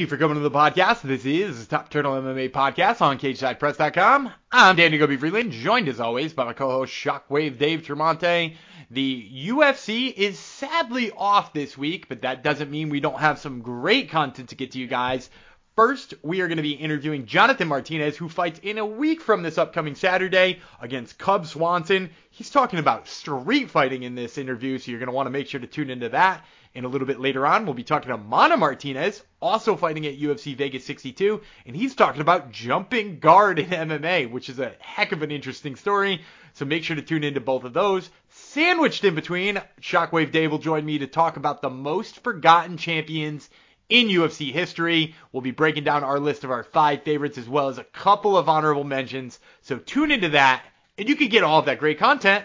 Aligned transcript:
you 0.00 0.06
for 0.06 0.16
coming 0.16 0.36
to 0.36 0.40
the 0.40 0.50
podcast. 0.50 1.02
This 1.02 1.26
is 1.26 1.66
Top 1.66 1.90
Turtle 1.90 2.14
MMA 2.14 2.50
Podcast 2.52 3.02
on 3.02 3.18
CageSidePress.com. 3.18 4.32
I'm 4.50 4.76
Danny 4.76 4.98
Gumby 4.98 5.20
Freeland, 5.20 5.52
joined 5.52 5.90
as 5.90 6.00
always 6.00 6.32
by 6.32 6.44
my 6.44 6.54
co-host 6.54 6.90
Shockwave 6.90 7.58
Dave 7.58 7.82
Tremonte. 7.82 8.56
The 8.90 9.30
UFC 9.46 10.10
is 10.10 10.38
sadly 10.38 11.10
off 11.10 11.52
this 11.52 11.76
week, 11.76 12.08
but 12.08 12.22
that 12.22 12.42
doesn't 12.42 12.70
mean 12.70 12.88
we 12.88 13.00
don't 13.00 13.20
have 13.20 13.40
some 13.40 13.60
great 13.60 14.08
content 14.08 14.48
to 14.48 14.54
get 14.54 14.70
to 14.70 14.78
you 14.78 14.86
guys. 14.86 15.28
First, 15.76 16.14
we 16.22 16.40
are 16.40 16.48
going 16.48 16.56
to 16.56 16.62
be 16.62 16.72
interviewing 16.72 17.26
Jonathan 17.26 17.68
Martinez, 17.68 18.16
who 18.16 18.30
fights 18.30 18.58
in 18.62 18.78
a 18.78 18.86
week 18.86 19.20
from 19.20 19.42
this 19.42 19.58
upcoming 19.58 19.94
Saturday 19.94 20.60
against 20.80 21.18
Cub 21.18 21.46
Swanson. 21.46 22.08
He's 22.30 22.50
talking 22.50 22.78
about 22.78 23.06
street 23.06 23.70
fighting 23.70 24.04
in 24.04 24.14
this 24.14 24.38
interview, 24.38 24.78
so 24.78 24.90
you're 24.90 25.00
going 25.00 25.08
to 25.08 25.14
want 25.14 25.26
to 25.26 25.30
make 25.30 25.46
sure 25.48 25.60
to 25.60 25.66
tune 25.66 25.90
into 25.90 26.08
that. 26.08 26.44
And 26.74 26.84
a 26.84 26.88
little 26.88 27.06
bit 27.06 27.18
later 27.18 27.44
on, 27.46 27.64
we'll 27.64 27.74
be 27.74 27.82
talking 27.82 28.10
to 28.10 28.16
Mana 28.16 28.56
Martinez, 28.56 29.22
also 29.42 29.74
fighting 29.74 30.06
at 30.06 30.20
UFC 30.20 30.54
Vegas 30.54 30.84
62, 30.84 31.40
and 31.66 31.74
he's 31.74 31.96
talking 31.96 32.20
about 32.20 32.52
jumping 32.52 33.18
guard 33.18 33.58
in 33.58 33.70
MMA, 33.70 34.30
which 34.30 34.48
is 34.48 34.60
a 34.60 34.72
heck 34.78 35.10
of 35.10 35.22
an 35.22 35.32
interesting 35.32 35.74
story. 35.74 36.20
So 36.52 36.64
make 36.64 36.84
sure 36.84 36.94
to 36.94 37.02
tune 37.02 37.24
into 37.24 37.40
both 37.40 37.64
of 37.64 37.72
those. 37.72 38.08
Sandwiched 38.28 39.04
in 39.04 39.16
between, 39.16 39.60
Shockwave 39.80 40.30
Dave 40.30 40.52
will 40.52 40.58
join 40.58 40.84
me 40.84 40.98
to 40.98 41.08
talk 41.08 41.36
about 41.36 41.60
the 41.60 41.70
most 41.70 42.22
forgotten 42.22 42.76
champions 42.76 43.50
in 43.88 44.06
UFC 44.06 44.52
history. 44.52 45.14
We'll 45.32 45.40
be 45.40 45.50
breaking 45.50 45.84
down 45.84 46.04
our 46.04 46.20
list 46.20 46.44
of 46.44 46.52
our 46.52 46.62
five 46.62 47.02
favorites 47.02 47.36
as 47.36 47.48
well 47.48 47.68
as 47.68 47.78
a 47.78 47.84
couple 47.84 48.36
of 48.36 48.48
honorable 48.48 48.84
mentions. 48.84 49.40
So 49.62 49.78
tune 49.78 50.12
into 50.12 50.30
that, 50.30 50.64
and 50.96 51.08
you 51.08 51.16
can 51.16 51.28
get 51.28 51.42
all 51.42 51.58
of 51.58 51.66
that 51.66 51.80
great 51.80 51.98
content 51.98 52.44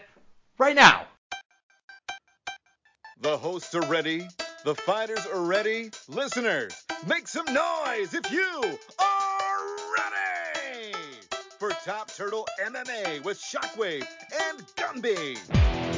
right 0.57 0.75
now. 0.75 1.05
The 3.21 3.37
hosts 3.37 3.73
are 3.73 3.85
ready. 3.87 4.27
The 4.65 4.75
fighters 4.75 5.25
are 5.25 5.41
ready. 5.41 5.89
Listeners, 6.09 6.83
make 7.07 7.29
some 7.29 7.45
noise 7.45 8.13
if 8.13 8.29
you 8.29 8.77
are 8.99 9.75
ready 9.97 10.93
for 11.57 11.69
Top 11.85 12.11
Turtle 12.13 12.45
MMA 12.61 13.23
with 13.23 13.39
Shockwave 13.39 14.05
and 14.49 14.65
Gumby. 14.75 15.94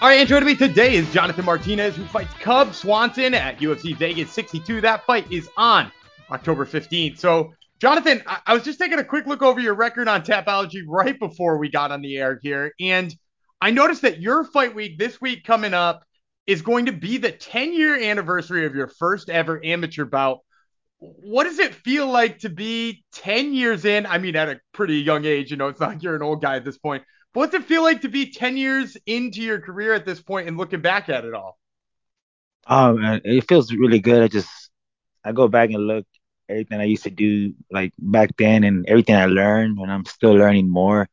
All 0.00 0.06
right, 0.06 0.20
and 0.20 0.28
joining 0.28 0.46
me 0.46 0.54
today 0.54 0.94
is 0.94 1.12
Jonathan 1.12 1.44
Martinez, 1.44 1.96
who 1.96 2.04
fights 2.04 2.32
Cub 2.34 2.72
Swanson 2.72 3.34
at 3.34 3.58
UFC 3.58 3.96
Vegas 3.96 4.30
62. 4.30 4.80
That 4.80 5.04
fight 5.04 5.26
is 5.32 5.50
on 5.56 5.90
October 6.30 6.64
15th. 6.64 7.18
So, 7.18 7.52
Jonathan, 7.80 8.22
I, 8.24 8.38
I 8.46 8.54
was 8.54 8.62
just 8.62 8.78
taking 8.78 9.00
a 9.00 9.04
quick 9.04 9.26
look 9.26 9.42
over 9.42 9.58
your 9.58 9.74
record 9.74 10.06
on 10.06 10.22
Tapology 10.22 10.84
right 10.86 11.18
before 11.18 11.58
we 11.58 11.68
got 11.68 11.90
on 11.90 12.00
the 12.00 12.16
air 12.16 12.38
here, 12.40 12.72
and 12.78 13.12
I 13.60 13.72
noticed 13.72 14.02
that 14.02 14.20
your 14.20 14.44
fight 14.44 14.72
week 14.72 15.00
this 15.00 15.20
week 15.20 15.42
coming 15.42 15.74
up 15.74 16.04
is 16.46 16.62
going 16.62 16.86
to 16.86 16.92
be 16.92 17.18
the 17.18 17.32
10 17.32 17.72
year 17.72 18.00
anniversary 18.00 18.66
of 18.66 18.76
your 18.76 18.86
first 18.86 19.28
ever 19.28 19.60
amateur 19.64 20.04
bout. 20.04 20.38
What 21.00 21.42
does 21.42 21.58
it 21.58 21.74
feel 21.74 22.06
like 22.06 22.38
to 22.40 22.50
be 22.50 23.02
10 23.14 23.52
years 23.52 23.84
in? 23.84 24.06
I 24.06 24.18
mean, 24.18 24.36
at 24.36 24.48
a 24.48 24.60
pretty 24.70 24.98
young 24.98 25.24
age, 25.24 25.50
you 25.50 25.56
know, 25.56 25.66
it's 25.66 25.80
not 25.80 25.90
like 25.90 26.04
you're 26.04 26.14
an 26.14 26.22
old 26.22 26.40
guy 26.40 26.54
at 26.54 26.64
this 26.64 26.78
point. 26.78 27.02
What's 27.38 27.54
it 27.54 27.66
feel 27.66 27.84
like 27.84 28.00
to 28.00 28.08
be 28.08 28.32
10 28.32 28.56
years 28.56 28.96
into 29.06 29.42
your 29.42 29.60
career 29.60 29.92
at 29.92 30.04
this 30.04 30.20
point 30.20 30.48
and 30.48 30.58
looking 30.58 30.80
back 30.80 31.08
at 31.08 31.24
it 31.24 31.34
all? 31.34 31.56
Oh 32.66 32.94
man, 32.94 33.20
it 33.22 33.46
feels 33.46 33.72
really 33.72 34.00
good. 34.00 34.24
I 34.24 34.26
just 34.26 34.50
I 35.24 35.30
go 35.30 35.46
back 35.46 35.70
and 35.70 35.86
look 35.86 36.04
everything 36.48 36.80
I 36.80 36.84
used 36.84 37.04
to 37.04 37.10
do 37.10 37.54
like 37.70 37.92
back 37.96 38.30
then 38.38 38.64
and 38.64 38.84
everything 38.88 39.14
I 39.14 39.26
learned 39.26 39.78
and 39.78 39.88
I'm 39.88 40.04
still 40.04 40.32
learning 40.32 40.68
more. 40.68 41.08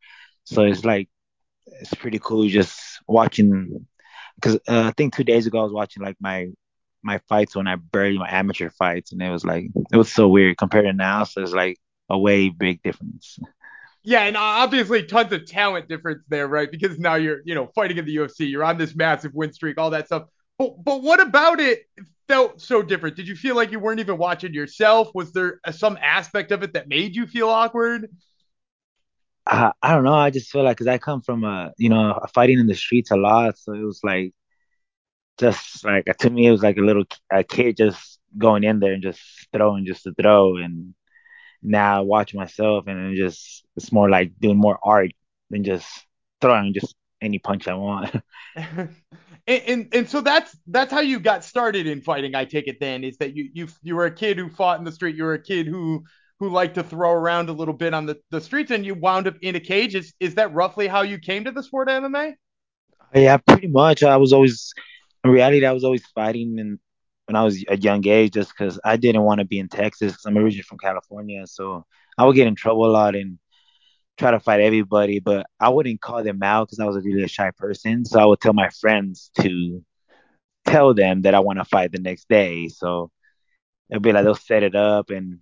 So 0.46 0.64
it's 0.64 0.84
like 0.84 1.10
it's 1.68 1.94
pretty 1.94 2.18
cool 2.18 2.48
just 2.48 2.80
watching 3.08 3.86
because 4.34 4.56
uh, 4.68 4.82
I 4.88 4.94
think 4.98 5.16
two 5.16 5.24
days 5.24 5.46
ago 5.46 5.60
I 5.60 5.64
was 5.64 5.74
watching 5.74 6.02
like 6.02 6.18
my 6.20 6.48
my 7.04 7.20
fights 7.30 7.56
when 7.56 7.68
I 7.68 7.76
buried 7.76 8.18
my 8.18 8.32
amateur 8.32 8.72
fights 8.72 9.12
and 9.12 9.22
it 9.22 9.30
was 9.30 9.46
like 9.46 9.68
it 9.94 9.98
was 9.98 10.12
so 10.12 10.28
weird 10.28 10.58
compared 10.58 10.86
to 10.86 10.94
now. 10.94 11.24
So 11.24 11.44
it's 11.44 11.52
like 11.54 11.78
a 12.10 12.18
way 12.18 12.50
big 12.50 12.82
difference. 12.82 13.38
Yeah, 14.06 14.22
and 14.22 14.38
uh, 14.38 14.40
obviously 14.40 15.04
tons 15.04 15.32
of 15.34 15.48
talent 15.48 15.90
difference 15.90 16.24
there, 16.30 16.48
right? 16.48 16.70
Because 16.72 17.00
now 17.00 17.16
you're, 17.16 17.40
you 17.44 17.56
know, 17.56 17.72
fighting 17.74 17.98
in 17.98 18.06
the 18.06 18.16
UFC, 18.18 18.50
you're 18.50 18.64
on 18.64 18.78
this 18.78 18.96
massive 18.96 19.34
win 19.34 19.52
streak, 19.52 19.80
all 19.80 19.90
that 19.90 20.06
stuff. 20.06 20.26
But 20.60 20.84
but 20.84 21.02
what 21.02 21.20
about 21.20 21.60
it 21.60 21.88
felt 22.28 22.62
so 22.62 22.84
different? 22.84 23.16
Did 23.16 23.28
you 23.28 23.36
feel 23.36 23.56
like 23.56 23.72
you 23.72 23.80
weren't 23.80 24.00
even 24.00 24.20
watching 24.20 24.54
yourself? 24.54 25.10
Was 25.16 25.34
there 25.34 25.60
uh, 25.66 25.72
some 25.72 25.98
aspect 26.00 26.52
of 26.52 26.62
it 26.62 26.74
that 26.74 26.88
made 26.88 27.16
you 27.16 27.26
feel 27.26 27.50
awkward? 27.50 28.10
I, 29.48 29.72
I 29.82 29.94
don't 29.96 30.04
know. 30.04 30.14
I 30.14 30.30
just 30.30 30.52
feel 30.52 30.64
like 30.64 30.78
because 30.78 30.88
I 30.88 31.00
come 31.00 31.22
from 31.22 31.44
a 31.44 31.72
you 31.80 31.90
know 31.90 32.20
fighting 32.34 32.60
in 32.60 32.68
the 32.68 32.76
streets 32.76 33.10
a 33.10 33.18
lot, 33.18 33.58
so 33.58 33.74
it 33.74 33.82
was 33.82 34.02
like 34.04 34.34
just 35.40 35.84
like 35.84 36.06
to 36.20 36.30
me 36.30 36.46
it 36.46 36.52
was 36.52 36.64
like 36.64 36.78
a 36.78 36.82
little 36.82 37.06
a 37.32 37.44
kid 37.44 37.78
just 37.78 38.20
going 38.38 38.64
in 38.64 38.80
there 38.80 38.94
and 38.94 39.04
just 39.04 39.22
throwing 39.52 39.86
just 39.86 40.04
to 40.04 40.14
throw 40.14 40.58
and 40.58 40.94
now 41.66 41.98
I 41.98 42.02
watch 42.02 42.34
myself 42.34 42.86
and 42.88 43.14
it 43.14 43.18
just 43.18 43.66
it's 43.76 43.92
more 43.92 44.10
like 44.10 44.32
doing 44.40 44.58
more 44.58 44.80
art 44.84 45.12
than 45.50 45.64
just 45.64 45.88
throwing 46.42 46.74
just 46.74 46.96
any 47.22 47.40
punch 47.40 47.68
I 47.68 47.74
want. 47.74 48.16
and, 48.56 48.90
and 49.48 49.88
and 49.94 50.10
so 50.10 50.22
that's 50.22 50.56
that's 50.68 50.92
how 50.92 51.02
you 51.02 51.20
got 51.20 51.44
started 51.44 51.88
in 51.88 52.02
fighting. 52.02 52.36
I 52.36 52.46
take 52.46 52.68
it 52.68 52.80
then 52.80 53.04
is 53.04 53.18
that 53.18 53.36
you 53.36 53.50
you 53.54 53.68
you 53.82 53.96
were 53.96 54.06
a 54.06 54.12
kid 54.12 54.38
who 54.38 54.50
fought 54.50 54.80
in 54.80 54.86
the 54.86 54.92
street. 54.92 55.16
You 55.16 55.24
were 55.24 55.34
a 55.34 55.42
kid 55.42 55.68
who 55.68 56.04
who 56.40 56.50
liked 56.50 56.76
to 56.76 56.84
throw 56.84 57.12
around 57.12 57.50
a 57.50 57.54
little 57.54 57.74
bit 57.74 57.94
on 57.94 58.06
the, 58.06 58.18
the 58.30 58.42
streets, 58.42 58.72
and 58.72 58.86
you 58.86 58.94
wound 58.94 59.28
up 59.28 59.36
in 59.42 59.56
a 59.56 59.60
cage. 59.60 59.96
Is 59.96 60.14
is 60.20 60.36
that 60.36 60.54
roughly 60.54 60.88
how 60.88 61.02
you 61.02 61.18
came 61.20 61.44
to 61.46 61.52
the 61.52 61.64
sport 61.64 61.90
of 61.90 62.04
MMA? 62.04 62.34
Yeah, 63.14 63.38
pretty 63.38 63.68
much. 63.68 64.04
I 64.04 64.18
was 64.18 64.34
always 64.34 64.74
in 65.24 65.32
reality 65.32 65.66
I 65.66 65.72
was 65.72 65.84
always 65.84 66.06
fighting 66.08 66.60
and 66.60 66.80
when 67.28 67.36
I 67.36 67.44
was 67.44 67.64
a 67.68 67.78
young 67.78 68.06
age 68.08 68.34
just 68.34 68.52
because 68.52 68.80
I 68.84 68.98
didn't 68.98 69.24
want 69.24 69.40
to 69.40 69.46
be 69.46 69.60
in 69.60 69.68
Texas 69.70 70.12
because 70.14 70.26
I'm 70.26 70.38
originally 70.38 70.64
from 70.64 70.78
California. 70.78 71.48
So 71.48 71.86
I 72.18 72.26
would 72.26 72.36
get 72.36 72.48
in 72.48 72.56
trouble 72.56 72.86
a 72.86 72.92
lot 72.92 73.16
and 73.16 73.40
try 74.18 74.32
to 74.32 74.40
fight 74.40 74.62
everybody, 74.62 75.20
but 75.20 75.48
I 75.60 75.70
wouldn't 75.70 76.02
call 76.02 76.24
them 76.24 76.44
out 76.44 76.68
because 76.68 76.80
I 76.80 76.86
was 76.86 76.98
a 76.98 77.02
really 77.02 77.28
shy 77.28 77.52
person. 77.58 78.06
So 78.06 78.20
I 78.20 78.26
would 78.26 78.42
tell 78.42 78.54
my 78.54 78.70
friends 78.70 79.32
to 79.42 79.84
tell 80.66 80.94
them 80.94 81.24
that 81.24 81.36
I 81.36 81.40
want 81.40 81.60
to 81.60 81.66
fight 81.66 81.92
the 81.92 82.00
next 82.00 82.30
day. 82.30 82.68
So 82.70 83.12
it'll 83.90 84.02
be 84.02 84.12
like 84.14 84.24
they'll 84.26 84.36
set 84.36 84.64
it 84.64 84.76
up 84.76 85.10
and 85.12 85.40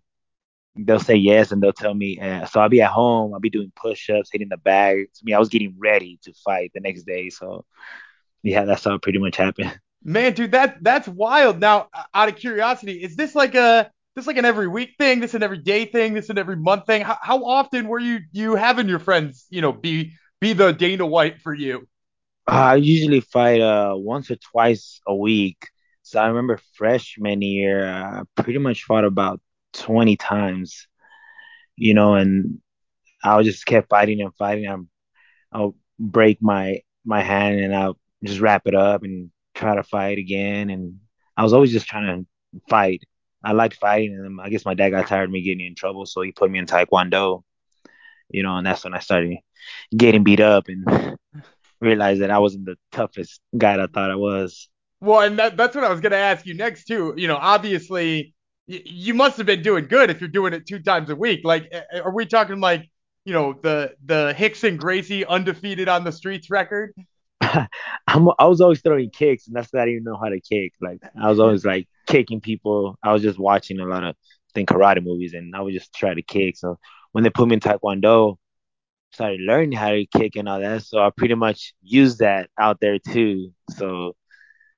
they'll 0.76 1.00
say 1.00 1.16
yes 1.16 1.52
and 1.52 1.62
they'll 1.62 1.74
tell 1.74 1.94
me. 1.94 2.20
Uh, 2.20 2.46
so 2.46 2.62
I'll 2.62 2.70
be 2.70 2.82
at 2.82 2.92
home, 2.92 3.34
I'll 3.34 3.40
be 3.40 3.50
doing 3.50 3.72
push 3.76 4.10
ups, 4.10 4.30
hitting 4.32 4.50
the 4.50 4.58
bag. 4.58 5.08
To 5.16 5.22
me, 5.26 5.34
I 5.34 5.40
was 5.40 5.50
getting 5.50 5.76
ready 5.80 6.20
to 6.24 6.34
fight 6.46 6.72
the 6.74 6.82
next 6.82 7.04
day. 7.06 7.30
So 7.30 7.66
yeah, 8.44 8.66
that's 8.66 8.86
how 8.86 8.96
it 8.96 9.02
pretty 9.04 9.20
much 9.20 9.38
happened. 9.38 9.80
Man, 10.04 10.34
dude, 10.34 10.52
that 10.52 10.84
that's 10.84 11.08
wild. 11.08 11.60
Now, 11.60 11.88
out 12.14 12.30
of 12.30 12.36
curiosity, 12.36 13.02
is 13.04 13.16
this 13.16 13.36
like 13.36 13.56
a 13.56 13.90
this 14.16 14.28
like 14.28 14.38
an 14.38 14.46
every 14.46 14.68
week 14.68 14.96
thing? 15.00 15.20
This 15.20 15.34
an 15.34 15.44
every 15.44 15.60
day 15.60 15.86
thing? 15.86 16.14
This 16.14 16.30
an 16.30 16.38
every 16.38 16.58
month 16.58 16.86
thing? 16.86 17.02
How, 17.04 17.18
how 17.22 17.46
often 17.46 17.88
were 17.88 18.00
you 18.00 18.20
you 18.32 18.56
having 18.56 18.90
your 18.90 19.00
friends, 19.00 19.46
you 19.50 19.62
know, 19.62 19.72
be 19.72 20.14
be 20.42 20.54
the 20.54 20.74
Dana 20.74 21.06
White 21.06 21.42
for 21.42 21.54
you? 21.54 21.88
I 22.48 22.76
usually 22.76 23.22
fight 23.22 23.62
uh 23.62 23.94
once 23.96 24.30
or 24.32 24.36
twice 24.36 25.00
a 25.08 25.16
week. 25.16 25.70
So 26.02 26.20
I 26.20 26.28
remember 26.28 26.60
freshman 26.76 27.42
year, 27.42 27.86
I 27.88 28.20
uh, 28.20 28.24
pretty 28.36 28.60
much 28.60 28.84
fought 28.84 29.06
about 29.06 29.40
20 29.74 30.18
times, 30.18 30.88
you 31.78 31.94
know, 31.94 32.16
and 32.16 32.60
I 33.24 33.42
just 33.44 33.66
kept 33.66 33.90
fighting 33.90 34.22
and 34.22 34.36
fighting. 34.36 34.68
I'm, 34.68 34.90
I'll 35.54 35.76
break 36.00 36.42
my 36.42 36.82
my 37.06 37.22
hand 37.22 37.60
and 37.62 37.76
I'll 37.76 38.00
just 38.24 38.42
wrap 38.42 38.64
it 38.68 38.76
up 38.76 39.04
and 39.04 39.32
try 39.54 39.76
to 39.76 39.84
fight 39.84 40.18
again. 40.18 40.70
And 40.70 41.00
I 41.38 41.44
was 41.44 41.54
always 41.54 41.72
just 41.72 41.88
trying 41.88 42.26
to 42.26 42.62
fight. 42.70 43.04
I 43.44 43.52
liked 43.52 43.76
fighting, 43.76 44.14
and 44.14 44.40
I 44.40 44.50
guess 44.50 44.66
my 44.66 44.74
dad 44.74 44.92
got 44.92 45.08
tired 45.08 45.26
of 45.26 45.32
me 45.32 45.42
getting 45.42 45.66
in 45.66 45.76
trouble, 45.76 46.06
so 46.06 46.22
he 46.22 46.32
put 46.32 46.50
me 46.50 46.60
in 46.60 46.66
Taekwondo. 46.66 47.44
You 48.30 48.44
know, 48.44 48.58
and 48.58 48.66
that's 48.66 48.84
when 48.84 48.94
I 48.94 49.00
started 49.00 49.38
getting 49.96 50.24
beat 50.24 50.40
up 50.40 50.68
and 50.68 51.18
realized 51.82 52.22
that 52.22 52.32
I 52.32 52.40
wasn't 52.40 52.66
the 52.66 52.78
toughest 52.92 53.42
guy 53.58 53.82
I 53.82 53.88
thought 53.88 54.12
I 54.12 54.16
was. 54.16 54.70
Well, 55.02 55.20
and 55.22 55.38
that, 55.40 55.58
that's 55.58 55.76
what 55.76 55.84
I 55.84 55.90
was 55.90 56.00
gonna 56.00 56.16
ask 56.16 56.46
you 56.46 56.54
next 56.54 56.86
too. 56.86 57.14
You 57.18 57.28
know, 57.28 57.36
obviously 57.36 58.34
y- 58.68 58.82
you 58.86 59.14
must 59.14 59.38
have 59.38 59.46
been 59.46 59.62
doing 59.62 59.86
good 59.88 60.10
if 60.10 60.22
you're 60.22 60.30
doing 60.30 60.54
it 60.54 60.66
two 60.66 60.80
times 60.80 61.10
a 61.10 61.16
week. 61.16 61.42
Like, 61.44 61.72
are 61.94 62.14
we 62.14 62.26
talking 62.26 62.60
like 62.60 62.90
you 63.26 63.34
know 63.34 63.54
the 63.62 63.94
the 64.06 64.36
Rickson 64.38 64.78
Gracie 64.78 65.26
undefeated 65.26 65.90
on 65.90 66.04
the 66.04 66.12
streets 66.12 66.50
record? 66.50 66.94
I'm, 68.08 68.28
I 68.40 68.46
was 68.46 68.62
always 68.62 68.82
throwing 68.82 69.10
kicks, 69.10 69.48
and 69.48 69.56
that's 69.56 69.72
why 69.72 69.82
I 69.82 69.86
didn't 69.86 70.04
know 70.04 70.18
how 70.18 70.30
to 70.30 70.40
kick. 70.40 70.74
Like 70.82 71.00
I 71.22 71.30
was 71.30 71.40
always 71.40 71.66
like 71.66 71.88
kicking 72.08 72.42
people. 72.42 72.98
I 73.04 73.14
was 73.14 73.22
just 73.22 73.40
watching 73.40 73.80
a 73.80 73.86
lot 73.86 74.04
of 74.04 74.16
think 74.54 74.70
karate 74.70 75.04
movies, 75.04 75.34
and 75.34 75.56
I 75.56 75.62
would 75.62 75.74
just 75.74 75.94
try 75.94 76.14
to 76.14 76.22
kick. 76.22 76.58
So 76.58 76.80
when 77.12 77.24
they 77.24 77.30
put 77.30 77.48
me 77.48 77.56
in 77.56 77.60
taekwondo, 77.60 78.38
started 79.12 79.42
learning 79.42 79.74
how 79.74 79.92
to 79.92 80.06
kick 80.06 80.36
and 80.36 80.50
all 80.50 80.60
that. 80.60 80.84
So 80.84 81.00
I 81.00 81.10
pretty 81.16 81.36
much 81.36 81.74
used 81.82 82.20
that 82.20 82.50
out 82.60 82.80
there 82.82 83.00
too. 83.00 83.54
So 83.72 84.16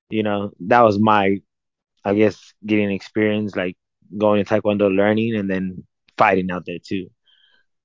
you 0.10 0.24
know 0.24 0.52
that 0.62 0.82
was 0.82 1.00
my, 1.00 1.38
I 2.04 2.14
guess, 2.14 2.54
getting 2.66 2.92
experience 2.92 3.56
like 3.56 3.78
going 4.18 4.44
to 4.44 4.50
Taekwondo 4.50 4.96
learning 4.96 5.36
and 5.36 5.50
then 5.50 5.84
fighting 6.18 6.52
out 6.52 6.66
there 6.66 6.80
too. 6.84 7.08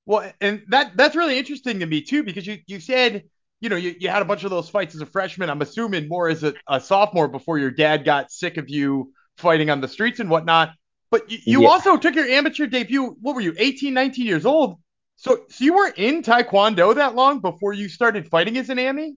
Well, 0.07 0.31
and 0.41 0.63
that 0.69 0.97
that's 0.97 1.17
really 1.17 1.39
interesting 1.39 1.81
to 1.81 1.87
me 1.87 2.03
too 2.03 2.23
because 2.23 2.47
you 2.47 2.59
you 2.67 2.81
said 2.81 3.25
you 3.61 3.69
know 3.69 3.77
you, 3.77 3.95
you 3.99 4.09
had 4.09 4.23
a 4.23 4.25
bunch 4.25 4.45
of 4.45 4.51
those 4.51 4.69
fights 4.69 4.95
as 4.95 5.01
a 5.01 5.07
freshman. 5.07 5.51
I'm 5.51 5.63
assuming 5.63 6.09
more 6.09 6.29
as 6.29 6.43
a, 6.43 6.55
a 6.69 6.81
sophomore 6.81 7.29
before 7.29 7.59
your 7.59 7.71
dad 7.71 8.05
got 8.05 8.31
sick 8.31 8.57
of 8.57 8.69
you 8.69 9.13
fighting 9.37 9.71
on 9.71 9.81
the 9.81 9.89
streets 9.89 10.21
and 10.21 10.31
whatnot. 10.31 10.73
But 11.11 11.31
you, 11.31 11.39
you 11.45 11.63
yeah. 11.63 11.69
also 11.69 11.97
took 11.97 12.15
your 12.15 12.27
amateur 12.27 12.67
debut. 12.67 13.17
What 13.21 13.35
were 13.35 13.41
you, 13.41 13.55
18, 13.59 13.93
19 13.93 14.27
years 14.27 14.47
old? 14.47 14.79
So, 15.17 15.45
so 15.49 15.65
you 15.65 15.75
were 15.75 15.93
in 15.97 16.23
Taekwondo 16.23 16.95
that 16.95 17.15
long 17.15 17.41
before 17.41 17.73
you 17.73 17.89
started 17.89 18.29
fighting 18.29 18.57
as 18.57 18.71
an 18.71 18.79
AMI? 18.79 19.17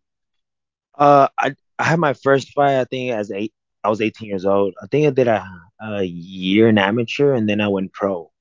Uh, 0.95 1.27
I 1.39 1.55
I 1.79 1.83
had 1.83 1.99
my 1.99 2.13
first 2.13 2.51
fight. 2.51 2.79
I 2.79 2.83
think 2.85 3.13
as 3.13 3.31
eight, 3.31 3.53
I 3.83 3.89
was 3.89 4.01
18 4.01 4.27
years 4.27 4.45
old. 4.45 4.73
I 4.81 4.87
think 4.87 5.07
I 5.07 5.11
did 5.11 5.27
a, 5.27 5.47
a 5.81 6.03
year 6.03 6.67
in 6.67 6.77
amateur, 6.77 7.33
and 7.33 7.47
then 7.47 7.61
I 7.61 7.69
went 7.69 7.93
pro. 7.93 8.31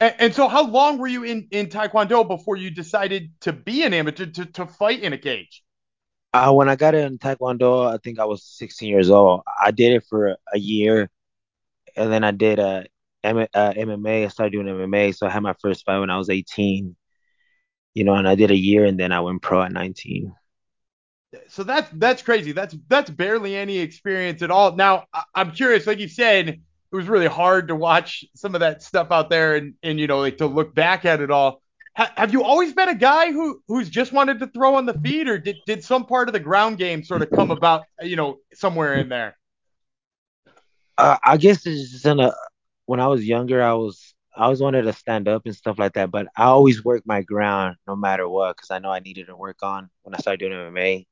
And, 0.00 0.14
and, 0.18 0.34
so, 0.34 0.48
how 0.48 0.66
long 0.66 0.98
were 0.98 1.06
you 1.06 1.24
in, 1.24 1.48
in 1.50 1.66
Taekwondo 1.66 2.26
before 2.26 2.56
you 2.56 2.70
decided 2.70 3.30
to 3.42 3.52
be 3.52 3.84
an 3.84 3.94
amateur 3.94 4.26
to, 4.26 4.46
to 4.46 4.66
fight 4.66 5.00
in 5.00 5.12
a 5.12 5.18
cage? 5.18 5.62
Uh, 6.32 6.52
when 6.52 6.68
I 6.68 6.76
got 6.76 6.94
in 6.94 7.18
Taekwondo, 7.18 7.86
I 7.86 7.98
think 7.98 8.18
I 8.18 8.24
was 8.24 8.44
16 8.44 8.88
years 8.88 9.10
old. 9.10 9.42
I 9.62 9.70
did 9.70 9.92
it 9.92 10.04
for 10.08 10.36
a 10.52 10.58
year, 10.58 11.10
and 11.96 12.12
then 12.12 12.24
I 12.24 12.32
did 12.32 12.58
a 12.58 12.86
M- 13.22 13.38
uh, 13.38 13.72
MMA. 13.76 14.24
I 14.24 14.28
started 14.28 14.52
doing 14.52 14.66
MMA, 14.66 15.14
so 15.14 15.26
I 15.26 15.30
had 15.30 15.42
my 15.42 15.54
first 15.60 15.84
fight 15.84 16.00
when 16.00 16.10
I 16.10 16.18
was 16.18 16.28
18. 16.28 16.96
You 17.94 18.02
know, 18.02 18.14
and 18.14 18.28
I 18.28 18.34
did 18.34 18.50
a 18.50 18.56
year, 18.56 18.84
and 18.84 18.98
then 18.98 19.12
I 19.12 19.20
went 19.20 19.42
pro 19.42 19.62
at 19.62 19.70
19 19.70 20.34
so 21.48 21.64
that's 21.64 21.88
that's 21.94 22.22
crazy. 22.22 22.52
That's 22.52 22.76
that's 22.88 23.10
barely 23.10 23.56
any 23.56 23.78
experience 23.78 24.42
at 24.42 24.50
all. 24.50 24.76
Now 24.76 25.06
I'm 25.34 25.52
curious, 25.52 25.86
like 25.86 25.98
you 25.98 26.08
said, 26.08 26.60
it 26.94 26.96
was 26.96 27.08
really 27.08 27.26
hard 27.26 27.68
to 27.68 27.74
watch 27.74 28.24
some 28.36 28.54
of 28.54 28.60
that 28.60 28.80
stuff 28.80 29.08
out 29.10 29.28
there, 29.28 29.56
and 29.56 29.74
and 29.82 29.98
you 29.98 30.06
know 30.06 30.20
like 30.20 30.38
to 30.38 30.46
look 30.46 30.76
back 30.76 31.04
at 31.04 31.20
it 31.20 31.28
all. 31.28 31.60
Ha- 31.96 32.12
have 32.16 32.32
you 32.32 32.44
always 32.44 32.72
been 32.72 32.88
a 32.88 32.94
guy 32.94 33.32
who 33.32 33.60
who's 33.66 33.90
just 33.90 34.12
wanted 34.12 34.38
to 34.38 34.46
throw 34.46 34.76
on 34.76 34.86
the 34.86 34.94
feet, 35.00 35.28
or 35.28 35.36
did 35.36 35.56
did 35.66 35.82
some 35.82 36.06
part 36.06 36.28
of 36.28 36.34
the 36.34 36.38
ground 36.38 36.78
game 36.78 37.02
sort 37.02 37.22
of 37.22 37.32
come 37.32 37.50
about, 37.50 37.82
you 38.00 38.14
know, 38.14 38.38
somewhere 38.52 38.94
in 38.98 39.08
there? 39.08 39.36
Uh, 40.96 41.16
I 41.24 41.36
guess 41.36 41.66
it's 41.66 41.90
just 41.90 42.06
in 42.06 42.20
a 42.20 42.32
when 42.86 43.00
I 43.00 43.08
was 43.08 43.26
younger, 43.26 43.60
I 43.60 43.72
was 43.72 44.14
I 44.36 44.44
always 44.44 44.60
wanted 44.60 44.82
to 44.82 44.92
stand 44.92 45.26
up 45.26 45.46
and 45.46 45.56
stuff 45.56 45.80
like 45.80 45.94
that, 45.94 46.12
but 46.12 46.28
I 46.36 46.44
always 46.44 46.84
worked 46.84 47.08
my 47.08 47.22
ground 47.22 47.74
no 47.88 47.96
matter 47.96 48.28
what 48.28 48.56
because 48.56 48.70
I 48.70 48.78
know 48.78 48.90
I 48.92 49.00
needed 49.00 49.26
to 49.26 49.36
work 49.36 49.64
on 49.64 49.90
when 50.02 50.14
I 50.14 50.18
started 50.18 50.38
doing 50.38 50.52
MMA 50.52 51.06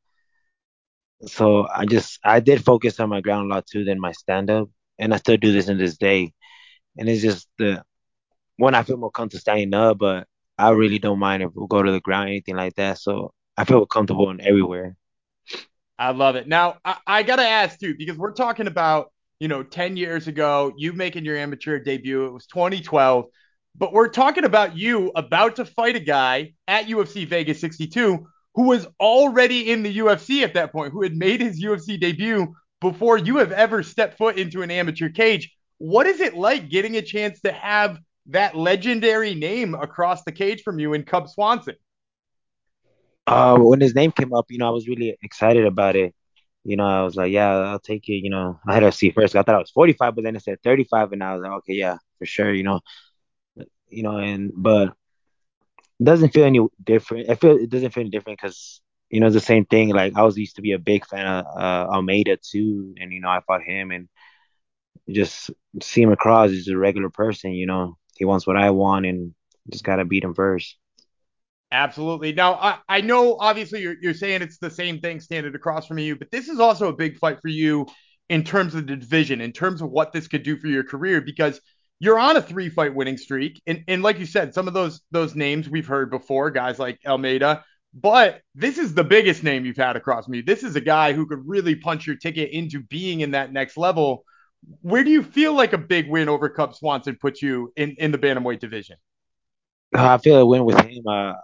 so 1.27 1.67
I 1.69 1.87
just 1.87 2.19
I 2.25 2.41
did 2.41 2.65
focus 2.65 2.99
on 3.01 3.09
my 3.09 3.21
ground 3.21 3.51
a 3.51 3.55
lot 3.55 3.67
too 3.67 3.85
than 3.85 4.01
my 4.01 4.13
stand 4.13 4.51
up, 4.51 4.69
and 4.99 5.13
I 5.15 5.19
still 5.19 5.37
do 5.37 5.53
this 5.53 5.69
in 5.69 5.79
this 5.79 5.97
day. 5.97 6.33
And 6.99 7.09
it's 7.09 7.23
just 7.23 7.49
the 7.59 7.83
when 8.57 8.75
I 8.75 8.83
feel 8.83 8.97
more 8.97 9.11
comfortable 9.11 9.41
standing 9.41 9.75
up, 9.75 9.99
but 9.99 10.27
I 10.59 10.71
really 10.71 10.99
don't 10.99 11.19
mind 11.19 11.43
if 11.43 11.51
we 11.55 11.67
go 11.69 11.83
to 11.83 11.93
the 11.93 12.01
ground 12.01 12.29
anything 12.29 12.57
like 12.57 12.75
that. 12.77 12.99
So 12.99 13.33
I 13.57 13.65
feel 13.65 13.87
comfortable 13.87 14.31
in 14.31 14.41
everywhere. 14.41 14.97
I 15.99 16.11
love 16.11 16.37
it. 16.37 16.49
Now 16.49 16.79
I, 16.85 16.97
I 17.07 17.23
gotta 17.23 17.43
ask 17.43 17.79
too 17.79 17.95
because 17.97 18.19
we're 18.19 18.33
talking 18.33 18.67
about 18.67 19.13
you 19.41 19.49
know 19.49 19.63
10 19.63 19.97
years 19.97 20.29
ago 20.29 20.73
you 20.77 20.93
making 20.93 21.25
your 21.25 21.37
amateur 21.37 21.79
debut. 21.79 22.27
It 22.27 22.33
was 22.33 22.47
2012. 22.47 23.27
But 23.75 23.95
we're 23.95 24.09
talking 24.09 24.45
about 24.45 24.77
you 24.77 25.11
about 25.15 25.57
to 25.57 25.65
fight 25.65 25.97
a 25.97 26.01
guy 26.01 26.53
at 26.69 26.87
UFC 26.87 27.27
Vegas 27.27 27.59
62 27.61 28.27
who 28.55 28.65
was 28.65 28.87
already 29.01 29.71
in 29.71 29.83
the 29.83 29.99
UFC 29.99 30.43
at 30.43 30.55
that 30.55 30.73
point, 30.73 30.93
who 30.93 31.03
had 31.03 31.17
made 31.17 31.41
his 31.41 31.63
UFC 31.63 31.99
debut 31.99 32.55
before 32.83 33.17
you 33.17 33.39
have 33.39 33.53
ever 33.53 33.83
stepped 33.83 34.19
foot 34.19 34.37
into 34.37 34.61
an 34.61 34.71
amateur 34.71 35.09
cage. 35.09 35.57
What 35.79 36.07
is 36.07 36.21
it 36.21 36.35
like 36.35 36.69
getting 36.69 36.97
a 36.97 37.03
chance 37.03 37.41
to 37.43 37.53
have 37.53 37.99
that 38.27 38.57
legendary 38.57 39.35
name 39.35 39.75
across 39.75 40.25
the 40.25 40.33
cage 40.33 40.63
from 40.63 40.79
you 40.79 40.93
in 40.93 41.05
Cub 41.05 41.29
Swanson? 41.29 41.77
Uh, 43.27 43.57
when 43.57 43.81
his 43.81 43.95
name 43.95 44.13
came 44.13 44.35
up, 44.35 44.47
you 44.51 44.59
know, 44.59 44.67
I 44.67 44.71
was 44.71 44.89
really 44.89 45.17
excited 45.23 45.65
about 45.65 45.97
it. 45.97 46.15
You 46.65 46.77
know, 46.77 46.85
I 46.85 47.03
was 47.03 47.17
like, 47.17 47.33
yeah, 47.33 47.51
I'll 47.51 47.79
take 47.79 48.09
it. 48.09 48.15
You 48.15 48.31
know, 48.31 48.61
I 48.67 48.75
had 48.75 48.81
to 48.81 48.93
see 48.93 49.11
first. 49.11 49.35
I 49.37 49.43
thought 49.43 49.55
I 49.55 49.59
was 49.59 49.71
45, 49.71 50.15
but 50.15 50.25
then 50.25 50.37
it 50.37 50.43
said 50.43 50.59
35, 50.63 51.13
and 51.13 51.23
I 51.23 51.35
was 51.35 51.43
like, 51.43 51.53
okay, 51.53 51.75
yeah, 51.75 51.97
for 52.19 52.27
sure. 52.27 52.53
You 52.53 52.65
know, 52.65 52.81
you 53.89 54.03
know, 54.03 54.19
and 54.19 54.53
but 54.55 54.89
it 56.01 56.05
doesn't 56.05 56.31
feel 56.31 56.45
any 56.45 56.61
different. 56.83 57.31
I 57.31 57.37
feel 57.37 57.57
it 57.57 57.71
doesn't 57.71 57.93
feel 57.95 58.03
any 58.03 58.11
different 58.11 58.41
because 58.41 58.82
you 59.13 59.21
know 59.21 59.27
it's 59.27 59.35
the 59.35 59.41
same 59.41 59.67
thing. 59.67 59.91
Like 59.91 60.15
I 60.17 60.23
was 60.23 60.37
used 60.37 60.57
to 60.57 60.63
be 60.63 60.73
a 60.73 60.79
big 60.79 61.07
fan 61.07 61.27
of 61.27 61.45
uh, 61.47 61.93
Almeida 61.93 62.39
too, 62.39 62.95
and 62.99 63.13
you 63.13 63.21
know 63.21 63.29
I 63.29 63.41
fought 63.47 63.63
him 63.63 63.93
and 63.93 64.09
just 65.09 65.51
see 65.81 66.03
him 66.03 66.11
across. 66.11 66.51
He's 66.51 66.69
a 66.69 66.77
regular 66.77 67.11
person, 67.11 67.53
you 67.53 67.67
know. 67.67 67.99
He 68.17 68.25
wants 68.25 68.47
what 68.47 68.57
I 68.57 68.71
want, 68.71 69.07
and 69.07 69.35
just 69.71 69.85
gotta 69.85 70.07
beat 70.07 70.25
him 70.25 70.35
first. 70.35 70.77
Absolutely. 71.71 72.33
Now 72.33 72.55
I, 72.55 72.79
I 72.89 73.01
know 73.03 73.37
obviously 73.39 73.83
you're 73.83 73.97
you're 74.01 74.15
saying 74.15 74.43
it's 74.43 74.59
the 74.59 74.71
same 74.71 74.99
thing 75.01 75.21
standing 75.21 75.55
across 75.55 75.87
from 75.87 75.99
you, 75.99 76.17
but 76.17 76.31
this 76.31 76.49
is 76.49 76.59
also 76.59 76.89
a 76.89 76.93
big 76.97 77.19
fight 77.19 77.41
for 77.41 77.49
you 77.49 77.87
in 78.31 78.43
terms 78.45 78.75
of 78.75 78.87
the 78.87 78.97
division, 78.97 79.43
in 79.43 79.53
terms 79.53 79.83
of 79.83 79.91
what 79.91 80.13
this 80.13 80.27
could 80.27 80.43
do 80.43 80.57
for 80.57 80.69
your 80.69 80.85
career, 80.85 81.21
because 81.21 81.61
you're 82.01 82.19
on 82.19 82.37
a 82.37 82.43
three 82.43 82.71
fight 82.71 82.95
winning 82.95 83.19
streak. 83.19 83.61
And, 83.67 83.85
and 83.89 84.03
like 84.03 84.19
you 84.19 84.27
said, 84.27 84.55
some 84.55 84.69
of 84.69 84.75
those 84.75 85.03
those 85.11 85.35
names 85.35 85.69
we've 85.69 85.87
heard 85.87 86.11
before, 86.11 86.51
guys 86.51 86.79
like 86.79 86.99
Almeida. 87.07 87.63
But 87.95 88.41
this 88.55 88.79
is 88.79 88.95
the 88.95 89.05
biggest 89.05 89.43
name 89.43 89.67
you've 89.67 89.77
had 89.77 89.97
across 89.97 90.27
me. 90.27 90.41
This 90.41 90.63
is 90.63 90.77
a 90.77 90.81
guy 90.81 91.13
who 91.13 91.27
could 91.27 91.47
really 91.47 91.75
punch 91.75 92.07
your 92.07 92.17
ticket 92.17 92.51
into 92.51 92.81
being 92.81 93.21
in 93.21 93.33
that 93.33 93.53
next 93.53 93.77
level. 93.77 94.25
Where 94.81 95.05
do 95.05 95.11
you 95.11 95.23
feel 95.23 95.55
like 95.55 95.73
a 95.73 95.79
big 95.79 96.09
win 96.09 96.29
over 96.29 96.49
Cub 96.49 96.75
Swanson 96.75 97.17
puts 97.21 97.43
you 97.43 97.73
in, 97.77 97.97
in 97.99 98.13
the 98.13 98.19
bantamweight 98.19 98.61
division? 98.61 98.97
I 99.95 100.17
feel 100.19 100.39
a 100.39 100.47
win 100.47 100.65
with 100.65 100.81
him. 100.81 101.07
Uh, 101.07 101.35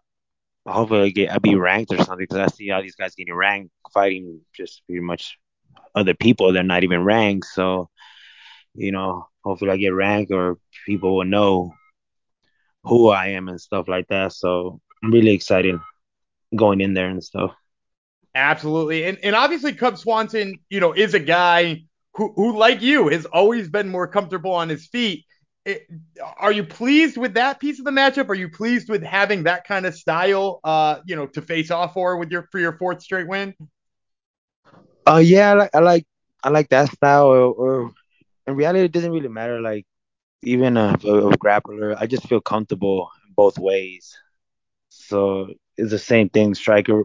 hopefully, 0.67 1.03
I 1.03 1.11
get 1.11 1.33
I 1.33 1.39
be 1.39 1.55
ranked 1.55 1.93
or 1.93 1.99
something 1.99 2.19
because 2.19 2.39
I 2.39 2.47
see 2.47 2.71
all 2.71 2.81
these 2.81 2.95
guys 2.95 3.15
getting 3.15 3.35
ranked, 3.35 3.71
fighting 3.93 4.41
just 4.55 4.83
pretty 4.87 5.03
much 5.03 5.37
other 5.95 6.15
people. 6.15 6.53
They're 6.53 6.63
not 6.63 6.85
even 6.85 7.05
ranked. 7.05 7.49
So, 7.49 7.91
you 8.75 8.93
know, 8.93 9.27
hopefully 9.45 9.73
I 9.73 9.77
get 9.77 9.89
ranked 9.89 10.33
or 10.33 10.59
people 10.87 11.17
will 11.17 11.25
know 11.25 11.75
who 12.85 13.11
I 13.11 13.29
am 13.29 13.49
and 13.49 13.61
stuff 13.61 13.87
like 13.87 14.09
that. 14.09 14.33
So 14.33 14.81
I'm 15.03 15.13
really 15.13 15.33
excited 15.33 15.79
going 16.55 16.81
in 16.81 16.95
there 16.95 17.09
and 17.09 17.23
stuff. 17.23 17.55
Absolutely. 18.35 19.05
And 19.05 19.19
and 19.23 19.35
obviously 19.35 19.73
Cub 19.73 19.99
Swanson, 19.99 20.59
you 20.69 20.81
know, 20.81 20.93
is 20.93 21.15
a 21.15 21.21
guy 21.21 21.83
who 22.15 22.33
who 22.35 22.57
like 22.57 22.83
you 22.83 23.09
has 23.09 23.25
always 23.27 23.69
been 23.69 23.89
more 23.89 24.07
comfortable 24.07 24.53
on 24.53 24.69
his 24.69 24.87
feet. 24.87 25.25
It, 25.65 25.87
are 26.39 26.53
you 26.53 26.65
pleased 26.65 27.17
with 27.17 27.35
that 27.35 27.61
piece 27.61 27.79
of 27.79 27.85
the 27.85 27.91
matchup? 27.91 28.29
Are 28.29 28.35
you 28.35 28.49
pleased 28.49 28.89
with 28.89 29.03
having 29.03 29.43
that 29.45 29.67
kind 29.67 29.85
of 29.87 29.95
style 29.95 30.61
uh, 30.65 31.01
you 31.05 31.17
know, 31.17 31.27
to 31.27 31.43
face 31.43 31.71
off 31.71 31.95
for 31.95 32.17
with 32.17 32.31
your 32.31 32.49
for 32.51 32.59
your 32.59 32.73
fourth 32.79 33.03
straight 33.03 33.29
win? 33.29 33.55
Uh 35.07 35.23
yeah, 35.23 35.51
I 35.51 35.55
like 35.55 35.71
I 35.75 35.79
like 35.81 36.07
I 36.45 36.49
like 36.51 36.69
that 36.69 36.93
style 36.93 37.27
or, 37.27 37.53
or 37.53 37.93
in 38.47 38.55
reality, 38.55 38.85
it 38.85 38.93
doesn't 38.93 39.13
really 39.13 39.29
matter. 39.29 39.61
Like 39.61 39.85
even 40.43 40.77
a, 40.77 40.97
a, 41.05 41.29
a 41.29 41.37
grappler, 41.37 41.97
I 41.99 42.07
just 42.07 42.29
feel 42.29 42.41
comfortable 42.41 43.11
both 43.35 43.59
ways. 43.59 44.17
So 44.89 45.49
it's 45.79 45.91
the 45.91 45.99
same 45.99 46.29
thing. 46.29 46.55
Striker, 46.55 47.03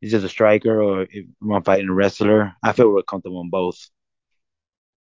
is 0.00 0.10
just 0.10 0.24
a 0.24 0.28
striker, 0.28 0.82
or 0.82 1.06
if 1.10 1.26
I'm 1.42 1.62
fighting 1.62 1.88
a 1.88 1.92
wrestler, 1.92 2.52
I 2.62 2.72
feel 2.72 2.88
real 2.88 3.02
comfortable 3.02 3.40
in 3.40 3.50
both. 3.50 3.88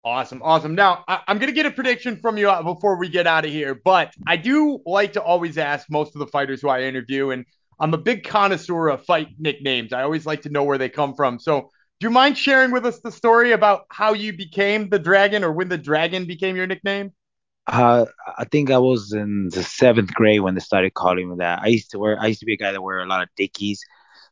Awesome, 0.05 0.43
awesome. 0.43 0.75
Now 0.75 1.05
I, 1.09 1.21
am 1.29 1.39
gonna 1.39 1.53
get 1.53 1.67
a 1.67 1.71
prediction 1.71 2.17
from 2.17 2.39
you 2.39 2.49
uh, 2.49 2.63
before 2.63 2.97
we 2.99 3.09
get 3.09 3.27
out 3.27 3.45
of 3.45 3.51
here, 3.51 3.75
but 3.75 4.13
I 4.27 4.37
do 4.37 4.81
like 4.87 5.15
to 5.15 5.23
always 5.23 5.59
ask 5.59 5.91
most 5.91 6.15
of 6.15 6.21
the 6.21 6.27
fighters 6.27 6.63
who 6.63 6.69
I 6.69 6.83
interview, 6.83 7.31
and 7.31 7.45
I'm 7.81 7.95
a 7.95 7.99
big 7.99 8.25
connoisseur 8.25 8.89
of 8.89 9.05
fight 9.05 9.29
nicknames. 9.39 9.93
I 9.93 10.03
always 10.03 10.27
like 10.27 10.43
to 10.43 10.51
know 10.51 10.65
where 10.65 10.79
they 10.79 10.89
come 10.89 11.15
from. 11.15 11.39
So 11.39 11.71
do 12.01 12.07
you 12.07 12.11
mind 12.11 12.39
sharing 12.39 12.71
with 12.71 12.87
us 12.87 13.01
the 13.01 13.11
story 13.13 13.53
about 13.53 13.87
how 13.91 14.13
you 14.15 14.33
became 14.33 14.89
the 14.89 14.99
dragon 14.99 15.45
or 15.45 15.53
when 15.53 15.69
the 15.69 15.79
dragon 15.79 16.27
became 16.27 16.57
your 16.57 16.67
nickname? 16.67 17.13
Uh, 17.69 18.07
I 18.39 18.45
think 18.47 18.71
I 18.71 18.79
was 18.79 19.13
in 19.13 19.51
the 19.53 19.63
seventh 19.63 20.15
grade 20.15 20.41
when 20.41 20.55
they 20.55 20.61
started 20.61 20.95
calling 20.95 21.31
me 21.31 21.37
that. 21.39 21.61
I 21.63 21.69
used 21.69 21.91
to 21.93 21.99
wear, 21.99 22.19
I 22.21 22.29
used 22.29 22.41
to 22.41 22.47
be 22.47 22.55
a 22.55 22.59
guy 22.59 22.73
that 22.73 22.83
wear 22.83 23.01
a 23.01 23.07
lot 23.07 23.23
of 23.23 23.29
dickies. 23.37 23.83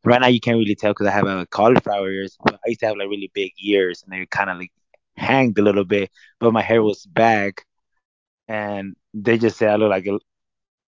Right 0.05 0.21
now, 0.21 0.29
you 0.29 0.41
can't 0.41 0.59
really 0.59 0.77
tell 0.77 0.93
because 0.93 1.09
I 1.09 1.13
have 1.13 1.27
a 1.27 1.47
cauliflower 1.47 2.11
ears. 2.11 2.37
But 2.43 2.55
I 2.57 2.69
used 2.69 2.81
to 2.81 2.87
have 2.87 2.97
like 2.97 3.09
really 3.11 3.31
big 3.35 3.53
ears, 3.63 4.03
and 4.03 4.13
they 4.13 4.27
kind 4.27 4.51
of 4.51 4.59
like 4.59 4.73
hanged 5.17 5.59
a 5.59 5.63
little 5.63 5.85
bit, 5.85 6.11
but 6.41 6.53
my 6.53 6.63
hair 6.63 6.83
was 6.83 7.05
back, 7.07 7.65
and 8.49 8.97
they 9.15 9.39
just 9.39 9.59
said 9.59 9.71
I 9.71 9.77
look 9.77 9.91
like 9.91 10.07
a, 10.07 10.19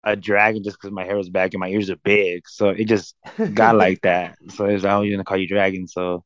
a 0.03 0.15
dragon 0.15 0.63
just 0.63 0.77
because 0.77 0.91
my 0.93 1.05
hair 1.05 1.17
was 1.17 1.29
back 1.29 1.53
and 1.53 1.61
my 1.61 1.69
ears 1.69 1.89
are 1.89 1.97
big. 1.97 2.47
So 2.49 2.69
it 2.69 2.85
just 2.85 3.15
got 3.53 3.75
like 3.77 4.01
that. 4.03 4.37
So 4.49 4.65
it's 4.65 4.83
like, 4.83 4.93
oh, 4.93 5.01
you're 5.01 5.15
gonna 5.15 5.25
call 5.25 5.37
you 5.37 5.47
dragon. 5.47 5.87
So 5.87 6.23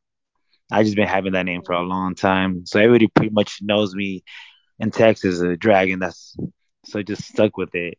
I 0.71 0.83
just 0.83 0.95
been 0.95 1.07
having 1.07 1.33
that 1.33 1.45
name 1.45 1.61
for 1.65 1.73
a 1.73 1.81
long 1.81 2.15
time. 2.15 2.65
So 2.65 2.79
everybody 2.79 3.07
pretty 3.07 3.31
much 3.33 3.59
knows 3.61 3.95
me 3.95 4.23
in 4.79 4.91
Texas 4.91 5.41
a 5.41 5.55
dragon. 5.55 5.99
That's 5.99 6.35
so 6.85 6.99
I 6.99 7.03
just 7.03 7.23
stuck 7.23 7.57
with 7.57 7.73
it. 7.75 7.97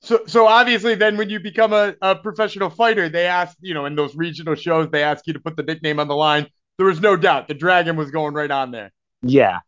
So 0.00 0.20
so 0.26 0.46
obviously 0.46 0.94
then 0.94 1.16
when 1.16 1.30
you 1.30 1.40
become 1.40 1.72
a, 1.72 1.94
a 2.02 2.16
professional 2.16 2.70
fighter, 2.70 3.08
they 3.08 3.26
ask, 3.26 3.56
you 3.60 3.74
know, 3.74 3.86
in 3.86 3.96
those 3.96 4.14
regional 4.14 4.54
shows, 4.54 4.88
they 4.90 5.02
ask 5.02 5.26
you 5.26 5.32
to 5.32 5.40
put 5.40 5.56
the 5.56 5.62
nickname 5.62 6.00
on 6.00 6.08
the 6.08 6.16
line. 6.16 6.48
There 6.78 6.86
was 6.86 7.00
no 7.00 7.16
doubt 7.16 7.48
the 7.48 7.54
dragon 7.54 7.96
was 7.96 8.10
going 8.10 8.34
right 8.34 8.50
on 8.50 8.70
there. 8.70 8.92
Yeah. 9.22 9.60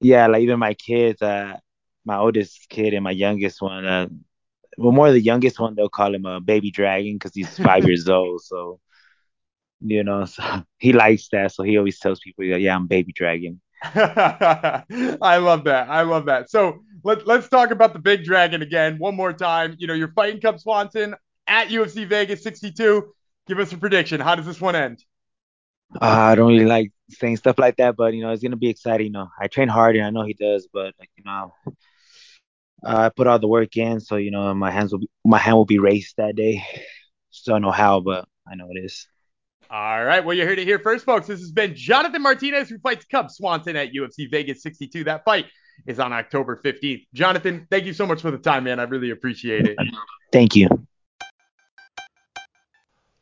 Yeah, 0.00 0.26
like 0.28 0.42
even 0.42 0.58
my 0.58 0.74
kids, 0.74 1.22
uh, 1.22 1.56
my 2.04 2.18
oldest 2.18 2.68
kid 2.68 2.94
and 2.94 3.04
my 3.04 3.10
youngest 3.10 3.60
one, 3.60 3.84
uh, 3.84 4.08
well, 4.78 4.92
more 4.92 5.10
the 5.12 5.20
youngest 5.20 5.58
one, 5.60 5.74
they'll 5.74 5.88
call 5.88 6.14
him 6.14 6.26
a 6.26 6.40
baby 6.40 6.70
dragon 6.70 7.14
because 7.16 7.34
he's 7.34 7.58
five 7.58 7.86
years 7.86 8.08
old. 8.10 8.42
So, 8.42 8.80
you 9.80 10.04
know, 10.04 10.24
so 10.24 10.42
he 10.78 10.92
likes 10.92 11.28
that. 11.32 11.52
So 11.52 11.62
he 11.64 11.78
always 11.78 11.98
tells 11.98 12.20
people, 12.20 12.44
yeah, 12.44 12.56
yeah, 12.56 12.76
I'm 12.76 12.86
baby 12.86 13.12
dragon. 13.12 13.60
I 13.82 15.36
love 15.38 15.64
that. 15.64 15.88
I 15.88 16.02
love 16.02 16.26
that. 16.26 16.50
So 16.50 16.80
let, 17.04 17.26
let's 17.26 17.48
talk 17.48 17.70
about 17.70 17.92
the 17.92 17.98
big 17.98 18.24
dragon 18.24 18.62
again 18.62 18.98
one 18.98 19.14
more 19.14 19.32
time. 19.32 19.76
You 19.78 19.86
know, 19.86 19.94
you're 19.94 20.12
fighting 20.12 20.40
Cub 20.40 20.58
Swanson 20.58 21.14
at 21.46 21.68
UFC 21.68 22.06
Vegas 22.06 22.42
62. 22.42 23.12
Give 23.46 23.58
us 23.58 23.72
a 23.72 23.78
prediction. 23.78 24.20
How 24.20 24.34
does 24.34 24.46
this 24.46 24.60
one 24.60 24.76
end? 24.76 25.02
Uh, 25.94 26.04
I 26.04 26.34
don't 26.34 26.48
really 26.52 26.66
like 26.66 26.92
saying 27.10 27.38
stuff 27.38 27.58
like 27.58 27.76
that, 27.76 27.96
but 27.96 28.12
you 28.14 28.22
know, 28.22 28.30
it's 28.30 28.42
gonna 28.42 28.56
be 28.56 28.68
exciting. 28.68 29.06
You 29.06 29.12
know, 29.12 29.28
I 29.40 29.48
train 29.48 29.68
hard 29.68 29.96
and 29.96 30.04
I 30.04 30.10
know 30.10 30.22
he 30.22 30.34
does, 30.34 30.68
but 30.72 30.94
like, 30.98 31.10
you 31.16 31.24
know, 31.24 31.54
I 32.84 33.08
put 33.08 33.26
all 33.26 33.38
the 33.38 33.48
work 33.48 33.76
in, 33.76 34.00
so 34.00 34.16
you 34.16 34.30
know, 34.30 34.52
my 34.54 34.70
hands 34.70 34.92
will 34.92 35.00
be 35.00 35.10
my 35.24 35.38
hand 35.38 35.56
will 35.56 35.64
be 35.64 35.78
raised 35.78 36.14
that 36.18 36.36
day. 36.36 36.62
Still 37.30 37.54
don't 37.54 37.62
know 37.62 37.70
how, 37.70 38.00
but 38.00 38.28
I 38.46 38.54
know 38.54 38.68
it 38.70 38.84
is. 38.84 39.06
All 39.70 40.02
right. 40.02 40.24
Well, 40.24 40.34
you 40.34 40.46
heard 40.46 40.58
it 40.58 40.66
here 40.66 40.78
first, 40.78 41.04
folks. 41.04 41.26
This 41.26 41.40
has 41.40 41.52
been 41.52 41.74
Jonathan 41.74 42.22
Martinez 42.22 42.70
who 42.70 42.78
fights 42.78 43.04
Cub 43.04 43.30
Swanson 43.30 43.76
at 43.76 43.92
UFC 43.92 44.30
Vegas 44.30 44.62
62. 44.62 45.04
That 45.04 45.24
fight 45.24 45.44
is 45.86 46.00
on 46.00 46.12
October 46.12 46.58
15th. 46.64 47.06
Jonathan, 47.12 47.66
thank 47.70 47.84
you 47.84 47.92
so 47.92 48.06
much 48.06 48.22
for 48.22 48.30
the 48.30 48.38
time, 48.38 48.64
man. 48.64 48.80
I 48.80 48.84
really 48.84 49.10
appreciate 49.10 49.66
it. 49.66 49.76
Thank 50.32 50.56
you. 50.56 50.68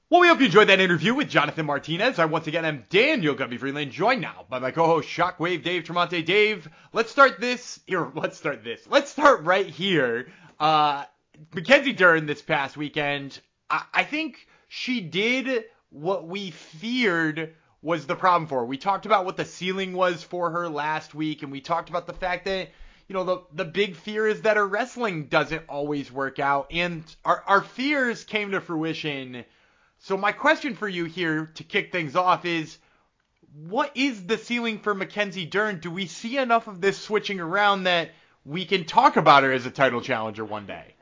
Well, 0.08 0.20
we 0.20 0.28
hope 0.28 0.38
you 0.38 0.46
enjoyed 0.46 0.68
that 0.68 0.78
interview 0.78 1.14
with 1.14 1.28
Jonathan 1.28 1.66
Martinez. 1.66 2.20
I 2.20 2.26
once 2.26 2.46
again 2.46 2.64
am 2.64 2.84
Daniel 2.90 3.34
Gumby 3.34 3.58
Freeland, 3.58 3.90
joined 3.90 4.20
now 4.20 4.46
by 4.48 4.60
my 4.60 4.70
co-host 4.70 5.08
Shockwave 5.08 5.64
Dave 5.64 5.82
Tremonte. 5.82 6.24
Dave, 6.24 6.68
let's 6.92 7.10
start 7.10 7.40
this 7.40 7.80
here. 7.88 8.12
Let's 8.14 8.36
start 8.36 8.62
this. 8.62 8.86
Let's 8.88 9.10
start 9.10 9.42
right 9.42 9.66
here. 9.66 10.28
Uh, 10.60 11.06
Mackenzie 11.52 11.92
Dern 11.92 12.26
this 12.26 12.40
past 12.40 12.76
weekend. 12.76 13.40
I, 13.68 13.82
I 13.92 14.04
think 14.04 14.46
she 14.68 15.00
did 15.00 15.64
what 15.90 16.26
we 16.26 16.50
feared 16.50 17.54
was 17.82 18.06
the 18.06 18.16
problem 18.16 18.48
for 18.48 18.60
her. 18.60 18.66
We 18.66 18.78
talked 18.78 19.06
about 19.06 19.24
what 19.24 19.36
the 19.36 19.44
ceiling 19.44 19.92
was 19.92 20.22
for 20.22 20.50
her 20.50 20.68
last 20.68 21.14
week, 21.14 21.42
and 21.42 21.52
we 21.52 21.60
talked 21.60 21.88
about 21.88 22.06
the 22.06 22.12
fact 22.12 22.46
that 22.46 22.70
you 23.08 23.14
know 23.14 23.24
the 23.24 23.42
the 23.54 23.64
big 23.64 23.94
fear 23.96 24.26
is 24.26 24.42
that 24.42 24.56
her 24.56 24.66
wrestling 24.66 25.26
doesn't 25.26 25.62
always 25.68 26.10
work 26.10 26.38
out, 26.38 26.68
and 26.72 27.04
our 27.24 27.42
our 27.46 27.62
fears 27.62 28.24
came 28.24 28.50
to 28.50 28.60
fruition. 28.60 29.44
So 29.98 30.16
my 30.16 30.32
question 30.32 30.74
for 30.74 30.88
you 30.88 31.04
here 31.04 31.52
to 31.54 31.64
kick 31.64 31.92
things 31.92 32.16
off 32.16 32.44
is. 32.44 32.78
What 33.68 33.92
is 33.96 34.26
the 34.26 34.36
ceiling 34.36 34.80
for 34.80 34.94
Mackenzie 34.94 35.46
Dern? 35.46 35.80
Do 35.80 35.90
we 35.90 36.08
see 36.08 36.36
enough 36.36 36.66
of 36.66 36.82
this 36.82 36.98
switching 36.98 37.40
around 37.40 37.84
that 37.84 38.10
we 38.44 38.66
can 38.66 38.84
talk 38.84 39.16
about 39.16 39.44
her 39.44 39.52
as 39.52 39.64
a 39.64 39.70
title 39.70 40.02
challenger 40.02 40.44
one 40.44 40.66
day? 40.66 40.95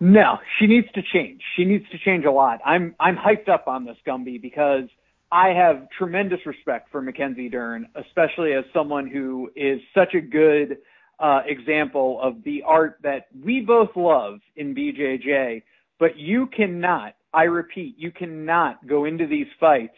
No, 0.00 0.38
she 0.58 0.66
needs 0.66 0.88
to 0.94 1.02
change. 1.12 1.42
She 1.56 1.64
needs 1.64 1.84
to 1.90 1.98
change 1.98 2.24
a 2.24 2.30
lot. 2.30 2.60
I'm 2.64 2.94
I'm 2.98 3.16
hyped 3.16 3.50
up 3.50 3.68
on 3.68 3.84
this 3.84 3.98
Gumby 4.06 4.40
because 4.40 4.84
I 5.30 5.48
have 5.48 5.88
tremendous 5.96 6.40
respect 6.46 6.90
for 6.90 7.02
Mackenzie 7.02 7.50
Dern, 7.50 7.86
especially 7.94 8.54
as 8.54 8.64
someone 8.72 9.06
who 9.06 9.50
is 9.54 9.78
such 9.94 10.14
a 10.14 10.20
good 10.20 10.78
uh, 11.20 11.42
example 11.46 12.18
of 12.22 12.42
the 12.44 12.62
art 12.66 12.98
that 13.02 13.26
we 13.44 13.60
both 13.60 13.90
love 13.94 14.40
in 14.56 14.74
BJJ. 14.74 15.62
But 15.98 16.16
you 16.16 16.46
cannot, 16.46 17.14
I 17.34 17.42
repeat, 17.42 17.96
you 17.98 18.10
cannot 18.10 18.86
go 18.86 19.04
into 19.04 19.26
these 19.26 19.46
fights 19.60 19.96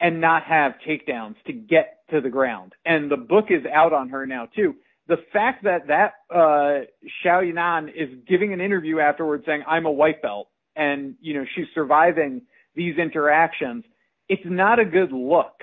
and 0.00 0.20
not 0.20 0.42
have 0.42 0.72
takedowns 0.86 1.36
to 1.46 1.52
get 1.52 2.00
to 2.10 2.20
the 2.20 2.28
ground. 2.28 2.72
And 2.84 3.08
the 3.08 3.16
book 3.16 3.46
is 3.50 3.64
out 3.72 3.92
on 3.92 4.08
her 4.08 4.26
now 4.26 4.48
too 4.54 4.74
the 5.08 5.18
fact 5.32 5.64
that 5.64 5.86
that 5.88 6.14
uh, 6.30 6.84
Xiao 7.24 7.42
Yanan 7.52 7.88
is 7.88 8.08
giving 8.26 8.52
an 8.52 8.60
interview 8.60 8.98
afterwards 8.98 9.44
saying 9.46 9.62
I'm 9.66 9.86
a 9.86 9.92
white 9.92 10.20
belt 10.22 10.48
and 10.74 11.14
you 11.20 11.34
know 11.34 11.44
she's 11.54 11.66
surviving 11.74 12.42
these 12.74 12.98
interactions, 12.98 13.84
it's 14.28 14.42
not 14.44 14.78
a 14.78 14.84
good 14.84 15.12
look. 15.12 15.54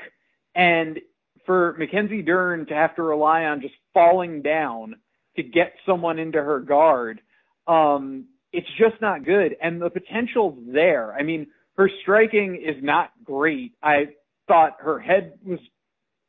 And 0.55 0.99
for 1.45 1.75
Mackenzie 1.77 2.21
Dern 2.21 2.65
to 2.67 2.73
have 2.73 2.95
to 2.95 3.03
rely 3.03 3.45
on 3.45 3.61
just 3.61 3.75
falling 3.93 4.41
down 4.41 4.95
to 5.35 5.43
get 5.43 5.73
someone 5.85 6.19
into 6.19 6.41
her 6.41 6.59
guard, 6.59 7.21
um, 7.67 8.25
it's 8.51 8.67
just 8.77 9.01
not 9.01 9.25
good. 9.25 9.55
And 9.61 9.81
the 9.81 9.89
potential's 9.89 10.57
there. 10.67 11.13
I 11.13 11.23
mean, 11.23 11.47
her 11.75 11.89
striking 12.01 12.55
is 12.55 12.81
not 12.83 13.11
great. 13.23 13.73
I 13.81 14.07
thought 14.47 14.77
her 14.79 14.99
head 14.99 15.33
was 15.45 15.59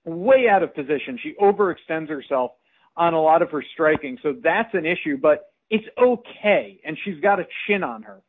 way 0.04 0.49
out 0.50 0.62
of 0.62 0.75
position. 0.75 1.18
She 1.23 1.35
overextends 1.40 2.09
herself 2.09 2.52
on 2.97 3.15
a 3.15 3.21
lot 3.21 3.43
of 3.43 3.51
her 3.51 3.65
striking. 3.73 4.19
So 4.23 4.35
that's 4.43 4.73
an 4.75 4.87
issue, 4.87 5.17
but 5.17 5.51
it's 5.71 5.87
okay. 6.01 6.81
And 6.85 6.97
she's 7.05 7.21
got 7.21 7.41
a 7.41 7.47
chin 7.67 7.83
on 7.83 8.03
her. 8.03 8.23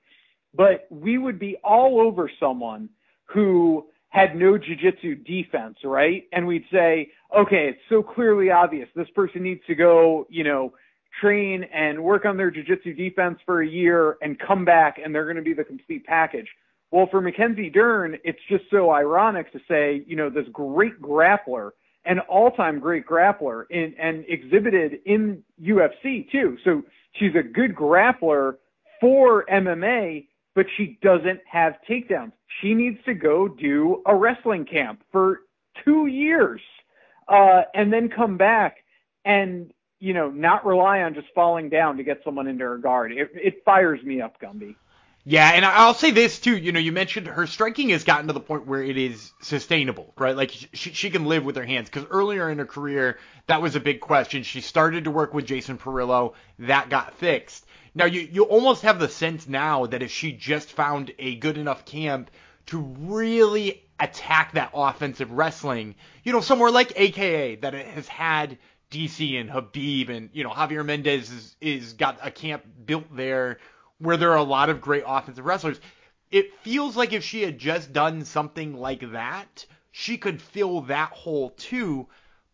But 0.53 0.87
we 0.89 1.17
would 1.17 1.37
be 1.37 1.57
all 1.63 1.99
over 1.99 2.31
someone 2.39 2.89
who 3.25 3.85
had 4.09 4.35
no 4.35 4.57
jiu-jitsu 4.57 5.15
defense, 5.15 5.77
right? 5.83 6.23
And 6.31 6.47
we'd 6.47 6.65
say, 6.71 7.11
okay, 7.37 7.69
it's 7.69 7.81
so 7.89 8.01
clearly 8.01 8.49
obvious. 8.49 8.87
This 8.95 9.09
person 9.13 9.43
needs 9.43 9.61
to 9.67 9.75
go, 9.75 10.25
you 10.29 10.43
know, 10.43 10.73
train 11.21 11.63
and 11.73 12.03
work 12.03 12.25
on 12.25 12.37
their 12.37 12.49
jiu-jitsu 12.49 12.93
defense 12.93 13.39
for 13.45 13.61
a 13.61 13.67
year 13.67 14.17
and 14.21 14.39
come 14.39 14.65
back 14.65 14.97
and 15.03 15.13
they're 15.13 15.25
going 15.25 15.35
to 15.35 15.41
be 15.41 15.53
the 15.53 15.63
complete 15.63 16.05
package. 16.05 16.47
Well, 16.91 17.07
for 17.11 17.19
Mackenzie 17.19 17.69
Dern, 17.69 18.17
it's 18.23 18.39
just 18.49 18.63
so 18.71 18.91
ironic 18.91 19.51
to 19.51 19.59
say, 19.67 20.03
you 20.07 20.15
know, 20.15 20.29
this 20.29 20.47
great 20.51 21.01
grappler– 21.01 21.71
an 22.05 22.19
all-time 22.19 22.79
great 22.79 23.05
grappler 23.05 23.65
in, 23.69 23.95
and 23.99 24.25
exhibited 24.27 24.99
in 25.05 25.43
UFC 25.61 26.29
too. 26.31 26.57
So 26.63 26.83
she's 27.13 27.35
a 27.35 27.43
good 27.43 27.75
grappler 27.75 28.55
for 29.01 29.45
MMA, 29.51 30.27
but 30.53 30.65
she 30.77 30.97
doesn't 31.01 31.41
have 31.49 31.73
takedowns. 31.89 32.31
She 32.61 32.73
needs 32.73 32.97
to 33.05 33.13
go 33.13 33.47
do 33.47 34.01
a 34.05 34.15
wrestling 34.15 34.65
camp 34.65 35.01
for 35.11 35.41
two 35.83 36.07
years, 36.07 36.61
uh, 37.27 37.63
and 37.73 37.91
then 37.91 38.09
come 38.09 38.37
back 38.37 38.77
and, 39.25 39.71
you 39.99 40.13
know, 40.13 40.29
not 40.29 40.65
rely 40.65 41.01
on 41.01 41.13
just 41.13 41.27
falling 41.33 41.69
down 41.69 41.97
to 41.97 42.03
get 42.03 42.21
someone 42.23 42.47
into 42.47 42.63
her 42.63 42.77
guard. 42.77 43.11
It, 43.11 43.29
it 43.33 43.63
fires 43.65 44.01
me 44.03 44.21
up, 44.21 44.39
Gumby. 44.39 44.75
Yeah, 45.27 45.49
and 45.49 45.65
I'll 45.65 45.95
say 45.95 46.11
this 46.11 46.39
too. 46.39 46.55
You 46.55 46.71
know, 46.71 46.79
you 46.79 46.91
mentioned 46.91 47.25
her 47.25 47.47
striking 47.47 47.89
has 47.89 48.03
gotten 48.03 48.27
to 48.27 48.33
the 48.33 48.39
point 48.39 48.67
where 48.67 48.83
it 48.83 48.95
is 48.95 49.33
sustainable, 49.41 50.13
right? 50.19 50.35
Like 50.37 50.51
she, 50.51 50.91
she 50.91 51.09
can 51.09 51.25
live 51.25 51.43
with 51.43 51.55
her 51.55 51.65
hands. 51.65 51.89
Because 51.89 52.05
earlier 52.11 52.47
in 52.51 52.59
her 52.59 52.65
career, 52.65 53.17
that 53.47 53.59
was 53.59 53.75
a 53.75 53.79
big 53.79 54.01
question. 54.01 54.43
She 54.43 54.61
started 54.61 55.05
to 55.05 55.11
work 55.11 55.33
with 55.33 55.47
Jason 55.47 55.79
Parillo, 55.79 56.35
that 56.59 56.89
got 56.89 57.15
fixed. 57.15 57.65
Now 57.95 58.05
you 58.05 58.21
you 58.21 58.43
almost 58.43 58.83
have 58.83 58.99
the 58.99 59.09
sense 59.09 59.47
now 59.47 59.87
that 59.87 60.03
if 60.03 60.11
she 60.11 60.31
just 60.31 60.71
found 60.71 61.11
a 61.17 61.35
good 61.37 61.57
enough 61.57 61.85
camp 61.85 62.29
to 62.67 62.79
really 62.79 63.83
attack 63.99 64.51
that 64.51 64.71
offensive 64.75 65.31
wrestling, 65.31 65.95
you 66.23 66.33
know, 66.33 66.41
somewhere 66.41 66.69
like 66.69 66.93
AKA 66.95 67.55
that 67.57 67.73
it 67.73 67.87
has 67.87 68.07
had 68.07 68.59
DC 68.91 69.39
and 69.41 69.49
Khabib 69.49 70.09
and 70.09 70.29
you 70.33 70.43
know 70.43 70.51
Javier 70.51 70.85
Mendez 70.85 71.31
is, 71.31 71.55
is 71.59 71.93
got 71.93 72.19
a 72.21 72.29
camp 72.29 72.63
built 72.85 73.05
there 73.15 73.57
where 73.99 74.17
there 74.17 74.31
are 74.31 74.37
a 74.37 74.43
lot 74.43 74.69
of 74.69 74.81
great 74.81 75.03
offensive 75.05 75.45
wrestlers. 75.45 75.79
It 76.31 76.53
feels 76.61 76.97
like 76.97 77.13
if 77.13 77.23
she 77.23 77.43
had 77.43 77.57
just 77.57 77.93
done 77.93 78.25
something 78.25 78.73
like 78.73 79.11
that, 79.11 79.65
she 79.91 80.17
could 80.17 80.41
fill 80.41 80.81
that 80.81 81.11
hole 81.11 81.51
too. 81.51 82.07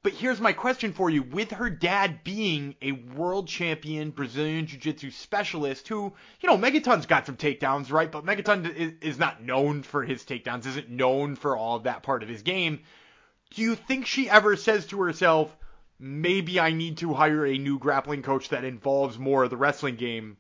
But 0.03 0.13
here's 0.13 0.41
my 0.41 0.53
question 0.53 0.93
for 0.93 1.12
you. 1.12 1.21
With 1.21 1.51
her 1.51 1.69
dad 1.69 2.24
being 2.24 2.75
a 2.81 2.91
world 2.91 3.48
champion 3.48 4.10
Brazilian 4.10 4.65
Jiu 4.65 4.79
Jitsu 4.79 5.12
specialist 5.12 5.88
who, 5.88 6.13
you 6.41 6.50
know, 6.50 6.57
Megaton's 6.57 7.05
got 7.05 7.27
some 7.27 7.38
takedowns, 7.38 7.91
right? 7.91 8.12
But 8.12 8.25
Megaton 8.25 8.98
is, 9.01 9.19
not 9.19 9.43
known 9.43 9.83
for 9.83 10.03
his 10.03 10.24
takedowns, 10.24 10.65
isn't 10.65 10.89
known 10.89 11.36
for 11.36 11.55
all 11.55 11.75
of 11.75 11.83
that 11.83 12.01
part 12.01 12.24
of 12.24 12.29
his 12.29 12.41
game. 12.41 12.79
Do 13.51 13.62
you 13.62 13.75
think 13.75 14.07
she 14.07 14.27
ever 14.27 14.55
says 14.55 14.88
to 14.88 15.01
herself, 15.01 15.55
maybe 16.00 16.60
I 16.60 16.71
need 16.71 16.98
to 16.98 17.13
hire 17.13 17.45
a 17.45 17.57
new 17.57 17.77
grappling 17.77 18.24
coach 18.24 18.50
that 18.50 18.63
involves 18.63 19.19
more 19.19 19.43
of 19.43 19.51
the 19.51 19.57
wrestling 19.57 19.98
game 19.98 20.38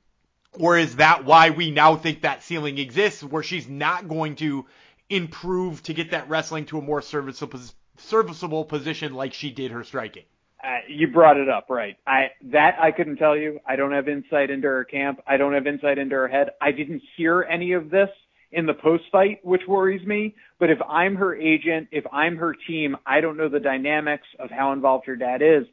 or 0.59 0.77
is 0.77 0.97
that 0.97 1.25
why 1.25 1.49
we 1.49 1.71
now 1.71 1.95
think 1.95 2.21
that 2.21 2.43
ceiling 2.43 2.77
exists, 2.77 3.23
where 3.23 3.43
she's 3.43 3.67
not 3.67 4.07
going 4.07 4.35
to 4.37 4.65
improve 5.09 5.83
to 5.83 5.93
get 5.93 6.11
that 6.11 6.29
wrestling 6.29 6.65
to 6.65 6.77
a 6.77 6.81
more 6.81 7.01
serviceable 7.01 7.59
serviceable 7.97 8.65
position 8.65 9.13
like 9.13 9.33
she 9.33 9.51
did 9.51 9.71
her 9.71 9.83
striking? 9.83 10.23
Uh, 10.63 10.77
you 10.87 11.07
brought 11.07 11.37
it 11.37 11.49
up, 11.49 11.69
right? 11.69 11.97
I 12.05 12.31
that 12.51 12.75
I 12.79 12.91
couldn't 12.91 13.17
tell 13.17 13.35
you. 13.35 13.59
I 13.65 13.75
don't 13.75 13.93
have 13.93 14.07
insight 14.07 14.49
into 14.49 14.67
her 14.67 14.83
camp. 14.83 15.21
I 15.25 15.37
don't 15.37 15.53
have 15.53 15.65
insight 15.65 15.97
into 15.97 16.15
her 16.15 16.27
head. 16.27 16.51
I 16.61 16.71
didn't 16.71 17.01
hear 17.17 17.43
any 17.43 17.73
of 17.73 17.89
this 17.89 18.09
in 18.51 18.65
the 18.65 18.73
post 18.73 19.05
fight, 19.11 19.39
which 19.43 19.61
worries 19.67 20.05
me. 20.05 20.35
But 20.59 20.69
if 20.69 20.79
I'm 20.87 21.15
her 21.15 21.35
agent, 21.35 21.87
if 21.91 22.03
I'm 22.11 22.37
her 22.37 22.55
team, 22.67 22.97
I 23.05 23.21
don't 23.21 23.37
know 23.37 23.49
the 23.49 23.59
dynamics 23.59 24.27
of 24.37 24.51
how 24.51 24.73
involved 24.73 25.07
her 25.07 25.15
dad 25.15 25.41
is. 25.41 25.65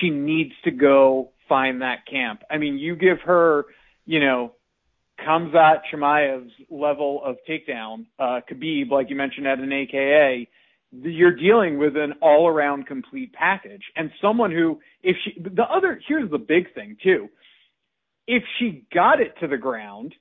She 0.00 0.10
needs 0.10 0.52
to 0.64 0.70
go 0.70 1.30
find 1.48 1.82
that 1.82 2.06
camp. 2.10 2.42
I 2.50 2.56
mean, 2.58 2.78
you 2.78 2.96
give 2.96 3.20
her 3.20 3.66
you 4.06 4.20
know, 4.20 4.52
Khamzat 5.20 5.82
Chimaev's 5.92 6.52
level 6.70 7.22
of 7.24 7.36
takedown, 7.48 8.06
uh, 8.18 8.40
Khabib, 8.50 8.90
like 8.90 9.10
you 9.10 9.16
mentioned, 9.16 9.46
at 9.46 9.58
an 9.58 9.72
AKA, 9.72 10.48
you're 10.90 11.34
dealing 11.34 11.78
with 11.78 11.96
an 11.96 12.14
all 12.20 12.48
around 12.48 12.86
complete 12.86 13.32
package 13.32 13.82
and 13.96 14.10
someone 14.20 14.50
who, 14.50 14.80
if 15.02 15.16
she, 15.24 15.40
the 15.40 15.62
other, 15.62 16.00
here's 16.06 16.30
the 16.30 16.38
big 16.38 16.74
thing 16.74 16.96
too. 17.02 17.28
If 18.26 18.42
she 18.58 18.84
got 18.92 19.20
it 19.20 19.34
to 19.40 19.48
the 19.48 19.56
ground, 19.56 20.14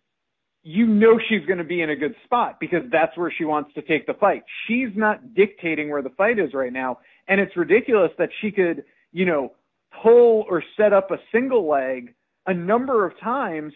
you 0.63 0.85
know 0.85 1.19
she's 1.27 1.45
going 1.45 1.57
to 1.57 1.63
be 1.63 1.81
in 1.81 1.89
a 1.89 1.95
good 1.95 2.15
spot 2.23 2.59
because 2.59 2.83
that's 2.91 3.17
where 3.17 3.33
she 3.35 3.45
wants 3.45 3.73
to 3.73 3.81
take 3.81 4.05
the 4.05 4.13
fight. 4.13 4.43
She's 4.67 4.89
not 4.95 5.33
dictating 5.33 5.89
where 5.89 6.01
the 6.01 6.09
fight 6.11 6.39
is 6.39 6.53
right 6.53 6.71
now. 6.71 6.99
And 7.27 7.41
it's 7.41 7.55
ridiculous 7.57 8.11
that 8.17 8.29
she 8.41 8.51
could, 8.51 8.83
you 9.11 9.25
know, 9.25 9.53
pull 10.01 10.45
or 10.49 10.63
set 10.77 10.93
up 10.93 11.11
a 11.11 11.17
single 11.31 11.67
leg 11.67 12.13
a 12.45 12.53
number 12.53 13.05
of 13.05 13.19
times 13.19 13.73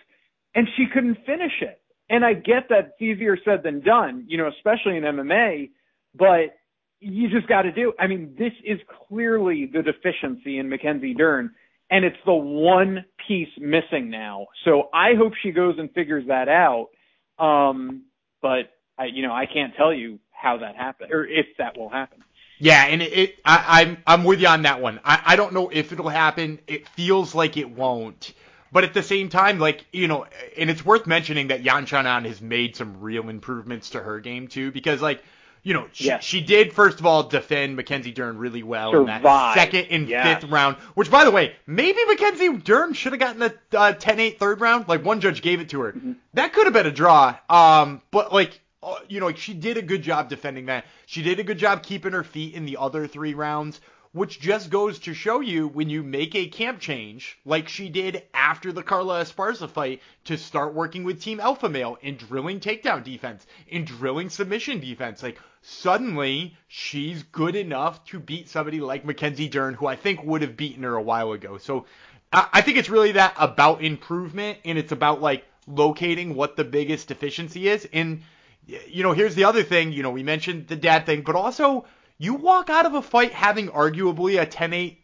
and 0.53 0.67
she 0.77 0.85
couldn't 0.91 1.17
finish 1.25 1.61
it. 1.61 1.81
And 2.09 2.23
I 2.23 2.33
get 2.33 2.69
that 2.69 2.93
it's 2.93 3.01
easier 3.01 3.37
said 3.43 3.63
than 3.63 3.81
done, 3.81 4.25
you 4.27 4.37
know, 4.37 4.47
especially 4.47 4.97
in 4.97 5.03
MMA, 5.03 5.71
but 6.17 6.55
you 6.99 7.29
just 7.29 7.47
got 7.47 7.63
to 7.63 7.71
do. 7.71 7.93
I 7.99 8.07
mean, 8.07 8.35
this 8.37 8.53
is 8.63 8.79
clearly 9.07 9.69
the 9.71 9.81
deficiency 9.81 10.59
in 10.59 10.69
Mackenzie 10.69 11.13
Dern, 11.13 11.51
and 11.89 12.05
it's 12.05 12.17
the 12.25 12.33
one 12.33 13.05
piece 13.27 13.49
missing 13.57 14.09
now. 14.09 14.47
So 14.63 14.89
I 14.93 15.15
hope 15.17 15.33
she 15.41 15.51
goes 15.51 15.75
and 15.77 15.91
figures 15.91 16.25
that 16.27 16.47
out. 16.47 16.89
Um, 17.37 18.03
but 18.41 18.71
I, 18.97 19.05
you 19.05 19.23
know, 19.23 19.33
I 19.33 19.45
can't 19.51 19.73
tell 19.75 19.93
you 19.93 20.19
how 20.31 20.57
that 20.59 20.75
happened 20.75 21.11
or 21.11 21.25
if 21.25 21.47
that 21.57 21.77
will 21.77 21.89
happen. 21.89 22.23
Yeah, 22.59 22.85
and 22.85 23.01
it, 23.01 23.13
it 23.13 23.35
I, 23.43 23.81
I'm 23.81 23.97
I'm 24.07 24.23
with 24.23 24.39
you 24.39 24.47
on 24.47 24.61
that 24.61 24.81
one. 24.81 24.99
I, 25.03 25.21
I 25.25 25.35
don't 25.35 25.53
know 25.53 25.69
if 25.69 25.91
it'll 25.91 26.07
happen. 26.07 26.59
It 26.67 26.87
feels 26.87 27.35
like 27.35 27.57
it 27.57 27.69
won't. 27.69 28.33
But 28.75 28.83
at 28.83 28.93
the 28.93 29.03
same 29.03 29.29
time, 29.29 29.57
like, 29.57 29.85
you 29.93 30.09
know, 30.09 30.25
and 30.57 30.69
it's 30.69 30.83
worth 30.85 31.07
mentioning 31.07 31.47
that 31.47 31.63
Yan 31.63 31.85
Xiaonan 31.85 32.25
has 32.25 32.41
made 32.41 32.75
some 32.75 32.99
real 32.99 33.29
improvements 33.29 33.91
to 33.91 34.01
her 34.01 34.19
game 34.19 34.49
too, 34.49 34.69
because 34.69 35.01
like, 35.01 35.23
you 35.63 35.73
know, 35.73 35.87
she, 35.93 36.07
Yes. 36.07 36.25
she 36.25 36.41
did 36.41 36.73
first 36.73 36.99
of 36.99 37.05
all 37.05 37.23
defend 37.23 37.77
Mackenzie 37.77 38.11
Dern 38.11 38.37
really 38.37 38.63
well 38.63 38.93
in 38.93 39.05
that 39.05 39.53
second 39.53 39.87
and 39.91 40.09
Yes. 40.09 40.41
fifth 40.41 40.51
round. 40.51 40.75
Which, 40.93 41.09
by 41.09 41.23
the 41.23 41.31
way, 41.31 41.55
maybe 41.65 41.99
Mackenzie 42.05 42.57
Dern 42.57 42.91
should 42.91 43.13
have 43.13 43.21
gotten 43.21 43.39
the 43.39 43.55
uh, 43.79 43.93
10-8 43.93 44.39
third 44.39 44.59
round. 44.59 44.89
Like 44.89 45.05
one 45.05 45.21
judge 45.21 45.41
gave 45.41 45.61
it 45.61 45.69
to 45.69 45.79
her. 45.79 45.93
Mm-hmm. 45.93 46.11
That 46.33 46.51
could 46.51 46.65
have 46.65 46.73
been 46.73 46.85
a 46.85 46.91
draw. 46.91 47.37
Um, 47.49 48.01
but 48.11 48.33
like, 48.33 48.59
uh, 48.83 48.95
you 49.07 49.21
know, 49.21 49.27
like 49.27 49.37
she 49.37 49.53
did 49.53 49.77
a 49.77 49.81
good 49.81 50.01
job 50.01 50.27
defending 50.27 50.65
that. 50.65 50.83
She 51.05 51.21
did 51.23 51.39
a 51.39 51.43
good 51.43 51.59
job 51.59 51.81
keeping 51.81 52.11
her 52.11 52.25
feet 52.25 52.55
in 52.55 52.65
the 52.65 52.75
other 52.77 53.07
three 53.07 53.35
rounds 53.35 53.79
which 54.15 54.39
just 54.39 54.69
goes 54.69 54.97
to 54.97 55.13
show 55.13 55.41
you 55.41 55.67
when 55.67 55.89
you 55.89 56.01
make 56.01 56.35
a 56.35 56.47
camp 56.47 56.79
change, 56.79 57.37
like 57.43 57.67
she 57.67 57.89
did 57.89 58.23
after 58.33 58.71
the 58.71 58.81
Carla 58.81 59.21
Esparza 59.21 59.69
fight, 59.69 60.01
to 60.23 60.37
start 60.37 60.73
working 60.73 61.03
with 61.03 61.21
Team 61.21 61.41
Alpha 61.41 61.67
Male 61.67 61.97
in 62.01 62.15
drilling 62.15 62.61
takedown 62.61 63.03
defense, 63.03 63.45
in 63.67 63.83
drilling 63.83 64.29
submission 64.29 64.79
defense. 64.79 65.21
Like 65.21 65.37
suddenly 65.61 66.55
she's 66.69 67.23
good 67.23 67.57
enough 67.57 68.05
to 68.05 68.19
beat 68.21 68.47
somebody 68.47 68.79
like 68.79 69.03
Mackenzie 69.03 69.49
Dern, 69.49 69.73
who 69.73 69.85
I 69.85 69.97
think 69.97 70.23
would 70.23 70.43
have 70.43 70.55
beaten 70.55 70.83
her 70.83 70.95
a 70.95 71.01
while 71.01 71.33
ago. 71.33 71.57
So 71.57 71.85
I, 72.31 72.47
I 72.53 72.61
think 72.61 72.77
it's 72.77 72.89
really 72.89 73.11
that 73.11 73.33
about 73.37 73.83
improvement, 73.83 74.59
and 74.63 74.77
it's 74.77 74.93
about 74.93 75.21
like 75.21 75.43
locating 75.67 76.35
what 76.35 76.55
the 76.55 76.63
biggest 76.63 77.09
deficiency 77.09 77.67
is. 77.67 77.85
And 77.91 78.21
you 78.65 79.03
know, 79.03 79.11
here's 79.11 79.35
the 79.35 79.43
other 79.43 79.63
thing. 79.63 79.91
You 79.91 80.03
know, 80.03 80.11
we 80.11 80.23
mentioned 80.23 80.69
the 80.69 80.77
dad 80.77 81.05
thing, 81.05 81.23
but 81.23 81.35
also 81.35 81.83
you 82.17 82.35
walk 82.35 82.69
out 82.69 82.85
of 82.85 82.93
a 82.93 83.01
fight 83.01 83.33
having 83.33 83.67
arguably 83.69 84.41
a 84.41 84.45
10-8 84.45 84.97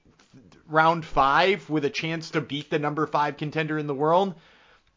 round 0.67 1.05
five 1.05 1.69
with 1.69 1.85
a 1.85 1.89
chance 1.89 2.31
to 2.31 2.41
beat 2.41 2.69
the 2.69 2.79
number 2.79 3.05
five 3.05 3.37
contender 3.37 3.77
in 3.77 3.87
the 3.87 3.93
world. 3.93 4.35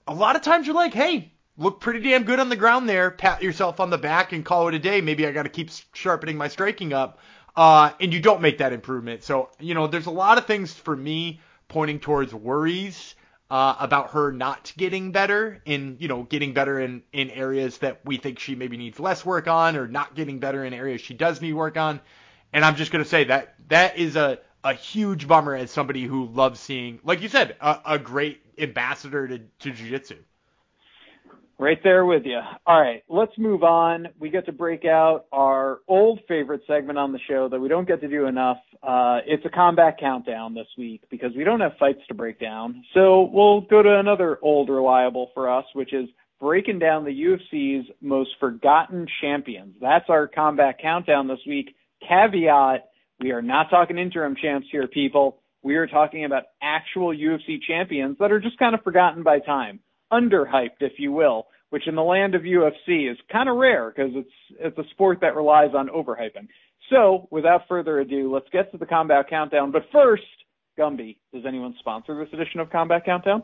A 0.07 0.15
lot 0.15 0.37
of 0.37 0.43
times 0.43 0.67
you're 0.67 0.77
like, 0.77 0.95
hey, 0.95 1.33
look 1.57 1.81
pretty 1.81 2.01
damn 2.01 2.25
good 2.25 2.39
on 2.39 2.49
the 2.49 2.57
ground 2.57 2.89
there. 2.89 3.11
Pat 3.11 3.43
yourself 3.43 3.81
on 3.81 3.91
the 3.91 3.99
back 3.99 4.33
and 4.33 4.45
call 4.45 4.69
it 4.69 4.75
a 4.75 4.79
day. 4.79 5.01
Maybe 5.01 5.27
I 5.27 5.33
got 5.33 5.43
to 5.45 5.49
keep 5.49 5.71
sharpening 5.93 6.37
my 6.37 6.49
striking 6.49 6.93
up. 6.93 7.19
Uh, 7.57 7.93
and 8.01 8.13
you 8.13 8.21
don't 8.21 8.41
make 8.41 8.59
that 8.59 8.73
improvement. 8.73 9.23
So, 9.23 9.51
you 9.61 9.75
know, 9.75 9.87
there's 9.87 10.07
a 10.07 10.11
lot 10.11 10.39
of 10.39 10.47
things 10.47 10.73
for 10.73 10.97
me 10.97 11.41
pointing 11.69 12.01
towards 12.01 12.35
worries 12.35 13.15
uh, 13.51 13.77
about 13.79 14.11
her 14.11 14.33
not 14.33 14.73
getting 14.77 15.13
better 15.13 15.61
in, 15.65 15.97
you 16.01 16.09
know, 16.09 16.23
getting 16.23 16.55
better 16.55 16.81
in, 16.81 17.03
in 17.13 17.31
areas 17.31 17.79
that 17.79 18.01
we 18.05 18.17
think 18.17 18.39
she 18.39 18.55
maybe 18.55 18.77
needs 18.77 18.99
less 18.99 19.25
work 19.25 19.49
on 19.49 19.77
or 19.77 19.87
not 19.87 20.15
getting 20.15 20.39
better 20.39 20.65
in 20.65 20.73
areas 20.73 21.01
she 21.01 21.15
does 21.15 21.41
need 21.41 21.53
work 21.53 21.77
on. 21.77 22.01
And 22.53 22.65
I'm 22.65 22.77
just 22.77 22.91
going 22.91 23.05
to 23.05 23.09
say 23.09 23.25
that 23.25 23.55
that 23.69 23.99
is 23.99 24.17
a, 24.17 24.39
a 24.63 24.75
huge 24.75 25.29
bummer 25.29 25.55
as 25.55 25.71
somebody 25.71 26.05
who 26.05 26.27
loves 26.27 26.59
seeing, 26.61 27.01
like 27.05 27.21
you 27.21 27.29
said, 27.29 27.57
a, 27.61 27.81
a 27.85 27.99
great 27.99 28.41
ambassador 28.59 29.29
to, 29.29 29.39
to 29.39 29.71
jiu-jitsu. 29.71 30.17
Right 31.59 31.79
there 31.85 32.05
with 32.05 32.25
you. 32.25 32.41
All 32.67 32.81
right, 32.81 33.05
let's 33.09 33.37
move 33.39 33.63
on. 33.63 34.09
We 34.19 34.29
get 34.31 34.45
to 34.47 34.53
break 34.53 34.85
out 34.85 35.27
our 35.31 35.79
old 35.87 36.19
favorite 36.27 36.63
segment 36.67 36.99
on 36.99 37.13
the 37.13 37.21
show 37.29 37.49
that 37.49 37.61
we 37.61 37.69
don't 37.69 37.87
get 37.87 38.01
to 38.01 38.09
do 38.09 38.27
enough. 38.27 38.57
Uh, 38.83 39.21
it's 39.25 39.45
a 39.47 39.51
combat 39.51 39.97
countdown 40.01 40.55
this 40.55 40.67
week 40.77 41.05
because 41.11 41.31
we 41.37 41.45
don't 41.45 41.61
have 41.61 41.77
fights 41.79 42.01
to 42.09 42.15
break 42.15 42.41
down. 42.41 42.83
So 42.93 43.31
we'll 43.33 43.61
go 43.61 43.83
to 43.83 43.99
another 44.01 44.39
old 44.43 44.69
reliable 44.69 45.31
for 45.33 45.49
us, 45.49 45.65
which 45.75 45.93
is 45.93 46.09
breaking 46.41 46.81
down 46.81 47.05
the 47.05 47.11
UFC's 47.13 47.89
most 48.01 48.31
forgotten 48.41 49.07
champions. 49.21 49.77
That's 49.81 50.07
our 50.09 50.27
combat 50.27 50.81
countdown 50.83 51.29
this 51.29 51.41
week. 51.47 51.77
Caveat, 52.09 52.89
we 53.21 53.31
are 53.31 53.43
not 53.43 53.71
talking 53.71 53.97
interim 53.97 54.35
champs 54.35 54.67
here, 54.73 54.89
people. 54.89 55.39
We 55.63 55.77
are 55.77 55.87
talking 55.87 56.25
about 56.25 56.43
actual 56.61 57.15
UFC 57.15 57.63
champions 57.65 58.17
that 58.19 58.33
are 58.33 58.41
just 58.41 58.59
kind 58.59 58.75
of 58.75 58.83
forgotten 58.83 59.23
by 59.23 59.39
time 59.39 59.79
underhyped, 60.21 60.81
if 60.81 60.93
you 60.99 61.13
will, 61.13 61.47
which 61.71 61.89
in 61.89 61.95
the 61.95 62.03
land 62.03 62.35
of 62.35 62.43
UFC 62.43 63.11
is 63.11 63.19
kind 63.33 63.49
of 63.49 63.57
rare 63.57 63.93
because 63.95 64.13
it's 64.15 64.31
it's 64.61 64.79
a 64.79 64.91
sport 64.91 65.19
that 65.21 65.35
relies 65.35 65.75
on 65.77 65.89
overhyping. 65.89 66.49
So, 66.91 67.29
without 67.31 67.63
further 67.69 68.01
ado, 68.01 68.33
let's 68.33 68.49
get 68.53 68.71
to 68.73 68.79
the 68.79 68.87
Combat 68.87 69.29
Countdown. 69.29 69.73
But 69.73 69.83
first, 69.91 70.23
Gumby, 70.79 71.17
does 71.33 71.45
anyone 71.47 71.75
sponsor 71.79 72.17
this 72.23 72.33
edition 72.33 72.61
of 72.61 72.71
Combat 72.71 73.05
Countdown? 73.05 73.43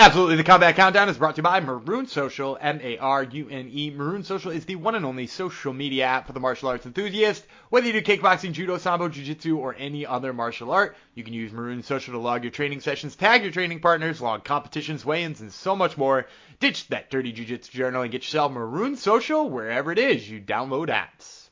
Absolutely. 0.00 0.36
The 0.36 0.44
Combat 0.44 0.76
Countdown 0.76 1.10
is 1.10 1.18
brought 1.18 1.34
to 1.34 1.40
you 1.40 1.42
by 1.42 1.60
Marune 1.60 2.06
Social, 2.06 2.56
M-A-R-U-N-E. 2.58 3.90
Marune 3.90 4.24
Social 4.24 4.50
is 4.50 4.64
the 4.64 4.76
one 4.76 4.94
and 4.94 5.04
only 5.04 5.26
social 5.26 5.74
media 5.74 6.06
app 6.06 6.26
for 6.26 6.32
the 6.32 6.40
martial 6.40 6.70
arts 6.70 6.86
enthusiast. 6.86 7.44
Whether 7.68 7.88
you 7.88 7.92
do 7.92 8.00
kickboxing, 8.00 8.52
judo, 8.52 8.78
sambo, 8.78 9.10
jiu-jitsu, 9.10 9.58
or 9.58 9.76
any 9.78 10.06
other 10.06 10.32
martial 10.32 10.70
art, 10.70 10.96
you 11.14 11.22
can 11.22 11.34
use 11.34 11.52
Marune 11.52 11.82
Social 11.82 12.14
to 12.14 12.18
log 12.18 12.44
your 12.44 12.50
training 12.50 12.80
sessions, 12.80 13.14
tag 13.14 13.42
your 13.42 13.52
training 13.52 13.80
partners, 13.80 14.22
log 14.22 14.42
competitions, 14.42 15.04
weigh-ins, 15.04 15.42
and 15.42 15.52
so 15.52 15.76
much 15.76 15.98
more. 15.98 16.26
Ditch 16.60 16.88
that 16.88 17.10
dirty 17.10 17.32
jiu-jitsu 17.32 17.76
journal 17.76 18.00
and 18.00 18.10
get 18.10 18.22
yourself 18.22 18.52
Marune 18.52 18.96
Social 18.96 19.50
wherever 19.50 19.92
it 19.92 19.98
is 19.98 20.30
you 20.30 20.40
download 20.40 20.88
apps. 20.88 21.50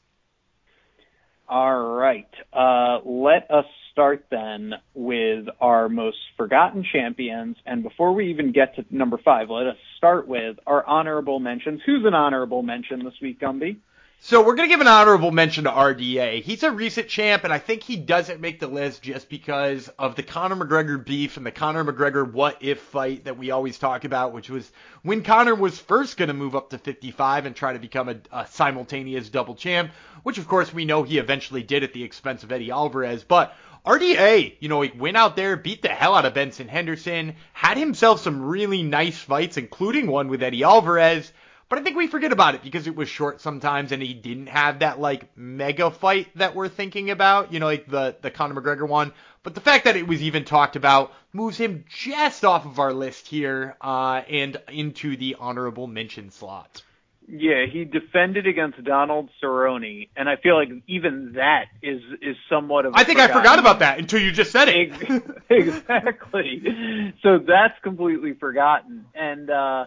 All 1.47 1.79
right. 1.79 2.29
Uh, 2.51 3.01
let 3.05 3.51
us 3.51 3.67
start 3.99 4.27
then 4.31 4.75
with 4.95 5.47
our 5.61 5.89
most 5.89 6.19
forgotten 6.37 6.85
champions. 6.93 7.57
And 7.67 7.83
before 7.83 8.15
we 8.15 8.31
even 8.31 8.53
get 8.53 8.77
to 8.77 8.85
number 8.93 9.19
five, 9.25 9.51
let 9.51 9.67
us 9.67 9.77
start 9.97 10.29
with 10.29 10.57
our 10.69 10.87
honorable 10.87 11.41
mentions. 11.41 11.81
Who's 11.85 12.05
an 12.07 12.15
honorable 12.15 12.63
mention 12.63 13.05
this 13.05 13.15
week, 13.21 13.41
Gumby? 13.41 13.79
So 14.21 14.45
we're 14.45 14.57
gonna 14.57 14.69
give 14.69 14.81
an 14.81 14.89
honorable 14.89 15.31
mention 15.31 15.65
to 15.65 15.71
RDA. 15.71 16.43
He's 16.43 16.65
a 16.65 16.73
recent 16.73 17.09
champ, 17.09 17.45
and 17.45 17.53
I 17.53 17.59
think 17.59 17.85
he 17.85 17.95
doesn't 17.95 18.41
make 18.41 18.59
the 18.59 18.67
list 18.67 19.01
just 19.03 19.29
because 19.29 19.89
of 19.97 20.17
the 20.17 20.25
Conor 20.25 20.57
McGregor 20.57 21.03
beef 21.03 21.37
and 21.37 21.47
the 21.47 21.53
Conor 21.53 21.85
McGregor 21.85 22.31
what 22.31 22.57
if 22.61 22.81
fight 22.81 23.25
that 23.25 23.39
we 23.39 23.53
always 23.53 23.79
talk 23.79 24.03
about, 24.03 24.33
which 24.33 24.51
was 24.51 24.73
when 25.03 25.23
Conor 25.23 25.55
was 25.55 25.79
first 25.79 26.17
gonna 26.17 26.35
move 26.35 26.57
up 26.57 26.71
to 26.71 26.79
55 26.79 27.47
and 27.47 27.55
try 27.55 27.73
to 27.73 27.79
become 27.79 28.09
a, 28.09 28.17
a 28.33 28.47
simultaneous 28.49 29.29
double 29.29 29.55
champ, 29.55 29.93
which 30.25 30.39
of 30.39 30.49
course 30.49 30.75
we 30.75 30.85
know 30.85 31.05
he 31.05 31.19
eventually 31.19 31.63
did 31.63 31.85
at 31.85 31.93
the 31.93 32.03
expense 32.03 32.43
of 32.43 32.53
Eddie 32.53 32.73
Alvarez, 32.73 33.23
but. 33.23 33.57
RDA, 33.87 34.57
you 34.61 34.69
know, 34.69 34.81
he 34.83 34.91
went 34.91 35.17
out 35.17 35.37
there, 35.37 35.57
beat 35.57 35.83
the 35.83 35.89
hell 35.89 36.15
out 36.15 36.27
of 36.27 36.35
Benson 36.35 36.69
Henderson, 36.69 37.37
had 37.53 37.77
himself 37.77 38.21
some 38.21 38.43
really 38.43 38.83
nice 38.83 39.19
fights, 39.19 39.57
including 39.57 40.07
one 40.07 40.29
with 40.29 40.43
Eddie 40.43 40.65
Alvarez. 40.65 41.33
But 41.69 41.79
I 41.79 41.83
think 41.83 41.97
we 41.97 42.07
forget 42.07 42.33
about 42.33 42.55
it 42.55 42.63
because 42.63 42.87
it 42.87 42.97
was 42.97 43.11
short 43.11 43.43
sometimes 43.43 43.93
and 43.93 44.03
he 44.03 44.15
didn't 44.15 44.47
have 44.47 44.79
that 44.79 44.99
like 44.99 45.37
mega 45.37 45.91
fight 45.91 46.29
that 46.37 46.55
we're 46.55 46.69
thinking 46.69 47.11
about, 47.11 47.53
you 47.53 47.61
know, 47.61 47.67
like 47.67 47.87
the, 47.87 48.17
the 48.23 48.31
Conor 48.31 48.61
McGregor 48.61 48.89
one. 48.89 49.13
But 49.43 49.55
the 49.55 49.61
fact 49.61 49.85
that 49.85 49.97
it 49.97 50.07
was 50.07 50.23
even 50.23 50.45
talked 50.45 50.77
about 50.77 51.13
moves 51.33 51.59
him 51.59 51.85
just 51.89 52.45
off 52.45 52.65
of 52.65 52.79
our 52.79 52.93
list 52.93 53.27
here, 53.27 53.77
uh, 53.81 54.23
and 54.29 54.57
into 54.69 55.17
the 55.17 55.37
honorable 55.39 55.87
mention 55.87 56.31
slot. 56.31 56.83
Yeah, 57.31 57.67
he 57.71 57.85
defended 57.85 58.47
against 58.47 58.83
Donald 58.83 59.29
Cerrone, 59.43 60.09
and 60.17 60.31
I 60.31 60.37
feel 60.37 60.57
like 60.57 60.71
even 60.87 61.35
that 61.35 61.67
is 61.83 62.01
is 62.23 62.37
somewhat 62.49 62.87
of. 62.87 62.95
I 62.95 63.05
think 63.05 63.19
I 63.19 63.29
forgot 63.29 63.59
about 63.59 63.81
that 63.81 63.99
until 63.99 64.21
you 64.21 64.33
just 64.33 64.51
said 64.51 64.69
it. 64.71 65.43
exactly. 65.51 67.15
So 67.23 67.39
that's 67.39 67.75
completely 67.83 68.33
forgotten, 68.33 69.05
and 69.15 69.51
uh, 69.51 69.87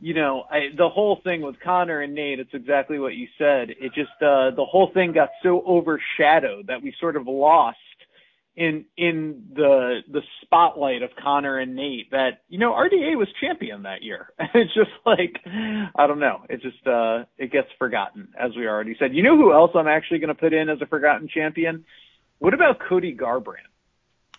you 0.00 0.14
know, 0.14 0.44
I, 0.50 0.68
the 0.76 0.88
whole 0.88 1.20
thing 1.22 1.42
with 1.42 1.60
Conor 1.60 2.00
and 2.00 2.14
Nate, 2.14 2.40
it's 2.40 2.54
exactly 2.54 2.98
what 2.98 3.14
you 3.14 3.26
said. 3.36 3.68
It 3.68 3.92
just 3.94 4.10
uh, 4.22 4.52
the 4.56 4.64
whole 4.64 4.90
thing 4.94 5.12
got 5.12 5.28
so 5.42 5.62
overshadowed 5.66 6.68
that 6.68 6.82
we 6.82 6.94
sort 6.98 7.16
of 7.16 7.26
lost 7.26 7.76
in 8.58 8.86
in 8.96 9.44
the 9.54 10.00
the 10.10 10.22
spotlight 10.42 11.02
of 11.02 11.10
Conor 11.14 11.58
and 11.58 11.76
Nate 11.76 12.10
that 12.10 12.42
you 12.48 12.58
know 12.58 12.72
RDA 12.72 13.16
was 13.16 13.28
champion 13.40 13.84
that 13.84 14.02
year. 14.02 14.32
it's 14.54 14.74
just 14.74 14.90
like 15.06 15.38
I 15.46 16.06
don't 16.08 16.18
know. 16.18 16.42
It 16.50 16.60
just 16.60 16.84
uh 16.84 17.24
it 17.38 17.52
gets 17.52 17.68
forgotten 17.78 18.28
as 18.38 18.56
we 18.56 18.66
already 18.66 18.96
said. 18.98 19.14
You 19.14 19.22
know 19.22 19.36
who 19.36 19.52
else 19.52 19.70
I'm 19.76 19.86
actually 19.86 20.18
going 20.18 20.28
to 20.28 20.34
put 20.34 20.52
in 20.52 20.68
as 20.68 20.82
a 20.82 20.86
forgotten 20.86 21.28
champion? 21.28 21.84
What 22.40 22.52
about 22.52 22.80
Cody 22.80 23.14
Garbrandt? 23.14 23.68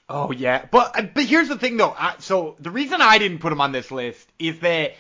Oh 0.10 0.32
yeah, 0.32 0.66
but 0.70 1.14
but 1.14 1.24
here's 1.24 1.48
the 1.48 1.58
thing 1.58 1.78
though. 1.78 1.96
I, 1.98 2.16
so 2.20 2.58
the 2.60 2.72
reason 2.72 3.02
I 3.02 3.20
didn't 3.20 3.40
put 3.40 3.54
him 3.54 3.62
on 3.62 3.72
this 3.72 3.90
list 3.90 4.28
is 4.38 4.60
that 4.60 4.96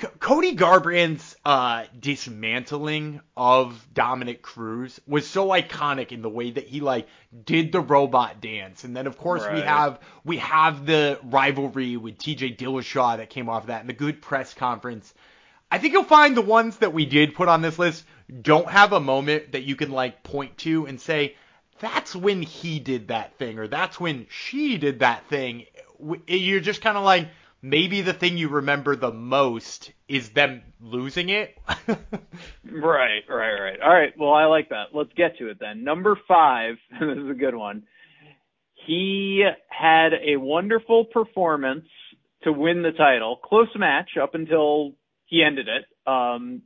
C- 0.00 0.08
Cody 0.18 0.56
Garbrandt's 0.56 1.36
uh, 1.44 1.84
dismantling 1.98 3.20
of 3.36 3.86
Dominick 3.94 4.42
Cruz 4.42 5.00
was 5.06 5.26
so 5.26 5.48
iconic 5.48 6.10
in 6.10 6.20
the 6.20 6.28
way 6.28 6.50
that 6.50 6.66
he 6.66 6.80
like 6.80 7.06
did 7.44 7.70
the 7.70 7.80
robot 7.80 8.40
dance, 8.40 8.84
and 8.84 8.96
then 8.96 9.06
of 9.06 9.16
course 9.16 9.42
right. 9.44 9.54
we 9.54 9.60
have 9.60 10.00
we 10.24 10.38
have 10.38 10.84
the 10.86 11.18
rivalry 11.22 11.96
with 11.96 12.18
T.J. 12.18 12.56
Dillashaw 12.56 13.18
that 13.18 13.30
came 13.30 13.48
off 13.48 13.62
of 13.62 13.66
that, 13.68 13.80
and 13.80 13.88
the 13.88 13.94
good 13.94 14.20
press 14.20 14.52
conference. 14.52 15.14
I 15.70 15.78
think 15.78 15.92
you'll 15.92 16.04
find 16.04 16.36
the 16.36 16.42
ones 16.42 16.78
that 16.78 16.92
we 16.92 17.06
did 17.06 17.34
put 17.34 17.48
on 17.48 17.62
this 17.62 17.78
list 17.78 18.04
don't 18.42 18.68
have 18.68 18.92
a 18.92 19.00
moment 19.00 19.52
that 19.52 19.62
you 19.62 19.76
can 19.76 19.90
like 19.90 20.22
point 20.22 20.56
to 20.58 20.86
and 20.86 21.00
say 21.00 21.36
that's 21.80 22.14
when 22.14 22.42
he 22.42 22.78
did 22.78 23.08
that 23.08 23.36
thing 23.38 23.58
or 23.58 23.66
that's 23.66 24.00
when 24.00 24.26
she 24.30 24.78
did 24.78 25.00
that 25.00 25.26
thing. 25.28 25.66
You're 26.26 26.60
just 26.60 26.80
kind 26.80 26.96
of 26.96 27.04
like 27.04 27.28
maybe 27.64 28.02
the 28.02 28.12
thing 28.12 28.36
you 28.36 28.48
remember 28.48 28.94
the 28.94 29.10
most 29.10 29.90
is 30.06 30.28
them 30.30 30.62
losing 30.80 31.30
it. 31.30 31.56
right, 31.88 33.22
right, 33.26 33.58
right. 33.58 33.80
All 33.80 33.92
right. 33.92 34.12
Well, 34.18 34.34
I 34.34 34.44
like 34.44 34.68
that. 34.68 34.88
Let's 34.92 35.12
get 35.16 35.38
to 35.38 35.48
it 35.48 35.58
then. 35.58 35.82
Number 35.82 36.18
five. 36.28 36.74
this 37.00 37.16
is 37.16 37.30
a 37.30 37.34
good 37.34 37.54
one. 37.54 37.84
He 38.86 39.48
had 39.68 40.12
a 40.12 40.36
wonderful 40.36 41.06
performance 41.06 41.86
to 42.42 42.52
win 42.52 42.82
the 42.82 42.92
title. 42.92 43.36
Close 43.42 43.68
match 43.74 44.10
up 44.22 44.34
until 44.34 44.92
he 45.24 45.42
ended 45.42 45.66
it. 45.68 45.86
Um, 46.06 46.60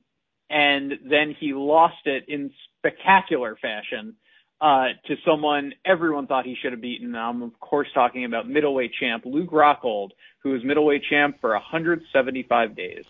and 0.51 0.93
then 1.09 1.37
he 1.39 1.53
lost 1.55 2.07
it 2.07 2.25
in 2.27 2.51
spectacular 2.81 3.57
fashion 3.63 4.17
Uh, 4.61 4.89
to 5.07 5.15
someone 5.25 5.73
everyone 5.85 6.27
thought 6.27 6.45
he 6.45 6.57
should 6.61 6.73
have 6.73 6.81
beaten. 6.81 7.15
I'm 7.15 7.43
of 7.43 7.61
course 7.61 7.87
talking 7.95 8.25
about 8.25 8.49
middleweight 8.49 8.93
champ 8.99 9.25
Luke 9.25 9.51
Rockhold, 9.51 10.11
who 10.43 10.51
was 10.51 10.65
middleweight 10.65 11.03
champ 11.09 11.37
for 11.41 11.51
175 11.51 12.77
days. 12.77 13.05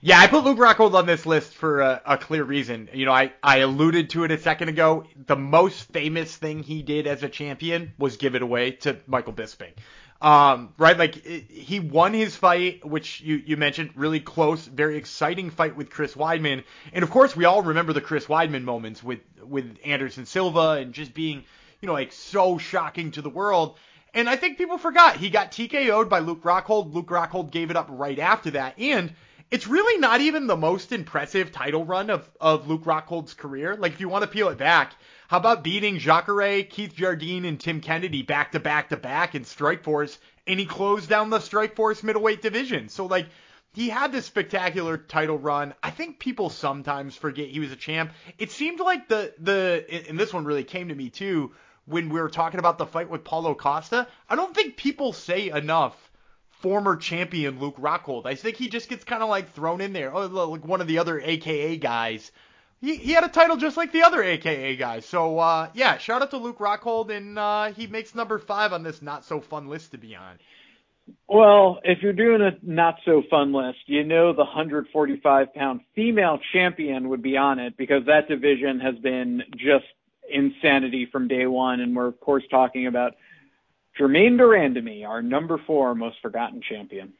Yeah, 0.00 0.20
I 0.20 0.28
put 0.28 0.44
Luke 0.44 0.58
Rockhold 0.58 0.94
on 0.94 1.06
this 1.06 1.26
list 1.26 1.54
for 1.54 1.80
a, 1.80 2.00
a, 2.06 2.18
clear 2.18 2.44
reason. 2.44 2.88
You 2.92 3.04
know, 3.04 3.12
I, 3.12 3.32
I 3.42 3.58
alluded 3.58 4.10
to 4.10 4.22
it 4.22 4.30
a 4.30 4.38
second 4.38 4.68
ago. 4.68 5.04
The 5.26 5.34
most 5.34 5.92
famous 5.92 6.36
thing 6.36 6.62
he 6.62 6.82
did 6.82 7.08
as 7.08 7.24
a 7.24 7.28
champion 7.28 7.92
was 7.98 8.16
give 8.16 8.36
it 8.36 8.42
away 8.42 8.70
to 8.82 8.96
Michael 9.08 9.32
Bisping. 9.32 9.72
Um, 10.20 10.74
right, 10.78 10.98
like 10.98 11.24
he 11.24 11.78
won 11.78 12.12
his 12.12 12.34
fight, 12.34 12.84
which 12.84 13.20
you, 13.20 13.36
you 13.36 13.56
mentioned, 13.56 13.90
really 13.94 14.18
close, 14.18 14.64
very 14.66 14.96
exciting 14.96 15.50
fight 15.50 15.76
with 15.76 15.90
Chris 15.90 16.14
Weidman, 16.14 16.64
and 16.92 17.04
of 17.04 17.10
course 17.10 17.36
we 17.36 17.44
all 17.44 17.62
remember 17.62 17.92
the 17.92 18.00
Chris 18.00 18.26
Weidman 18.26 18.64
moments 18.64 19.00
with 19.00 19.20
with 19.44 19.78
Anderson 19.84 20.26
Silva 20.26 20.70
and 20.80 20.92
just 20.92 21.14
being, 21.14 21.44
you 21.80 21.86
know, 21.86 21.92
like 21.92 22.10
so 22.10 22.58
shocking 22.58 23.12
to 23.12 23.22
the 23.22 23.30
world. 23.30 23.78
And 24.12 24.28
I 24.28 24.34
think 24.34 24.58
people 24.58 24.76
forgot 24.76 25.16
he 25.16 25.30
got 25.30 25.52
TKO'd 25.52 26.08
by 26.08 26.18
Luke 26.18 26.42
Rockhold. 26.42 26.92
Luke 26.92 27.08
Rockhold 27.08 27.52
gave 27.52 27.70
it 27.70 27.76
up 27.76 27.86
right 27.88 28.18
after 28.18 28.50
that, 28.52 28.76
and 28.76 29.14
it's 29.52 29.68
really 29.68 30.00
not 30.00 30.20
even 30.20 30.48
the 30.48 30.56
most 30.56 30.90
impressive 30.90 31.52
title 31.52 31.84
run 31.84 32.10
of 32.10 32.28
of 32.40 32.66
Luke 32.66 32.84
Rockhold's 32.84 33.34
career. 33.34 33.76
Like 33.76 33.92
if 33.92 34.00
you 34.00 34.08
want 34.08 34.22
to 34.22 34.28
peel 34.28 34.48
it 34.48 34.58
back, 34.58 34.94
how 35.28 35.36
about 35.36 35.62
beating 35.62 35.98
Jacare, 35.98 36.64
Keith 36.64 36.94
Jardine, 36.94 37.44
and 37.44 37.60
Tim 37.60 37.82
Kennedy 37.82 38.22
back 38.22 38.52
to 38.52 38.60
back 38.60 38.88
to 38.88 38.96
back 38.96 39.34
in 39.34 39.44
Strikeforce, 39.44 40.16
and 40.46 40.58
he 40.58 40.64
closed 40.64 41.10
down 41.10 41.28
the 41.28 41.38
Strikeforce 41.38 42.02
middleweight 42.02 42.40
division. 42.40 42.88
So 42.88 43.04
like 43.04 43.26
he 43.74 43.90
had 43.90 44.10
this 44.10 44.24
spectacular 44.24 44.96
title 44.96 45.36
run. 45.36 45.74
I 45.82 45.90
think 45.90 46.18
people 46.18 46.48
sometimes 46.48 47.14
forget 47.14 47.48
he 47.48 47.60
was 47.60 47.70
a 47.70 47.76
champ. 47.76 48.12
It 48.38 48.50
seemed 48.50 48.80
like 48.80 49.06
the 49.08 49.34
the 49.38 49.84
and 50.08 50.18
this 50.18 50.32
one 50.32 50.46
really 50.46 50.64
came 50.64 50.88
to 50.88 50.94
me 50.94 51.10
too 51.10 51.52
when 51.84 52.08
we 52.08 52.20
were 52.20 52.30
talking 52.30 52.58
about 52.58 52.78
the 52.78 52.86
fight 52.86 53.10
with 53.10 53.24
Paulo 53.24 53.54
Costa. 53.54 54.08
I 54.30 54.34
don't 54.34 54.54
think 54.54 54.78
people 54.78 55.12
say 55.12 55.50
enough 55.50 56.10
former 56.48 56.96
champion 56.96 57.60
Luke 57.60 57.76
Rockhold. 57.76 58.24
I 58.24 58.34
think 58.34 58.56
he 58.56 58.70
just 58.70 58.88
gets 58.88 59.04
kind 59.04 59.22
of 59.22 59.28
like 59.28 59.52
thrown 59.52 59.82
in 59.82 59.92
there. 59.92 60.14
Oh, 60.14 60.24
like 60.24 60.64
one 60.64 60.80
of 60.80 60.86
the 60.86 60.98
other 60.98 61.20
AKA 61.20 61.76
guys 61.76 62.32
he, 62.80 62.96
he 62.96 63.12
had 63.12 63.24
a 63.24 63.28
title 63.28 63.56
just 63.56 63.76
like 63.76 63.92
the 63.92 64.02
other 64.02 64.22
AKA 64.22 64.76
guys. 64.76 65.04
So 65.04 65.38
uh, 65.38 65.70
yeah, 65.74 65.98
shout 65.98 66.22
out 66.22 66.30
to 66.30 66.38
Luke 66.38 66.58
Rockhold, 66.58 67.10
and 67.10 67.38
uh, 67.38 67.72
he 67.72 67.86
makes 67.86 68.14
number 68.14 68.38
five 68.38 68.72
on 68.72 68.82
this 68.82 69.02
not 69.02 69.24
so 69.24 69.40
fun 69.40 69.68
list 69.68 69.92
to 69.92 69.98
be 69.98 70.14
on. 70.14 70.38
Well, 71.26 71.80
if 71.84 72.02
you're 72.02 72.12
doing 72.12 72.42
a 72.42 72.52
not 72.62 72.96
so 73.04 73.22
fun 73.30 73.52
list, 73.52 73.78
you 73.86 74.04
know 74.04 74.32
the 74.32 74.44
145 74.44 75.54
pound 75.54 75.80
female 75.94 76.38
champion 76.52 77.08
would 77.08 77.22
be 77.22 77.36
on 77.36 77.58
it 77.58 77.76
because 77.76 78.06
that 78.06 78.28
division 78.28 78.80
has 78.80 78.94
been 78.96 79.42
just 79.56 79.86
insanity 80.30 81.08
from 81.10 81.28
day 81.28 81.46
one, 81.46 81.80
and 81.80 81.96
we're 81.96 82.06
of 82.06 82.20
course 82.20 82.44
talking 82.50 82.86
about 82.86 83.14
Germaine 83.96 84.36
de 84.36 84.44
Randamie, 84.44 85.06
our 85.06 85.22
number 85.22 85.58
four 85.66 85.94
most 85.94 86.20
forgotten 86.20 86.60
champion. 86.62 87.14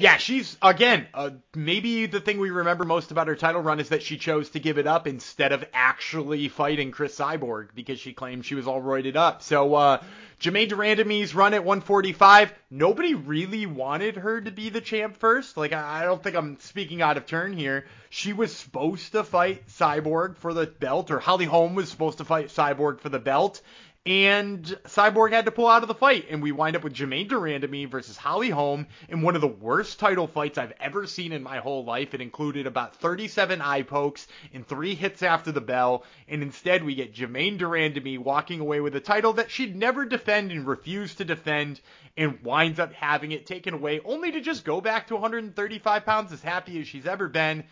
Yeah, 0.00 0.16
she's 0.16 0.56
again. 0.62 1.08
Uh, 1.12 1.30
maybe 1.56 2.06
the 2.06 2.20
thing 2.20 2.38
we 2.38 2.50
remember 2.50 2.84
most 2.84 3.10
about 3.10 3.26
her 3.26 3.34
title 3.34 3.60
run 3.62 3.80
is 3.80 3.88
that 3.88 4.04
she 4.04 4.16
chose 4.16 4.50
to 4.50 4.60
give 4.60 4.78
it 4.78 4.86
up 4.86 5.08
instead 5.08 5.50
of 5.50 5.64
actually 5.74 6.48
fighting 6.48 6.92
Cris 6.92 7.18
Cyborg 7.18 7.70
because 7.74 7.98
she 7.98 8.12
claimed 8.12 8.46
she 8.46 8.54
was 8.54 8.68
all 8.68 8.80
roided 8.80 9.16
up. 9.16 9.42
So 9.42 9.74
uh, 9.74 10.00
Germaine 10.38 10.68
de 10.68 10.76
Randamie's 10.76 11.34
run 11.34 11.52
at 11.52 11.64
145. 11.64 12.54
Nobody 12.70 13.14
really 13.14 13.66
wanted 13.66 14.14
her 14.14 14.40
to 14.40 14.52
be 14.52 14.68
the 14.68 14.80
champ 14.80 15.16
first. 15.16 15.56
Like 15.56 15.72
I 15.72 16.04
don't 16.04 16.22
think 16.22 16.36
I'm 16.36 16.60
speaking 16.60 17.02
out 17.02 17.16
of 17.16 17.26
turn 17.26 17.52
here. 17.52 17.86
She 18.08 18.32
was 18.32 18.54
supposed 18.54 19.10
to 19.12 19.24
fight 19.24 19.66
Cyborg 19.66 20.36
for 20.36 20.54
the 20.54 20.66
belt, 20.66 21.10
or 21.10 21.18
Holly 21.18 21.44
Holm 21.44 21.74
was 21.74 21.88
supposed 21.88 22.18
to 22.18 22.24
fight 22.24 22.50
Cyborg 22.50 23.00
for 23.00 23.08
the 23.08 23.18
belt, 23.18 23.60
and 24.08 24.64
Cyborg 24.86 25.32
had 25.32 25.44
to 25.44 25.50
pull 25.50 25.68
out 25.68 25.82
of 25.82 25.88
the 25.88 25.94
fight, 25.94 26.28
and 26.30 26.42
we 26.42 26.50
wind 26.50 26.74
up 26.74 26.82
with 26.82 26.94
Germaine 26.94 27.28
de 27.28 27.34
Randamie 27.34 27.90
versus 27.90 28.16
Holly 28.16 28.48
Holm 28.48 28.86
in 29.10 29.20
one 29.20 29.34
of 29.34 29.42
the 29.42 29.48
worst 29.48 30.00
title 30.00 30.26
fights 30.26 30.56
I've 30.56 30.72
ever 30.80 31.06
seen 31.06 31.30
in 31.30 31.42
my 31.42 31.58
whole 31.58 31.84
life. 31.84 32.14
It 32.14 32.22
included 32.22 32.66
about 32.66 32.96
37 32.96 33.60
eye 33.60 33.82
pokes 33.82 34.26
and 34.54 34.66
three 34.66 34.94
hits 34.94 35.22
after 35.22 35.52
the 35.52 35.60
bell, 35.60 36.04
and 36.26 36.42
instead 36.42 36.84
we 36.84 36.94
get 36.94 37.12
Germaine 37.12 37.58
de 37.58 37.66
Randamie 37.66 38.18
walking 38.18 38.60
away 38.60 38.80
with 38.80 38.96
a 38.96 39.00
title 39.00 39.34
that 39.34 39.50
she'd 39.50 39.76
never 39.76 40.06
defend 40.06 40.52
and 40.52 40.66
refused 40.66 41.18
to 41.18 41.26
defend, 41.26 41.78
and 42.16 42.42
winds 42.42 42.80
up 42.80 42.94
having 42.94 43.32
it 43.32 43.44
taken 43.44 43.74
away, 43.74 44.00
only 44.06 44.32
to 44.32 44.40
just 44.40 44.64
go 44.64 44.80
back 44.80 45.08
to 45.08 45.16
135 45.16 46.06
pounds 46.06 46.32
as 46.32 46.40
happy 46.40 46.80
as 46.80 46.88
she's 46.88 47.06
ever 47.06 47.28
been. 47.28 47.62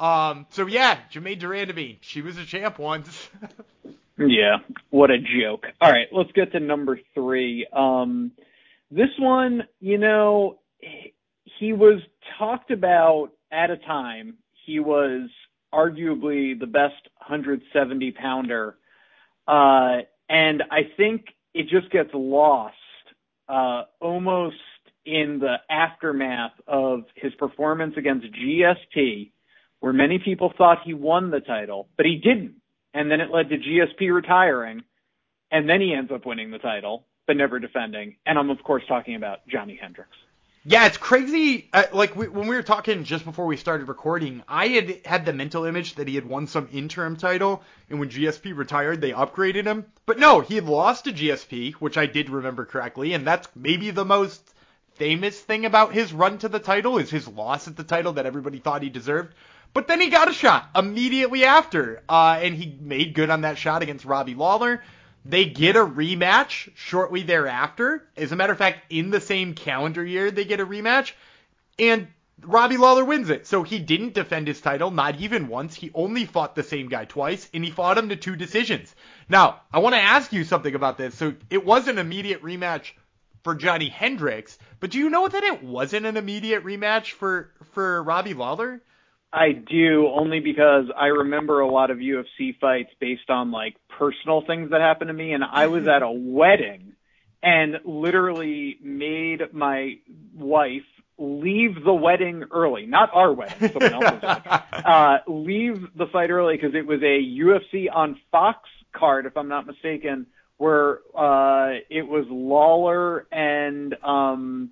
Um, 0.00 0.46
so 0.50 0.66
yeah, 0.66 0.98
Germaine 1.08 1.38
de 1.38 1.46
Randamie, 1.46 1.98
she 2.00 2.20
was 2.20 2.36
a 2.36 2.44
champ 2.44 2.80
once. 2.80 3.30
Yeah, 4.18 4.58
what 4.90 5.10
a 5.10 5.18
joke. 5.18 5.64
All 5.80 5.90
right, 5.90 6.06
let's 6.12 6.30
get 6.32 6.52
to 6.52 6.60
number 6.60 7.00
three. 7.14 7.66
Um, 7.72 8.32
this 8.90 9.08
one, 9.18 9.62
you 9.80 9.98
know, 9.98 10.58
he 11.58 11.72
was 11.72 12.00
talked 12.38 12.70
about 12.70 13.30
at 13.50 13.70
a 13.70 13.76
time. 13.76 14.36
He 14.66 14.78
was 14.78 15.28
arguably 15.72 16.58
the 16.58 16.66
best 16.66 16.94
170 17.26 18.12
pounder. 18.12 18.76
Uh, 19.48 20.02
and 20.28 20.62
I 20.70 20.82
think 20.96 21.26
it 21.52 21.68
just 21.68 21.90
gets 21.90 22.10
lost, 22.14 22.74
uh, 23.48 23.82
almost 24.00 24.56
in 25.04 25.40
the 25.40 25.56
aftermath 25.68 26.52
of 26.66 27.00
his 27.16 27.34
performance 27.34 27.94
against 27.96 28.26
GSP, 28.26 29.32
where 29.80 29.92
many 29.92 30.18
people 30.24 30.52
thought 30.56 30.78
he 30.84 30.94
won 30.94 31.30
the 31.30 31.40
title, 31.40 31.88
but 31.96 32.06
he 32.06 32.16
didn't 32.16 32.54
and 32.94 33.10
then 33.10 33.20
it 33.20 33.30
led 33.30 33.50
to 33.50 33.58
GSP 33.58 34.14
retiring, 34.14 34.84
and 35.50 35.68
then 35.68 35.80
he 35.80 35.92
ends 35.92 36.10
up 36.12 36.24
winning 36.24 36.50
the 36.50 36.58
title, 36.58 37.04
but 37.26 37.36
never 37.36 37.58
defending. 37.58 38.16
And 38.24 38.38
I'm 38.38 38.50
of 38.50 38.62
course 38.62 38.84
talking 38.88 39.16
about 39.16 39.46
Johnny 39.48 39.78
Hendricks. 39.80 40.16
Yeah, 40.66 40.86
it's 40.86 40.96
crazy. 40.96 41.68
Uh, 41.74 41.82
like 41.92 42.16
we, 42.16 42.26
when 42.28 42.48
we 42.48 42.56
were 42.56 42.62
talking 42.62 43.04
just 43.04 43.26
before 43.26 43.44
we 43.44 43.58
started 43.58 43.86
recording, 43.86 44.42
I 44.48 44.68
had 44.68 45.00
had 45.04 45.26
the 45.26 45.34
mental 45.34 45.66
image 45.66 45.96
that 45.96 46.08
he 46.08 46.14
had 46.14 46.24
won 46.24 46.46
some 46.46 46.70
interim 46.72 47.16
title, 47.16 47.62
and 47.90 48.00
when 48.00 48.08
GSP 48.08 48.56
retired, 48.56 49.02
they 49.02 49.10
upgraded 49.10 49.66
him. 49.66 49.84
But 50.06 50.18
no, 50.18 50.40
he 50.40 50.54
had 50.54 50.64
lost 50.64 51.04
to 51.04 51.12
GSP, 51.12 51.74
which 51.74 51.98
I 51.98 52.06
did 52.06 52.30
remember 52.30 52.64
correctly, 52.64 53.12
and 53.12 53.26
that's 53.26 53.46
maybe 53.54 53.90
the 53.90 54.06
most 54.06 54.54
famous 54.94 55.38
thing 55.38 55.66
about 55.66 55.92
his 55.92 56.14
run 56.14 56.38
to 56.38 56.48
the 56.48 56.58
title 56.58 56.96
is 56.96 57.10
his 57.10 57.28
loss 57.28 57.68
at 57.68 57.76
the 57.76 57.84
title 57.84 58.14
that 58.14 58.26
everybody 58.26 58.58
thought 58.58 58.82
he 58.82 58.88
deserved. 58.88 59.34
But 59.74 59.88
then 59.88 60.00
he 60.00 60.08
got 60.08 60.30
a 60.30 60.32
shot 60.32 60.70
immediately 60.74 61.44
after, 61.44 62.02
uh, 62.08 62.38
and 62.40 62.54
he 62.54 62.78
made 62.80 63.12
good 63.12 63.28
on 63.28 63.40
that 63.40 63.58
shot 63.58 63.82
against 63.82 64.04
Robbie 64.04 64.36
Lawler. 64.36 64.82
They 65.24 65.46
get 65.46 65.74
a 65.74 65.84
rematch 65.84 66.70
shortly 66.76 67.24
thereafter. 67.24 68.06
As 68.16 68.30
a 68.30 68.36
matter 68.36 68.52
of 68.52 68.58
fact, 68.58 68.80
in 68.88 69.10
the 69.10 69.20
same 69.20 69.54
calendar 69.54 70.04
year, 70.04 70.30
they 70.30 70.44
get 70.44 70.60
a 70.60 70.66
rematch, 70.66 71.12
and 71.76 72.06
Robbie 72.42 72.76
Lawler 72.76 73.04
wins 73.04 73.30
it. 73.30 73.48
So 73.48 73.64
he 73.64 73.80
didn't 73.80 74.14
defend 74.14 74.46
his 74.46 74.60
title, 74.60 74.92
not 74.92 75.20
even 75.20 75.48
once. 75.48 75.74
He 75.74 75.90
only 75.92 76.24
fought 76.24 76.54
the 76.54 76.62
same 76.62 76.88
guy 76.88 77.06
twice, 77.06 77.50
and 77.52 77.64
he 77.64 77.70
fought 77.72 77.98
him 77.98 78.10
to 78.10 78.16
two 78.16 78.36
decisions. 78.36 78.94
Now, 79.28 79.60
I 79.72 79.80
want 79.80 79.96
to 79.96 80.00
ask 80.00 80.32
you 80.32 80.44
something 80.44 80.74
about 80.74 80.98
this. 80.98 81.16
So 81.16 81.34
it 81.50 81.64
was 81.64 81.88
an 81.88 81.98
immediate 81.98 82.42
rematch 82.42 82.92
for 83.42 83.56
Johnny 83.56 83.88
Hendricks, 83.88 84.56
but 84.78 84.90
do 84.90 84.98
you 84.98 85.10
know 85.10 85.26
that 85.26 85.42
it 85.42 85.64
wasn't 85.64 86.06
an 86.06 86.16
immediate 86.16 86.64
rematch 86.64 87.10
for 87.10 87.50
for 87.72 88.02
Robbie 88.02 88.34
Lawler? 88.34 88.80
I 89.34 89.52
do 89.52 90.08
only 90.08 90.40
because 90.40 90.86
I 90.96 91.06
remember 91.06 91.60
a 91.60 91.68
lot 91.68 91.90
of 91.90 91.98
UFC 91.98 92.56
fights 92.58 92.90
based 93.00 93.28
on 93.28 93.50
like 93.50 93.76
personal 93.88 94.42
things 94.46 94.70
that 94.70 94.80
happened 94.80 95.08
to 95.08 95.14
me, 95.14 95.32
and 95.32 95.42
I 95.42 95.66
was 95.66 95.88
at 95.88 96.02
a 96.02 96.10
wedding 96.10 96.92
and 97.42 97.80
literally 97.84 98.78
made 98.80 99.52
my 99.52 99.98
wife 100.34 100.84
leave 101.18 101.84
the 101.84 101.92
wedding 101.92 102.44
early, 102.50 102.86
not 102.86 103.10
our 103.12 103.32
wedding, 103.32 103.70
someone 103.72 103.92
else's 103.92 104.22
wedding, 104.22 104.52
uh, 104.72 105.18
leave 105.26 105.88
the 105.96 106.06
fight 106.06 106.30
early 106.30 106.56
because 106.56 106.74
it 106.74 106.86
was 106.86 107.00
a 107.02 107.20
UFC 107.20 107.86
on 107.92 108.18
Fox 108.30 108.68
card, 108.92 109.26
if 109.26 109.36
I'm 109.36 109.48
not 109.48 109.66
mistaken, 109.66 110.26
where 110.56 111.00
uh, 111.16 111.78
it 111.90 112.06
was 112.06 112.26
Lawler 112.28 113.26
and 113.30 113.94
um, 114.02 114.70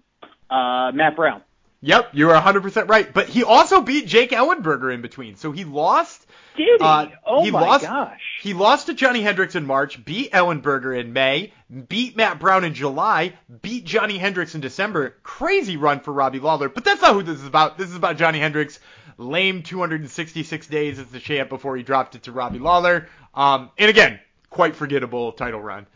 uh, 0.51 0.93
Matt 0.93 1.17
Brown. 1.17 1.43
Yep, 1.85 2.11
you 2.13 2.29
were 2.29 2.35
100% 2.35 2.89
right. 2.89 3.13
But 3.13 3.29
he 3.29 3.43
also 3.43 3.83
beat 3.83 4.07
Jake 4.07 4.31
Ellenberger 4.31 4.95
in 4.95 5.03
between. 5.03 5.35
So 5.35 5.51
he 5.51 5.65
lost. 5.65 6.25
Did 6.57 6.81
he? 6.81 6.87
Uh, 6.87 7.07
oh 7.27 7.43
he 7.43 7.51
my 7.51 7.61
lost, 7.61 7.85
gosh. 7.85 8.21
He 8.41 8.55
lost 8.55 8.87
to 8.87 8.95
Johnny 8.95 9.21
Hendricks 9.21 9.57
in 9.57 9.67
March, 9.67 10.03
beat 10.05 10.31
Ellenberger 10.33 10.99
in 10.99 11.13
May, 11.13 11.53
beat 11.89 12.17
Matt 12.17 12.39
Brown 12.39 12.63
in 12.63 12.75
July, 12.75 13.33
beat 13.63 13.85
Johnny 13.85 14.17
Hendricks 14.17 14.55
in 14.55 14.61
December. 14.61 15.17
Crazy 15.25 15.77
run 15.77 16.01
for 16.01 16.13
Robbie 16.13 16.39
Lawler. 16.39 16.69
But 16.69 16.85
that's 16.85 17.03
not 17.03 17.15
who 17.15 17.25
this 17.25 17.41
is 17.41 17.47
about. 17.47 17.79
This 17.79 17.91
is 17.91 17.97
about 17.97 18.17
Johnny 18.17 18.39
Hendricks. 18.39 18.79
Lame 19.19 19.63
266 19.63 20.67
days 20.69 20.99
as 21.01 21.07
the 21.07 21.21
champ 21.21 21.49
before 21.49 21.77
he 21.77 21.83
dropped 21.83 22.15
it 22.15 22.23
to 22.25 22.33
Robbie 22.33 22.61
Lawler. 22.61 23.09
Um, 23.35 23.71
and 23.77 23.91
again, 23.91 24.21
quite 24.51 24.77
forgettable 24.77 25.33
title 25.33 25.61
run. 25.61 25.87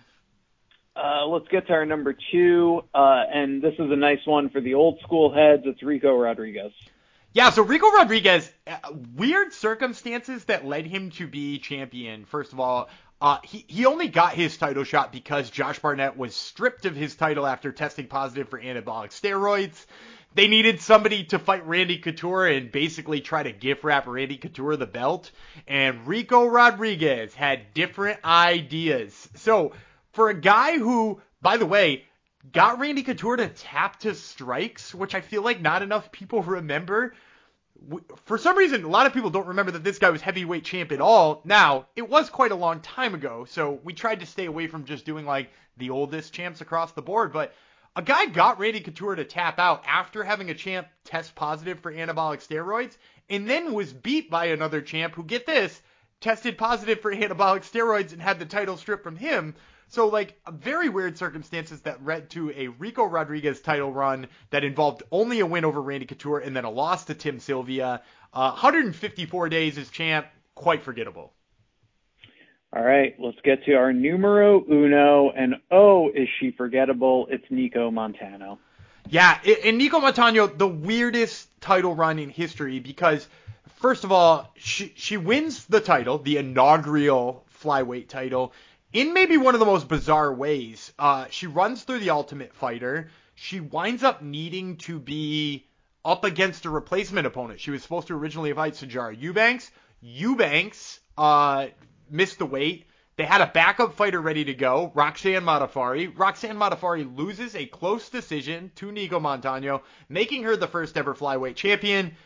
Uh, 0.96 1.26
let's 1.26 1.46
get 1.48 1.66
to 1.66 1.74
our 1.74 1.85
number 1.85 2.16
two, 2.32 2.82
uh, 2.94 3.24
and 3.30 3.61
this 3.61 3.74
is 3.74 3.90
a 3.90 3.96
nice 3.96 4.24
one 4.24 4.48
for 4.48 4.62
the 4.62 4.74
old 4.74 4.98
school 5.00 5.32
heads. 5.32 5.62
It's 5.66 5.82
Ricco 5.82 6.16
Rodriguez. 6.16 6.72
Yeah, 7.35 7.50
so 7.50 7.62
Ricco 7.62 7.90
Rodriguez, 7.90 8.50
uh, 8.66 8.76
weird 9.14 9.52
circumstances 9.52 10.44
that 10.44 10.64
led 10.64 10.87
him 10.87 11.11
to 11.12 11.26
be 11.26 11.59
champion. 11.59 12.24
First 12.24 12.54
of 12.54 12.61
all, 12.61 12.88
uh, 13.20 13.38
he, 13.44 13.64
he 13.68 13.85
only 13.85 14.09
got 14.09 14.32
his 14.32 14.56
title 14.56 14.85
shot 14.85 15.12
because 15.12 15.50
Josh 15.50 15.78
Barnett 15.78 16.16
was 16.16 16.35
stripped 16.35 16.87
of 16.87 16.96
his 16.96 17.14
title 17.14 17.46
after 17.46 17.72
testing 17.72 18.06
positive 18.06 18.48
for 18.48 18.59
anabolic 18.59 19.11
steroids. 19.11 19.85
They 20.35 20.48
needed 20.48 20.80
somebody 20.80 21.24
to 21.24 21.38
fight 21.38 21.66
Randy 21.66 21.98
Couture 21.98 22.46
and 22.46 22.72
basically 22.72 23.20
try 23.20 23.42
to 23.42 23.52
gift 23.52 23.85
wrap 23.85 24.06
Randy 24.06 24.37
Couture 24.38 24.76
the 24.76 24.87
belt. 24.87 25.30
And 25.66 26.06
Ricco 26.06 26.46
Rodriguez 26.46 27.35
had 27.35 27.74
different 27.74 28.20
ideas. 28.24 29.28
So 29.35 29.72
for 30.16 30.31
a 30.31 30.35
guy 30.35 30.79
who, 30.79 31.20
by 31.42 31.59
the 31.59 31.66
way, 31.66 32.05
got 32.50 32.79
Randy 32.79 33.02
Couture 33.02 33.37
to 33.37 33.48
tap 33.48 34.00
to 34.00 34.14
strikes, 34.14 34.94
which 34.94 35.14
I 35.14 35.20
feel 35.20 35.42
like 35.42 35.61
not 35.61 35.83
enough 35.83 36.11
people 36.11 36.42
remember. 36.42 37.14
For 38.24 38.38
some 38.38 38.57
reason, 38.57 38.83
a 38.83 38.88
lot 38.88 39.07
of 39.07 39.12
people 39.12 39.29
don't 39.29 39.48
remember 39.48 39.72
that 39.72 39.85
this 39.85 39.98
guy 39.98 40.09
was 40.09 40.22
heavyweight 40.22 40.64
champ 40.64 40.90
at 40.90 41.02
all. 41.02 41.42
Now, 41.44 41.88
it 41.94 42.09
was 42.09 42.31
quite 42.31 42.50
a 42.50 42.57
long 42.57 42.81
time 42.81 43.14
ago, 43.14 43.44
so 43.44 43.79
we 43.85 43.92
tried 43.92 44.20
to 44.20 44.26
stay 44.26 44.46
away 44.46 44.66
from 44.68 44.87
just 44.87 45.05
doing 45.05 45.26
like 45.26 45.50
the 45.76 45.90
oldest 45.90 46.33
champs 46.33 46.62
across 46.62 46.92
the 46.92 47.02
board. 47.02 47.35
But 47.35 47.52
a 47.94 48.00
guy 48.00 48.24
got 48.24 48.59
Randy 48.59 48.81
Couture 48.81 49.16
to 49.16 49.24
tap 49.26 49.59
out 49.59 49.85
after 49.87 50.24
having 50.24 50.48
a 50.48 50.55
champ 50.55 50.88
test 51.05 51.35
positive 51.35 51.81
for 51.81 51.92
anabolic 51.92 52.38
steroids, 52.46 52.96
and 53.29 53.46
then 53.46 53.74
was 53.74 53.92
beat 53.92 54.31
by 54.31 54.46
another 54.46 54.81
champ 54.81 55.14
who, 55.14 55.24
get 55.24 55.44
this, 55.44 55.83
tested 56.22 56.57
positive 56.57 57.00
for 57.00 57.12
anabolic 57.14 57.70
steroids 57.70 58.14
and 58.14 58.22
had 58.22 58.38
the 58.38 58.46
title 58.46 58.79
stripped 58.79 59.05
from 59.05 59.16
him. 59.16 59.55
So 59.88 60.09
like 60.09 60.38
very 60.51 60.88
weird 60.88 61.16
circumstances 61.16 61.81
that 61.83 62.05
led 62.05 62.31
to 62.31 62.51
a 62.51 62.68
Ricco 62.68 63.05
Rodriguez 63.05 63.61
title 63.61 63.92
run 63.92 64.27
that 64.51 64.64
involved 64.64 65.03
only 65.11 65.40
a 65.40 65.46
win 65.46 65.64
over 65.64 65.81
Randy 65.81 66.07
Couture 66.07 66.38
and 66.38 66.57
then 66.57 66.64
a 66.64 66.70
loss 66.70 67.05
to 67.07 67.14
Tim 67.14 67.38
Sylvia. 67.38 68.03
Uh, 68.33 68.51
154 68.51 69.49
days 69.49 69.79
as 69.79 69.88
champ, 69.88 70.27
quite 70.55 70.83
forgettable. 70.83 71.33
All 72.75 72.83
right, 72.83 73.14
let's 73.18 73.38
get 73.42 73.64
to 73.64 73.75
our 73.75 73.92
numero 73.92 74.62
uno, 74.68 75.31
and 75.31 75.55
oh, 75.70 76.11
is 76.11 76.29
she 76.38 76.51
forgettable? 76.51 77.27
It's 77.31 77.46
Nicco 77.51 77.92
Montano. 77.92 78.59
Yeah, 79.09 79.38
and 79.64 79.81
Nicco 79.81 80.03
Montano, 80.03 80.49
the 80.49 80.66
weirdest 80.66 81.49
title 81.61 81.94
run 81.94 82.18
in 82.18 82.29
history 82.29 82.81
because, 82.81 83.29
first 83.77 84.03
of 84.05 84.11
all, 84.11 84.53
she 84.57 84.92
she 84.96 85.16
wins 85.16 85.64
the 85.66 85.81
title, 85.81 86.18
the 86.18 86.38
inaugural 86.38 87.46
flyweight 87.62 88.09
title, 88.09 88.53
in 88.96 89.12
maybe 89.12 89.37
one 89.37 89.52
of 89.52 89.61
the 89.61 89.66
most 89.66 89.88
bizarre 89.88 90.32
ways. 90.32 90.90
Uh, 90.98 91.26
she 91.28 91.46
runs 91.46 91.85
through 91.85 91.98
the 91.98 92.09
Ultimate 92.09 92.54
Fighter. 92.54 93.11
She 93.35 93.61
winds 93.61 94.02
up 94.02 94.22
needing 94.22 94.78
to 94.78 94.98
be 94.98 95.66
up 96.02 96.24
against 96.24 96.64
a 96.64 96.70
replacement 96.70 97.26
opponent. 97.26 97.61
She 97.61 97.70
was 97.70 97.82
supposed 97.82 98.06
to 98.06 98.14
originally 98.14 98.54
fight 98.54 98.72
Sijara 98.72 99.14
Eubanks. 99.20 99.70
Eubanks 100.00 100.98
uh, 101.18 101.66
missed 102.09 102.38
the 102.38 102.46
weight. 102.46 102.87
They 103.16 103.26
had 103.26 103.42
a 103.42 103.46
backup 103.52 103.96
fighter 103.96 104.18
ready 104.18 104.46
to 104.46 104.54
go, 104.54 104.90
Roxanne 104.94 105.42
Modafferi. 105.42 106.18
Roxanne 106.18 106.56
Modafferi 106.56 107.14
loses 107.18 107.54
a 107.54 107.66
close 107.66 108.09
decision 108.09 108.72
to 108.76 108.87
Nicco 108.87 109.20
Montano, 109.20 109.82
making 110.09 110.44
her 110.44 110.56
the 110.56 110.68
first 110.68 110.96
ever 110.96 111.14
flyweight 111.14 111.56
champion. 111.56 112.16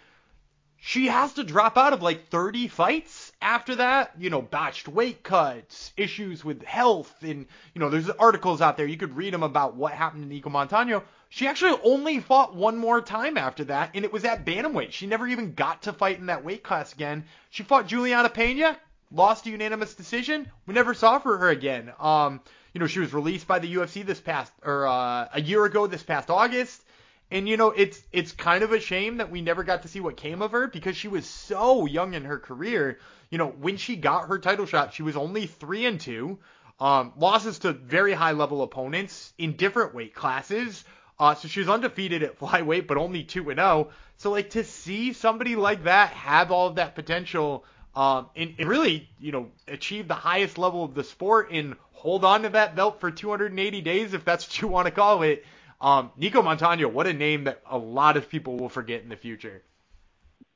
She 0.76 1.08
has 1.08 1.32
to 1.32 1.42
drop 1.42 1.76
out 1.76 1.94
of 1.94 2.00
like 2.00 2.28
30 2.28 2.68
fights 2.68 3.29
after 3.40 3.76
that. 3.76 4.12
You 4.18 4.30
know, 4.30 4.42
botched 4.42 4.88
weight 4.88 5.22
cuts, 5.22 5.92
issues 5.96 6.44
with 6.44 6.62
health, 6.62 7.14
and, 7.22 7.46
you 7.74 7.80
know, 7.80 7.90
there's 7.90 8.10
articles 8.10 8.60
out 8.60 8.76
there. 8.76 8.86
You 8.86 8.96
could 8.96 9.16
read 9.16 9.34
them 9.34 9.42
about 9.42 9.76
what 9.76 9.92
happened 9.92 10.28
to 10.28 10.34
Nicco 10.34 10.50
Montano. 10.50 11.02
She 11.28 11.46
actually 11.46 11.78
only 11.84 12.20
fought 12.20 12.56
one 12.56 12.76
more 12.76 13.00
time 13.00 13.38
after 13.38 13.64
that, 13.64 13.90
and 13.94 14.04
it 14.04 14.12
was 14.12 14.24
at 14.24 14.44
Bantamweight. 14.44 14.92
She 14.92 15.06
never 15.06 15.26
even 15.28 15.54
got 15.54 15.82
to 15.82 15.92
fight 15.92 16.18
in 16.18 16.26
that 16.26 16.44
weight 16.44 16.62
class 16.62 16.92
again. 16.92 17.24
She 17.50 17.62
fought 17.62 17.86
Julianna 17.86 18.30
Peña, 18.30 18.76
lost 19.12 19.46
a 19.46 19.50
unanimous 19.50 19.94
decision. 19.94 20.50
We 20.66 20.74
never 20.74 20.94
saw 20.94 21.18
for 21.18 21.38
her 21.38 21.48
again. 21.48 21.92
Um, 21.98 22.40
you 22.72 22.80
know, 22.80 22.86
she 22.86 23.00
was 23.00 23.12
released 23.12 23.46
by 23.46 23.58
the 23.58 23.74
UFC 23.74 24.04
this 24.04 24.20
past 24.20 24.52
or 24.64 24.86
uh, 24.86 25.28
a 25.32 25.40
year 25.40 25.64
ago 25.64 25.86
this 25.86 26.02
past 26.02 26.30
August. 26.30 26.82
And 27.30 27.48
you 27.48 27.56
know, 27.56 27.70
it's 27.70 28.02
it's 28.12 28.32
kind 28.32 28.64
of 28.64 28.72
a 28.72 28.80
shame 28.80 29.18
that 29.18 29.30
we 29.30 29.40
never 29.40 29.62
got 29.62 29.82
to 29.82 29.88
see 29.88 30.00
what 30.00 30.16
came 30.16 30.42
of 30.42 30.50
her 30.50 30.66
because 30.66 30.96
she 30.96 31.06
was 31.06 31.26
so 31.26 31.86
young 31.86 32.14
in 32.14 32.24
her 32.24 32.38
career. 32.38 32.98
You 33.30 33.38
know, 33.38 33.48
when 33.48 33.76
she 33.76 33.96
got 33.96 34.28
her 34.28 34.38
title 34.38 34.66
shot, 34.66 34.92
she 34.94 35.02
was 35.02 35.16
only 35.16 35.46
3 35.46 35.86
and 35.86 36.00
2. 36.00 36.38
Um, 36.80 37.12
losses 37.16 37.58
to 37.60 37.72
very 37.72 38.12
high 38.12 38.32
level 38.32 38.62
opponents 38.62 39.32
in 39.38 39.56
different 39.56 39.94
weight 39.94 40.14
classes. 40.14 40.84
Uh, 41.18 41.34
so 41.34 41.46
she 41.46 41.60
was 41.60 41.68
undefeated 41.68 42.22
at 42.22 42.38
flyweight, 42.40 42.86
but 42.86 42.96
only 42.96 43.22
2 43.22 43.50
and 43.50 43.58
0. 43.58 43.90
So 44.16 44.30
like 44.30 44.50
to 44.50 44.64
see 44.64 45.12
somebody 45.12 45.56
like 45.56 45.84
that 45.84 46.10
have 46.10 46.50
all 46.50 46.68
of 46.68 46.76
that 46.76 46.94
potential 46.94 47.64
um, 47.94 48.28
and, 48.36 48.54
and, 48.58 48.68
really, 48.68 49.08
you 49.18 49.32
know, 49.32 49.50
achieve 49.66 50.06
the 50.06 50.14
highest 50.14 50.58
level 50.58 50.84
of 50.84 50.94
the 50.94 51.02
sport 51.02 51.50
and 51.50 51.74
hold 51.92 52.24
on 52.24 52.42
to 52.42 52.50
that 52.50 52.76
belt 52.76 53.00
for 53.00 53.10
280 53.10 53.80
days, 53.80 54.14
if 54.14 54.24
that's 54.24 54.46
what 54.48 54.62
you 54.62 54.68
want 54.68 54.86
to 54.86 54.92
call 54.92 55.22
it. 55.22 55.44
Um, 55.80 56.10
Nicco 56.18 56.44
Montano, 56.44 56.88
what 56.88 57.06
a 57.06 57.12
name 57.12 57.44
that 57.44 57.62
a 57.68 57.78
lot 57.78 58.16
of 58.16 58.28
people 58.28 58.58
will 58.58 58.68
forget 58.68 59.02
in 59.02 59.08
the 59.08 59.16
future. 59.16 59.62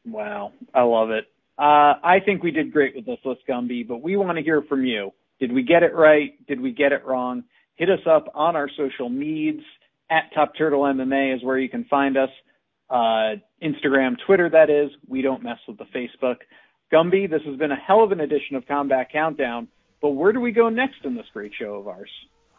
Wow, 0.05 0.53
I 0.73 0.83
love 0.83 1.11
it. 1.11 1.27
Uh, 1.59 1.95
I 2.03 2.19
think 2.25 2.43
we 2.43 2.51
did 2.51 2.73
great 2.73 2.97
with 2.97 3.07
this 3.07 3.19
list, 3.25 3.43
Gumby, 3.49 3.87
but 3.87 4.03
we 4.03 4.17
want 4.17 4.39
to 4.39 4.45
hear 4.45 4.63
from 4.63 4.85
you. 4.85 5.13
Did 5.39 5.53
we 5.53 5.63
get 5.63 5.83
it 5.83 5.95
right? 5.95 6.35
Did 6.47 6.61
we 6.61 6.73
get 6.73 6.93
it 6.93 7.05
wrong? 7.05 7.45
Hit 7.77 7.91
us 7.91 8.01
up 8.07 8.31
on 8.35 8.57
our 8.57 8.69
social 8.77 9.09
medias. 9.09 9.63
At 10.11 10.33
Top 10.35 10.53
Turtle 10.57 10.83
MMA 10.83 11.35
is 11.35 11.43
where 11.43 11.59
you 11.59 11.69
can 11.69 11.85
find 11.85 12.17
us. 12.17 12.29
Uh, 12.91 13.37
Instagram, 13.63 14.17
Twitter, 14.27 14.51
that 14.51 14.69
is. 14.69 14.91
We 15.09 15.23
don't 15.23 15.43
mess 15.43 15.59
with 15.67 15.79
the 15.79 15.87
Facebook. 15.87 16.37
Gumby, 16.93 17.29
this 17.29 17.41
has 17.47 17.57
been 17.57 17.73
a 17.73 17.77
hell 17.77 18.05
of 18.05 18.13
an 18.13 18.21
edition 18.21 18.57
of 18.57 18.67
Combat 18.67 19.11
Countdown, 19.11 19.69
but 20.03 20.11
where 20.11 20.33
do 20.33 20.41
we 20.41 20.53
go 20.53 20.69
next 20.69 21.05
in 21.05 21.15
this 21.15 21.27
great 21.33 21.53
show 21.59 21.75
of 21.75 21.89
ours? 21.89 22.11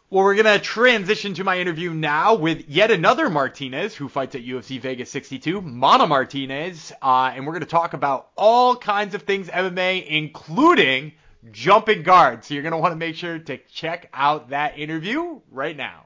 Well, 0.08 0.22
we're 0.22 0.40
going 0.40 0.44
to 0.44 0.64
transition 0.64 1.34
to 1.34 1.42
my 1.42 1.58
interview 1.58 1.92
now 1.92 2.36
with 2.36 2.68
yet 2.68 2.92
another 2.92 3.28
Martinez 3.28 3.92
who 3.92 4.08
fights 4.08 4.36
at 4.36 4.44
UFC 4.44 4.80
Vegas 4.80 5.10
62, 5.10 5.60
Mana 5.60 6.06
Martinez, 6.06 6.92
uh, 7.02 7.32
and 7.34 7.44
we're 7.44 7.54
going 7.54 7.64
to 7.64 7.66
talk 7.66 7.92
about 7.92 8.28
all 8.36 8.76
kinds 8.76 9.16
of 9.16 9.22
things 9.22 9.48
MMA, 9.48 10.06
including 10.06 11.10
jumping 11.50 12.04
guards. 12.04 12.46
So 12.46 12.54
you're 12.54 12.62
going 12.62 12.70
to 12.70 12.78
want 12.78 12.92
to 12.92 12.96
make 12.96 13.16
sure 13.16 13.36
to 13.36 13.58
check 13.66 14.08
out 14.14 14.50
that 14.50 14.78
interview 14.78 15.40
right 15.50 15.76
now. 15.76 16.04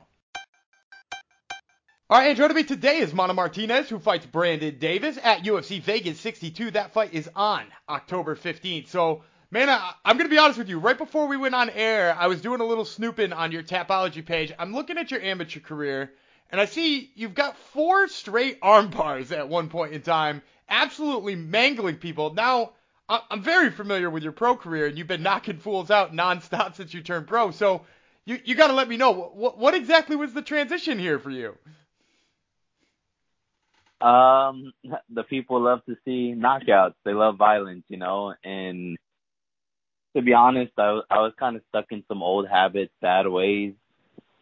All 2.09 2.19
right, 2.19 2.29
and 2.29 2.39
joining 2.39 2.57
me 2.57 2.63
today 2.63 3.01
is 3.01 3.13
Mana 3.13 3.35
Martinez, 3.35 3.91
who 3.91 3.99
fights 3.99 4.25
Brandon 4.25 4.79
Davis 4.79 5.19
at 5.23 5.45
UFC 5.45 5.79
Vegas 5.83 6.19
62. 6.21 6.71
That 6.71 6.95
fight 6.95 7.13
is 7.13 7.29
on 7.37 7.67
October 7.87 8.35
15th. 8.35 8.89
So, 8.89 9.25
man, 9.51 9.69
I, 9.69 9.95
am 10.05 10.17
going 10.17 10.29
to 10.29 10.35
be 10.35 10.39
honest 10.39 10.59
with 10.59 10.69
you. 10.69 10.79
Right 10.79 10.97
before 10.97 11.27
we 11.27 11.37
went 11.37 11.55
on 11.55 11.71
air, 11.71 12.17
I 12.19 12.27
was 12.27 12.41
doing 12.41 12.61
a 12.61 12.65
little 12.65 12.85
snooping 12.85 13.33
on 13.33 13.53
your 13.53 13.63
Tapology 13.63 14.25
page. 14.25 14.53
I'm 14.59 14.75
looking 14.75 14.99
at 14.99 15.11
your 15.11 15.21
amateur 15.21 15.61
career, 15.61 16.13
and 16.51 16.61
I 16.61 16.65
see 16.65 17.11
you've 17.15 17.35
got 17.35 17.57
four 17.57 18.09
straight 18.09 18.59
arm 18.63 18.91
bars 18.91 19.33
at 19.33 19.49
one 19.49 19.69
point 19.69 19.93
in 19.93 20.03
time, 20.03 20.43
absolutely 20.69 21.35
mangling 21.35 21.97
people. 21.97 22.33
Now, 22.35 22.73
I'm 23.09 23.43
very 23.43 23.71
familiar 23.71 24.09
with 24.09 24.23
your 24.23 24.33
pro 24.33 24.57
career, 24.57 24.87
and 24.87 24.97
you've 24.97 25.09
been 25.09 25.23
knocking 25.23 25.59
fools 25.59 25.91
out 25.91 26.13
nonstop 26.13 26.75
since 26.77 26.95
you 26.95 27.03
turned 27.03 27.27
pro. 27.27 27.51
So 27.51 27.83
you 28.25 28.39
you 28.45 28.55
got 28.55 28.69
to 28.69 28.75
let 28.75 28.89
me 28.89 28.97
know 28.97 29.11
what 29.11 29.59
what 29.59 29.75
exactly 29.75 30.15
was 30.15 30.33
the 30.33 30.43
transition 30.43 30.99
here 30.99 31.19
for 31.19 31.31
you. 31.31 31.57
Um, 34.01 34.73
the 35.11 35.25
people 35.25 35.61
love 35.61 35.85
to 35.87 35.97
see 36.05 36.35
knockouts. 36.37 36.95
They 37.05 37.15
love 37.15 37.37
violence, 37.37 37.85
you 37.89 37.97
know. 37.97 38.33
And 38.45 38.97
to 40.17 40.23
be 40.23 40.33
honest, 40.33 40.73
I 40.79 40.93
was, 40.93 41.05
I 41.11 41.19
was 41.21 41.33
kind 41.39 41.57
of 41.57 41.63
stuck 41.69 41.87
in 41.91 42.05
some 42.09 42.23
old 42.23 42.49
habits, 42.49 42.93
bad 43.01 43.27
ways 43.29 43.75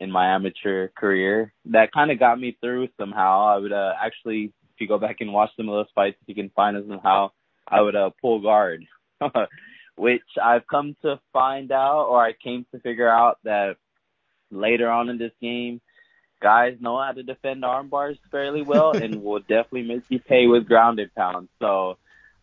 in 0.00 0.10
my 0.10 0.34
amateur 0.34 0.88
career 0.88 1.52
that 1.66 1.92
kind 1.92 2.10
of 2.10 2.18
got 2.18 2.40
me 2.40 2.56
through 2.60 2.88
somehow. 2.98 3.46
I 3.46 3.58
would 3.58 3.72
uh, 3.72 3.92
actually, 4.00 4.52
if 4.74 4.80
you 4.80 4.88
go 4.88 4.98
back 4.98 5.16
and 5.20 5.32
watch 5.32 5.50
some 5.56 5.68
of 5.68 5.74
those 5.74 5.92
fights, 5.94 6.18
you 6.26 6.34
can 6.34 6.50
find 6.50 6.76
somehow 6.88 7.30
I 7.66 7.80
would 7.80 7.96
uh, 7.96 8.10
pull 8.20 8.40
guard, 8.40 8.84
which 9.96 10.22
I've 10.42 10.66
come 10.66 10.96
to 11.02 11.20
find 11.32 11.70
out, 11.72 12.06
or 12.06 12.24
I 12.24 12.32
came 12.32 12.64
to 12.72 12.80
figure 12.80 13.08
out 13.08 13.38
that 13.44 13.76
later 14.50 14.88
on 14.88 15.08
in 15.08 15.18
this 15.18 15.32
game, 15.40 15.80
guys 16.40 16.76
know 16.80 17.00
how 17.02 17.12
to 17.12 17.22
defend 17.22 17.64
arm 17.64 17.88
bars 17.88 18.16
fairly 18.30 18.62
well 18.62 18.92
and 18.92 19.22
will 19.22 19.40
definitely 19.40 19.82
make 19.82 20.04
you 20.08 20.20
pay 20.20 20.46
with 20.46 20.66
ground 20.66 21.00
and 21.00 21.12
pounds. 21.14 21.48
So, 21.58 21.98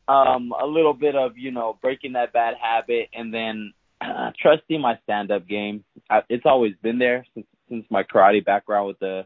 um, 0.07 0.53
a 0.59 0.65
little 0.65 0.93
bit 0.93 1.15
of, 1.15 1.37
you 1.37 1.51
know, 1.51 1.77
breaking 1.81 2.13
that 2.13 2.33
bad 2.33 2.55
habit 2.61 3.09
and 3.13 3.33
then 3.33 3.73
uh, 4.01 4.31
trusting 4.39 4.79
my 4.79 4.99
stand 5.03 5.31
up 5.31 5.47
game. 5.47 5.83
I, 6.09 6.21
it's 6.29 6.45
always 6.45 6.73
been 6.81 6.99
there 6.99 7.25
since, 7.33 7.47
since 7.69 7.85
my 7.89 8.03
karate 8.03 8.43
background 8.43 8.87
with 8.87 8.99
the, 8.99 9.25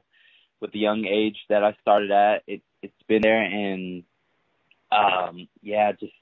with 0.59 0.71
the 0.71 0.79
young 0.79 1.05
age 1.05 1.37
that 1.49 1.63
I 1.63 1.75
started 1.81 2.11
at. 2.11 2.43
It, 2.47 2.61
it's 2.81 3.03
been 3.07 3.21
there 3.21 3.41
and, 3.41 4.03
um, 4.91 5.47
yeah, 5.61 5.91
just 5.91 6.13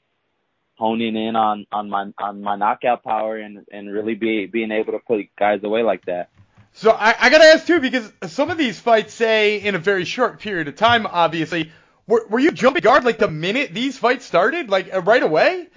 honing 0.76 1.15
in 1.15 1.36
on, 1.36 1.65
on 1.72 1.89
my, 1.89 2.12
on 2.17 2.41
my 2.41 2.56
knockout 2.56 3.04
power 3.04 3.38
and, 3.38 3.65
and 3.72 3.91
really 3.91 4.15
be, 4.15 4.46
being 4.48 4.72
able 4.72 4.93
to 4.93 5.00
put 5.00 5.26
guys 5.38 5.63
away 5.63 5.84
like 5.84 6.06
that. 6.06 6.30
So 6.74 6.91
I, 6.91 7.15
I 7.20 7.30
gotta 7.30 7.46
ask 7.46 7.65
too, 7.65 7.80
because 7.80 8.12
some 8.28 8.52
of 8.52 8.58
these 8.60 8.80
fights 8.80 9.13
say 9.13 9.58
in 9.60 9.74
a 9.74 9.80
very 9.80 10.06
short 10.06 10.39
period 10.39 10.67
of 10.67 10.76
time, 10.76 11.08
obviously. 11.08 11.72
Were, 12.08 12.26
were 12.30 12.39
you 12.39 12.52
jumping 12.52 12.82
guard 12.82 13.04
like 13.04 13.17
the 13.17 13.28
minute 13.28 13.74
these 13.74 13.98
fights 13.98 14.26
started, 14.26 14.70
like 14.70 14.93
uh, 14.93 15.02
right 15.02 15.22
away? 15.22 15.67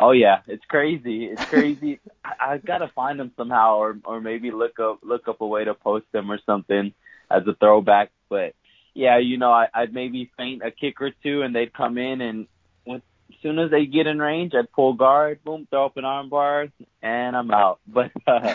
Oh 0.00 0.12
yeah, 0.12 0.42
it's 0.46 0.64
crazy. 0.66 1.24
It's 1.24 1.44
crazy. 1.46 1.98
I, 2.24 2.52
I 2.52 2.58
gotta 2.58 2.88
find 2.94 3.18
them 3.18 3.32
somehow, 3.36 3.76
or 3.78 3.98
or 4.04 4.20
maybe 4.20 4.50
look 4.50 4.78
up 4.78 5.00
look 5.02 5.26
up 5.26 5.40
a 5.40 5.46
way 5.46 5.64
to 5.64 5.74
post 5.74 6.06
them 6.12 6.30
or 6.30 6.38
something 6.46 6.94
as 7.30 7.42
a 7.46 7.54
throwback. 7.54 8.10
But 8.28 8.54
yeah, 8.94 9.18
you 9.18 9.36
know, 9.36 9.50
I, 9.50 9.66
I'd 9.74 9.92
maybe 9.92 10.30
feint 10.36 10.62
a 10.64 10.70
kick 10.70 11.00
or 11.00 11.10
two, 11.22 11.42
and 11.42 11.54
they'd 11.54 11.72
come 11.72 11.98
in, 11.98 12.20
and 12.20 12.46
as 12.88 13.00
soon 13.42 13.58
as 13.58 13.70
they 13.70 13.86
get 13.86 14.06
in 14.06 14.18
range, 14.18 14.52
I'd 14.54 14.72
pull 14.72 14.94
guard, 14.94 15.42
boom, 15.44 15.66
throw 15.70 15.86
up 15.86 15.96
an 15.96 16.04
armbar, 16.04 16.70
and 17.02 17.36
I'm 17.36 17.50
out. 17.50 17.80
But 17.86 18.12
uh, 18.26 18.54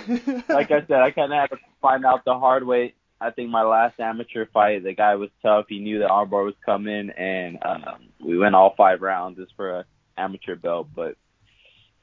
like 0.50 0.72
I 0.72 0.86
said, 0.88 1.02
I 1.02 1.12
kind 1.12 1.32
of 1.32 1.40
had 1.40 1.50
to 1.52 1.58
find 1.82 2.06
out 2.06 2.26
the 2.26 2.38
hard 2.38 2.66
way. 2.66 2.94
I 3.24 3.32
think 3.32 3.50
my 3.50 3.64
last 3.64 4.00
amateur 4.00 4.46
fight, 4.54 4.84
the 4.84 4.94
guy 4.94 5.16
was 5.16 5.30
tough. 5.42 5.66
He 5.70 5.80
knew 5.80 6.00
the 6.00 6.06
armbar 6.06 6.44
was 6.44 6.56
coming, 6.66 7.10
and 7.10 7.58
um, 7.64 8.10
we 8.20 8.38
went 8.38 8.54
all 8.54 8.76
five 8.76 9.02
rounds 9.02 9.38
just 9.38 9.56
for 9.56 9.80
a 9.80 9.86
amateur 10.18 10.56
belt. 10.56 10.90
But 10.94 11.16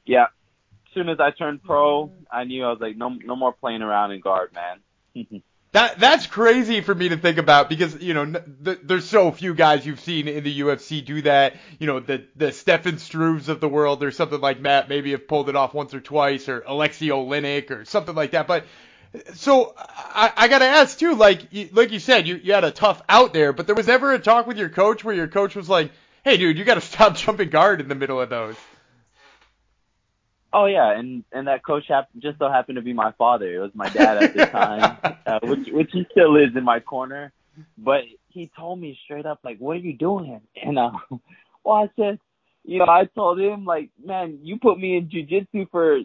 yeah, 0.06 0.24
as 0.24 0.94
soon 0.94 1.10
as 1.10 1.20
I 1.20 1.30
turned 1.30 1.62
pro, 1.62 2.10
I 2.32 2.44
knew 2.44 2.64
I 2.64 2.70
was 2.70 2.80
like, 2.80 2.96
no, 2.96 3.10
no 3.10 3.36
more 3.36 3.52
playing 3.52 3.82
around 3.82 4.12
in 4.12 4.20
guard, 4.20 4.52
man. 4.54 5.42
That 5.72 6.00
that's 6.00 6.26
crazy 6.26 6.80
for 6.80 6.92
me 6.92 7.10
to 7.10 7.16
think 7.16 7.38
about 7.38 7.68
because 7.68 8.02
you 8.02 8.12
know 8.12 8.26
th- 8.26 8.80
there's 8.82 9.08
so 9.08 9.30
few 9.30 9.54
guys 9.54 9.86
you've 9.86 10.00
seen 10.00 10.26
in 10.26 10.42
the 10.42 10.60
UFC 10.62 11.04
do 11.04 11.22
that. 11.22 11.54
You 11.78 11.86
know 11.86 12.00
the 12.00 12.26
the 12.34 12.50
Stefan 12.50 12.98
Struves 12.98 13.48
of 13.48 13.60
the 13.60 13.68
world 13.68 14.02
or 14.02 14.10
something 14.10 14.40
like 14.40 14.60
that 14.64 14.88
maybe 14.88 15.12
have 15.12 15.28
pulled 15.28 15.48
it 15.48 15.54
off 15.54 15.72
once 15.72 15.94
or 15.94 16.00
twice 16.00 16.48
or 16.48 16.64
Alexei 16.66 17.06
Oleinik 17.06 17.70
or 17.70 17.84
something 17.84 18.16
like 18.16 18.32
that. 18.32 18.48
But 18.48 18.64
so 19.34 19.74
I, 19.76 20.32
I 20.36 20.48
gotta 20.48 20.66
ask 20.66 20.98
too, 20.98 21.14
like 21.14 21.52
you, 21.52 21.68
like 21.72 21.90
you 21.90 21.98
said, 21.98 22.26
you 22.26 22.36
you 22.36 22.52
had 22.52 22.64
a 22.64 22.70
tough 22.70 23.02
out 23.08 23.32
there, 23.32 23.52
but 23.52 23.66
there 23.66 23.74
was 23.74 23.86
never 23.86 24.12
a 24.12 24.18
talk 24.18 24.46
with 24.46 24.56
your 24.56 24.68
coach 24.68 25.04
where 25.04 25.14
your 25.14 25.28
coach 25.28 25.56
was 25.56 25.68
like, 25.68 25.90
"Hey, 26.24 26.36
dude, 26.36 26.58
you 26.58 26.64
gotta 26.64 26.80
stop 26.92 27.16
jumping 27.16 27.50
guard 27.50 27.80
in 27.80 27.88
the 27.88 27.94
middle 27.94 28.20
of 28.20 28.30
those." 28.30 28.56
Oh 30.52 30.66
yeah, 30.66 30.98
and 30.98 31.24
and 31.32 31.46
that 31.46 31.64
coach 31.64 31.84
happened 31.88 32.22
just 32.22 32.38
so 32.38 32.48
happened 32.48 32.76
to 32.76 32.82
be 32.82 32.92
my 32.92 33.12
father. 33.12 33.54
It 33.54 33.58
was 33.58 33.70
my 33.74 33.88
dad 33.88 34.16
at 34.22 34.34
the 34.34 34.46
time, 34.52 34.98
uh, 35.26 35.38
which 35.42 35.68
which 35.70 35.90
he 35.92 36.06
still 36.10 36.36
is 36.36 36.56
in 36.56 36.64
my 36.64 36.80
corner. 36.80 37.32
But 37.76 38.02
he 38.28 38.50
told 38.56 38.80
me 38.80 38.98
straight 39.04 39.26
up, 39.26 39.40
like, 39.44 39.58
"What 39.58 39.76
are 39.76 39.80
you 39.80 39.96
doing?" 39.96 40.40
And 40.56 40.78
uh, 40.78 40.92
well, 41.64 41.76
I 41.76 41.90
said, 41.96 42.18
you 42.64 42.78
know, 42.78 42.86
I 42.86 43.06
told 43.14 43.40
him 43.40 43.64
like, 43.64 43.90
"Man, 44.02 44.38
you 44.42 44.58
put 44.58 44.78
me 44.78 44.96
in 44.96 45.08
jujitsu 45.08 45.70
for 45.70 46.00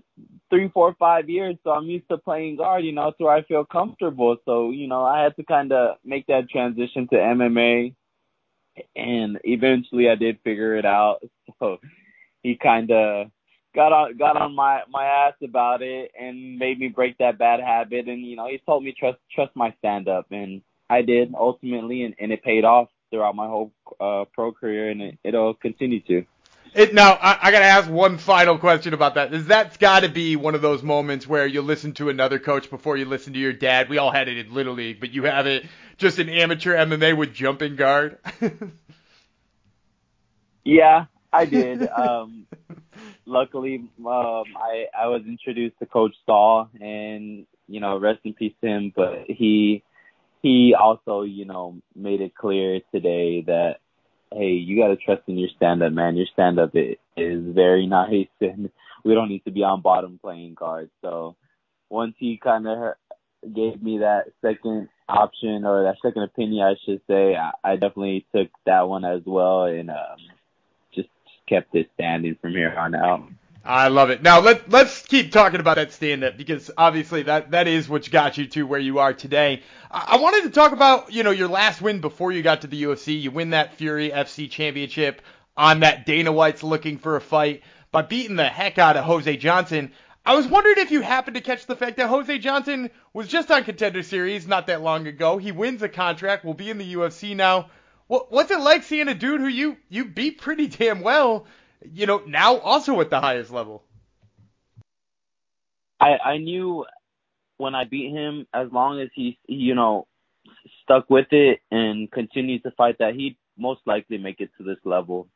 three, 0.56 0.70
four, 0.70 0.96
five 0.98 1.30
years, 1.30 1.58
so 1.64 1.72
I'm 1.72 1.86
used 1.86 2.08
to 2.10 2.18
playing 2.18 2.58
guard. 2.58 2.86
You 2.86 2.94
know, 2.94 3.10
it's 3.10 3.20
where 3.20 3.36
I 3.36 3.44
feel 3.44 3.66
comfortable. 3.66 4.38
So 4.46 4.72
you 4.72 4.88
know, 4.88 5.04
I 5.04 5.22
had 5.22 5.36
to 5.36 5.44
kind 5.44 5.72
of 5.74 5.98
make 6.06 6.28
that 6.28 6.50
transition 6.50 7.08
to 7.10 7.16
MMA, 7.16 7.94
and 8.96 9.38
eventually 9.44 10.10
I 10.10 10.16
did 10.16 10.40
figure 10.44 10.76
it 10.76 10.86
out. 10.86 11.20
So 11.60 11.78
he 12.44 12.58
kind 12.62 12.92
of 12.92 13.28
got 13.74 13.94
on 13.94 14.18
got 14.18 14.36
on 14.36 14.54
my 14.56 14.82
my 14.90 15.06
ass 15.06 15.36
about 15.44 15.82
it 15.82 16.12
and 16.20 16.58
made 16.58 16.80
me 16.80 16.90
break 16.90 17.18
that 17.20 17.38
bad 17.38 17.60
habit 17.60 18.08
and 18.08 18.26
you 18.26 18.36
know 18.36 18.48
he 18.48 18.60
told 18.66 18.84
me 18.84 18.94
trust 18.98 19.20
trust 19.34 19.56
my 19.56 19.74
stand 19.80 20.10
up 20.10 20.26
and 20.32 20.62
I 20.90 21.02
did 21.02 21.34
ultimately 21.34 22.04
and, 22.04 22.16
and 22.20 22.32
it 22.32 22.44
paid 22.44 22.66
off 22.66 22.90
throughout 23.10 23.36
my 23.36 23.48
whole 23.48 23.72
uh 24.02 24.26
pro 24.34 24.52
career 24.52 24.90
and 24.90 25.02
it, 25.02 25.18
it'll 25.24 25.54
continue 25.54 26.02
to. 26.02 26.26
It, 26.76 26.94
now 26.94 27.14
I, 27.14 27.40
I 27.42 27.52
gotta 27.52 27.66
ask 27.66 27.90
one 27.90 28.18
final 28.18 28.58
question 28.58 28.94
about 28.94 29.16
that. 29.16 29.34
Is 29.34 29.46
that's 29.46 29.78
gotta 29.78 30.10
be 30.10 30.36
one 30.36 30.56
of 30.56 30.62
those 30.62 30.84
moments 30.84 31.26
where 31.26 31.48
you 31.48 31.62
listen 31.62 31.94
to 31.94 32.10
another 32.10 32.38
coach 32.38 32.70
before 32.70 32.98
you 32.98 33.06
listen 33.06 33.32
to 33.32 33.40
your 33.40 33.54
dad? 33.54 33.88
We 33.88 33.98
all 33.98 34.12
had 34.12 34.28
it 34.28 34.38
in 34.38 34.54
Little 34.54 34.74
League, 34.74 35.00
but 35.00 35.12
you 35.12 35.24
have 35.24 35.48
it 35.48 35.66
just 35.98 36.20
in 36.20 36.28
amateur 36.28 36.76
MMA 36.76 37.16
with 37.16 37.34
jumping 37.34 37.78
guard. 37.78 38.18
yeah, 40.66 41.06
I 41.32 41.46
did. 41.46 41.88
Um, 41.88 42.46
luckily, 43.26 43.76
um, 44.00 44.44
I 44.58 44.88
I 44.98 45.08
was 45.08 45.22
introduced 45.26 45.80
to 45.80 45.86
Coach 45.86 46.16
Saul, 46.26 46.70
and 46.82 47.46
you 47.70 47.80
know, 47.80 47.98
rest 47.98 48.20
in 48.26 48.34
peace 48.34 48.54
to 48.62 48.68
him. 48.68 48.92
But 48.94 49.24
he 49.30 49.82
he 50.42 50.76
also, 50.78 51.22
you 51.22 51.46
know, 51.46 51.78
made 51.96 52.20
it 52.20 52.36
clear 52.36 52.82
today 52.94 53.44
that 53.48 53.78
hey, 54.36 54.52
you 54.52 54.78
got 54.78 54.90
to 54.90 54.98
trust 54.98 55.24
in 55.28 55.38
your 55.38 55.50
stand 55.56 55.82
up, 55.82 55.94
man. 55.94 56.16
Your 56.16 56.28
stand 56.34 56.60
up 56.60 56.72
is, 56.76 56.98
very 57.56 57.88
nice, 57.88 58.28
and 58.42 58.70
we 59.04 59.14
don't 59.14 59.30
need 59.30 59.46
to 59.46 59.52
be 59.52 59.64
on 59.64 59.82
bottom 59.82 60.20
playing 60.22 60.56
guard. 60.56 60.90
So 61.02 61.36
once 61.90 62.16
he 62.18 62.40
kind 62.42 62.68
of 62.68 62.96
gave 63.54 63.82
me 63.82 64.00
that 64.00 64.26
second 64.42 64.90
option 65.08 65.66
or 65.66 65.84
that 65.84 65.98
second 66.04 66.24
opinion, 66.24 66.66
I 66.66 66.76
should 66.86 67.02
say, 67.08 67.36
I, 67.36 67.52
I 67.64 67.74
definitely 67.76 68.26
took 68.36 68.50
that 68.66 68.88
one 68.88 69.06
as 69.06 69.22
well, 69.26 69.66
and 69.66 69.90
um, 69.90 70.18
just 70.94 71.10
kept 71.48 71.74
it 71.76 71.90
standing 71.94 72.36
from 72.42 72.52
here 72.52 72.76
on 72.78 72.96
out. 72.96 73.30
I 73.68 73.88
love 73.88 74.12
it. 74.12 74.22
Now 74.22 74.42
let 74.42 74.70
let's 74.70 75.02
keep 75.02 75.32
talking 75.32 75.60
about 75.60 75.78
that 75.78 75.92
stand 75.92 76.24
up 76.24 76.38
because 76.38 76.70
obviously 76.78 77.24
that 77.24 77.50
that 77.52 77.68
is 77.68 77.90
what 77.90 78.10
got 78.12 78.38
you 78.38 78.46
to 78.46 78.64
where 78.64 78.80
you 78.80 79.00
are 79.00 79.12
today. 79.12 79.64
I, 79.90 80.10
I 80.10 80.18
wanted 80.18 80.44
to 80.44 80.52
talk 80.52 80.72
about 80.72 81.12
you 81.12 81.24
know 81.24 81.32
your 81.32 81.48
last 81.48 81.82
win 81.82 82.00
before 82.00 82.32
you 82.32 82.44
got 82.44 82.62
to 82.62 82.68
the 82.68 82.84
UFC. 82.84 83.20
You 83.20 83.32
win 83.32 83.50
that 83.50 83.74
Fury 83.74 84.12
FC 84.12 84.50
championship 84.50 85.24
on 85.58 85.80
that 85.80 86.06
Dana 86.06 86.32
White's 86.32 86.62
looking 86.62 87.00
for 87.00 87.16
a 87.16 87.22
fight 87.22 87.64
by 87.92 88.04
beating 88.04 88.36
the 88.36 88.46
heck 88.46 88.78
out 88.78 88.98
of 88.98 89.06
Jose 89.06 89.36
Johnson. 89.38 89.92
I 90.28 90.36
was 90.36 90.48
wondering 90.48 90.78
if 90.78 90.92
you 90.92 91.02
happened 91.02 91.36
to 91.36 91.42
catch 91.42 91.66
the 91.66 91.76
fact 91.76 91.98
that 91.98 92.10
Jose 92.10 92.38
Johnson 92.40 92.92
was 93.14 93.28
just 93.28 93.50
on 93.50 93.64
Contender 93.64 94.04
Series 94.04 94.48
not 94.48 94.68
that 94.68 94.82
long 94.82 95.08
ago. 95.08 95.38
He 95.38 95.52
wins 95.52 95.82
a 95.82 95.90
contract, 95.90 96.46
will 96.46 96.54
be 96.54 96.70
in 96.70 96.78
the 96.78 96.94
UFC 96.96 97.36
now. 97.36 97.70
What, 98.08 98.32
what's 98.32 98.52
it 98.52 98.60
like 98.60 98.84
seeing 98.84 99.08
a 99.08 99.16
dude 99.16 99.42
who 99.42 99.48
you 99.48 99.78
you 99.90 100.06
beat 100.06 100.40
pretty 100.40 100.68
damn 100.68 101.02
well, 101.02 101.48
you 101.82 102.06
know, 102.06 102.22
now 102.26 102.58
also 102.58 103.00
at 103.02 103.10
the 103.10 103.20
highest 103.20 103.52
level? 103.52 103.84
I 106.00 106.18
I 106.24 106.38
knew 106.38 106.86
when 107.58 107.76
I 107.76 107.86
beat 107.86 108.12
him, 108.12 108.48
as 108.54 108.72
long 108.72 109.00
as 109.00 109.10
he 109.14 109.38
you 109.48 109.76
know 109.76 110.08
stuck 110.84 111.10
with 111.10 111.28
it 111.32 111.60
and 111.72 112.12
continued 112.12 112.64
to 112.64 112.72
fight, 112.72 112.98
that 113.00 113.16
he'd 113.16 113.38
most 113.58 113.82
likely 113.86 114.18
make 114.18 114.42
it 114.42 114.52
to 114.58 114.64
this 114.64 114.80
level. 114.84 115.28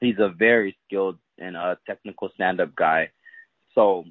He's 0.00 0.18
a 0.18 0.28
very 0.28 0.76
skilled 0.86 1.18
and 1.38 1.56
a 1.56 1.78
technical 1.86 2.30
stand-up 2.34 2.74
guy. 2.74 3.10
So 3.74 4.04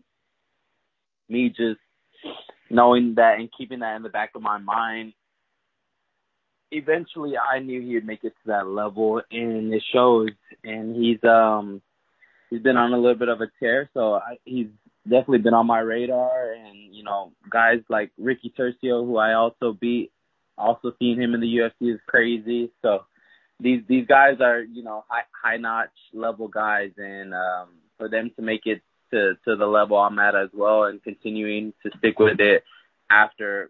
me 1.29 1.49
just 1.49 1.79
knowing 2.69 3.15
that 3.15 3.39
and 3.39 3.49
keeping 3.55 3.79
that 3.79 3.95
in 3.95 4.03
the 4.03 4.09
back 4.09 4.31
of 4.35 4.41
my 4.41 4.57
mind 4.57 5.13
eventually 6.73 7.33
I 7.37 7.59
knew 7.59 7.81
he 7.81 7.95
would 7.95 8.05
make 8.05 8.23
it 8.23 8.33
to 8.43 8.47
that 8.47 8.67
level, 8.67 9.21
and 9.31 9.73
it 9.73 9.83
shows. 9.93 10.29
And 10.63 10.95
he's 10.95 11.23
um 11.23 11.81
he's 12.49 12.61
been 12.61 12.77
on 12.77 12.93
a 12.93 12.97
little 12.97 13.17
bit 13.17 13.29
of 13.29 13.41
a 13.41 13.47
tear, 13.59 13.89
so 13.93 14.15
I, 14.15 14.37
he's 14.45 14.67
definitely 15.05 15.39
been 15.39 15.53
on 15.53 15.67
my 15.67 15.79
radar. 15.79 16.53
And 16.53 16.95
you 16.95 17.03
know, 17.03 17.31
guys 17.49 17.79
like 17.89 18.11
Ricky 18.17 18.53
Turcios, 18.57 19.05
who 19.05 19.17
I 19.17 19.33
also 19.33 19.73
beat, 19.73 20.11
also 20.57 20.93
seeing 20.99 21.21
him 21.21 21.33
in 21.33 21.41
the 21.41 21.57
UFC 21.57 21.93
is 21.93 21.99
crazy. 22.07 22.71
So 22.81 23.05
these 23.59 23.81
these 23.87 24.07
guys 24.07 24.37
are 24.41 24.61
you 24.61 24.83
know 24.83 25.05
high 25.09 25.23
high 25.41 25.57
notch 25.57 25.89
level 26.13 26.47
guys, 26.47 26.91
and 26.97 27.33
um, 27.33 27.69
for 27.97 28.09
them 28.09 28.31
to 28.35 28.41
make 28.41 28.65
it 28.65 28.81
to 29.11 29.33
to 29.45 29.55
the 29.55 29.65
level 29.65 29.97
I'm 29.97 30.19
at 30.19 30.35
as 30.35 30.49
well, 30.53 30.85
and 30.85 31.03
continuing 31.03 31.73
to 31.83 31.91
stick 31.97 32.19
with 32.19 32.39
it 32.39 32.63
after 33.09 33.69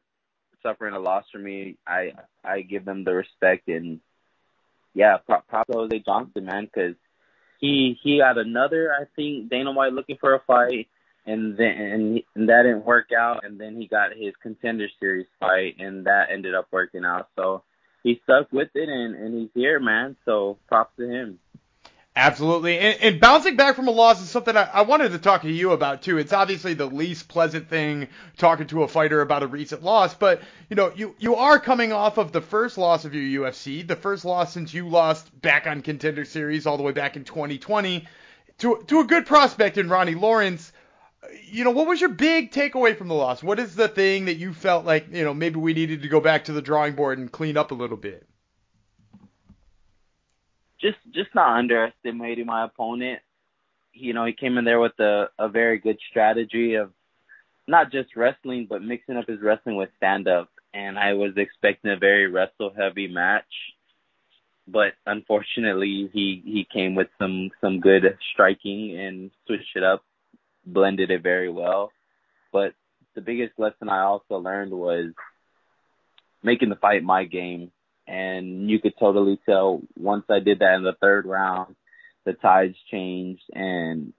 suffering 0.64 0.95
a 0.95 0.99
loss 0.99 1.26
for 1.32 1.38
me, 1.38 1.78
I 1.86 2.14
I 2.43 2.61
give 2.61 2.86
them 2.86 3.03
the 3.03 3.14
respect 3.14 3.68
and 3.68 3.99
yeah, 4.93 5.18
prop, 5.18 5.47
prop 5.47 5.68
to 5.68 5.74
Jose 5.74 5.99
Johnson, 5.99 6.45
man, 6.45 6.66
because 6.66 6.95
he 7.59 7.97
he 8.01 8.20
got 8.20 8.38
another 8.38 8.91
I 8.91 9.05
think 9.16 9.49
Dana 9.49 9.72
White 9.72 9.93
looking 9.93 10.18
for 10.20 10.34
a 10.34 10.39
fight, 10.45 10.88
and 11.26 11.57
then 11.57 11.68
and, 11.68 12.22
and 12.36 12.49
that 12.49 12.64
didn't 12.64 12.86
work 12.86 13.09
out, 13.18 13.43
and 13.43 13.59
then 13.59 13.80
he 13.80 13.88
got 13.88 14.16
his 14.16 14.34
contender 14.41 14.88
series 14.99 15.28
fight, 15.39 15.76
and 15.80 16.05
that 16.05 16.28
ended 16.32 16.55
up 16.55 16.68
working 16.72 17.05
out. 17.05 17.30
So 17.36 17.64
he 18.03 18.20
stuck 18.24 18.51
with 18.51 18.70
it, 18.76 18.89
and 18.89 19.16
and 19.16 19.34
he's 19.34 19.49
here, 19.53 19.80
man. 19.80 20.16
So 20.26 20.57
props 20.68 20.95
to 20.97 21.07
him. 21.07 21.39
Absolutely. 22.16 22.78
And, 22.78 23.01
and, 23.01 23.20
bouncing 23.20 23.55
back 23.55 23.76
from 23.76 23.88
a 23.88 23.91
loss 23.91 24.22
is 24.22 24.30
something 24.30 24.55
I, 24.55 24.70
I, 24.72 24.82
wanted 24.84 25.14
to 25.14 25.18
talk 25.18 25.41
to 25.41 25.51
you 25.51 25.72
about 25.72 26.03
too. 26.03 26.20
It's 26.20 26.32
obviously 26.32 26.76
the 26.76 26.86
least 26.86 27.28
pleasant 27.28 27.68
thing 27.68 28.07
talking 28.38 28.68
to 28.68 28.84
a 28.84 28.88
fighter 28.88 29.22
about 29.22 29.41
a 29.41 29.47
recent 29.47 29.82
loss, 29.82 30.14
but 30.14 30.39
you 30.70 30.76
know, 30.76 30.91
you, 30.95 31.16
you 31.18 31.36
are 31.36 31.59
coming 31.59 31.91
off 31.91 32.20
of 32.20 32.32
the 32.32 32.41
first 32.41 32.78
loss 32.78 33.05
of 33.05 33.16
your 33.16 33.43
UFC, 33.43 33.88
the 33.88 33.95
first 33.95 34.26
loss 34.26 34.53
since 34.53 34.76
you 34.76 34.88
lost 34.88 35.41
back 35.41 35.66
on 35.66 35.82
contender 35.82 36.24
series 36.24 36.68
all 36.68 36.78
the 36.78 36.84
way 36.84 36.91
back 36.91 37.16
in 37.16 37.24
2020 37.24 38.07
to, 38.59 38.84
to 38.86 38.99
a 38.99 39.05
good 39.05 39.26
prospect 39.26 39.80
in 39.80 39.89
Ronnie 39.89 40.14
Lawrence. 40.14 40.72
You 41.45 41.64
know, 41.64 41.72
what 41.72 41.88
was 41.88 41.99
your 41.99 42.11
big 42.11 42.51
takeaway 42.51 42.95
from 42.95 43.07
the 43.07 43.16
loss? 43.16 43.41
What 43.41 43.57
is 43.57 43.74
the 43.74 43.88
thing 43.88 44.26
that 44.26 44.36
you 44.36 44.53
felt 44.53 44.86
like, 44.86 45.11
you 45.11 45.24
know, 45.24 45.34
maybe 45.34 45.57
we 45.57 45.74
needed 45.74 46.03
to 46.03 46.09
go 46.09 46.20
back 46.20 46.45
to 46.45 46.53
the 46.53 46.61
drawing 46.61 46.93
board 46.93 47.18
and 47.18 47.32
clean 47.32 47.57
up 47.57 47.72
a 47.72 47.76
little 47.76 47.97
bit? 47.97 48.28
Just 50.84 50.97
just 51.11 51.34
not 51.34 51.57
underestimating 51.57 52.45
my 52.45 52.65
opponent. 52.65 53.21
You 53.93 54.13
know, 54.13 54.25
he 54.25 54.34
came 54.34 54.57
in 54.57 54.65
there 54.65 54.79
with 54.79 54.99
a, 54.99 55.29
a 55.39 55.47
very 55.47 55.79
good 55.79 55.97
strategy 56.09 56.75
of 56.75 56.91
not 57.67 57.91
just 57.91 58.15
wrestling, 58.15 58.67
but 58.69 58.84
mixing 58.84 59.15
up 59.15 59.27
his 59.27 59.41
wrestling 59.41 59.77
with 59.77 59.89
stand 59.97 60.27
up. 60.27 60.49
And 60.73 60.97
I 60.99 61.13
was 61.13 61.31
expecting 61.38 61.91
a 61.91 61.97
very 61.97 62.27
wrestle 62.27 62.73
heavy 62.75 63.07
match. 63.07 63.45
But 64.67 64.93
unfortunately 65.05 66.09
he, 66.11 66.41
he 66.43 66.67
came 66.71 66.95
with 66.95 67.07
some, 67.19 67.51
some 67.61 67.79
good 67.79 68.17
striking 68.31 68.97
and 68.97 69.31
switched 69.45 69.75
it 69.75 69.84
up, 69.84 70.03
blended 70.65 71.11
it 71.11 71.21
very 71.21 71.49
well. 71.49 71.91
But 72.51 72.73
the 73.13 73.21
biggest 73.21 73.53
lesson 73.57 73.89
I 73.89 74.03
also 74.03 74.38
learned 74.38 74.71
was 74.71 75.11
making 76.41 76.69
the 76.69 76.75
fight 76.75 77.03
my 77.03 77.25
game 77.25 77.71
and 78.08 78.70
you 78.70 78.80
could 78.80 78.93
totally 78.99 79.39
tell 79.45 79.82
once 79.97 80.26
I 80.30 80.39
did 80.39 80.60
that 80.60 80.76
in 80.76 80.84
the 80.84 80.95
third 80.99 81.26
round, 81.26 81.76
the 82.26 82.34
tides 82.34 82.76
changed 82.91 83.43
and 83.54 84.14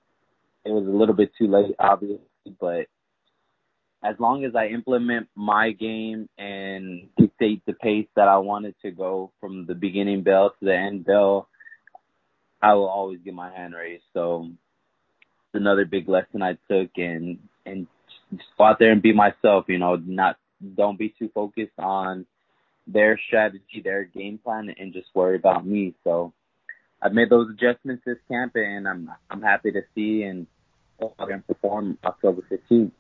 it 0.65 0.71
was 0.71 0.87
a 0.87 0.97
little 0.97 1.15
bit 1.15 1.33
too 1.39 1.47
late, 1.47 1.75
obviously, 1.79 2.21
but 2.61 2.87
as 4.03 4.17
long 4.19 4.45
as 4.45 4.55
I 4.55 4.67
implement 4.67 5.29
my 5.35 5.73
game 5.73 6.29
and 6.37 7.09
dictate 7.17 7.63
the 7.67 7.73
pace 7.73 8.07
that 8.17 8.29
I 8.29 8.37
wanted 8.39 8.75
to 8.83 8.91
go 8.91 9.33
from 9.41 9.67
the 9.67 9.75
beginning 9.75 10.23
bell 10.23 10.51
to 10.51 10.65
the 10.65 10.77
end 10.77 11.07
bell, 11.07 11.49
I 12.61 12.75
will 12.75 12.89
always 12.89 13.21
get 13.25 13.35
my 13.35 13.51
hand 13.51 13.75
raised. 13.75 14.05
So 14.13 14.51
it's 14.51 15.55
another 15.55 15.87
big 15.87 16.09
lesson 16.09 16.43
I 16.43 16.59
took 16.71 16.91
and 16.97 17.39
and 17.65 17.87
just 18.31 18.49
go 18.59 18.65
out 18.65 18.79
there 18.79 18.93
and 18.93 19.01
be 19.03 19.13
myself, 19.13 19.67
you 19.69 19.79
know, 19.79 19.97
not 19.97 20.37
don't 20.77 20.99
be 20.99 21.15
too 21.19 21.31
focused 21.35 21.79
on 21.79 22.27
their 22.87 23.19
strategy, 23.27 23.81
their 23.83 24.05
game 24.05 24.39
plan, 24.39 24.75
and 24.79 24.93
just 24.93 25.09
worry 25.15 25.37
about 25.37 25.67
me. 25.67 25.95
So 26.05 26.33
I've 27.01 27.13
made 27.13 27.31
those 27.31 27.51
adjustments 27.51 28.03
this 28.07 28.19
camp, 28.29 28.53
and 28.57 28.89
I'm 28.89 29.11
I'm 29.31 29.43
happy 29.43 29.73
to 29.73 29.83
see 29.95 30.23
and 30.23 30.47
perform 31.47 31.99
October 32.05 32.43
15th. 32.51 32.93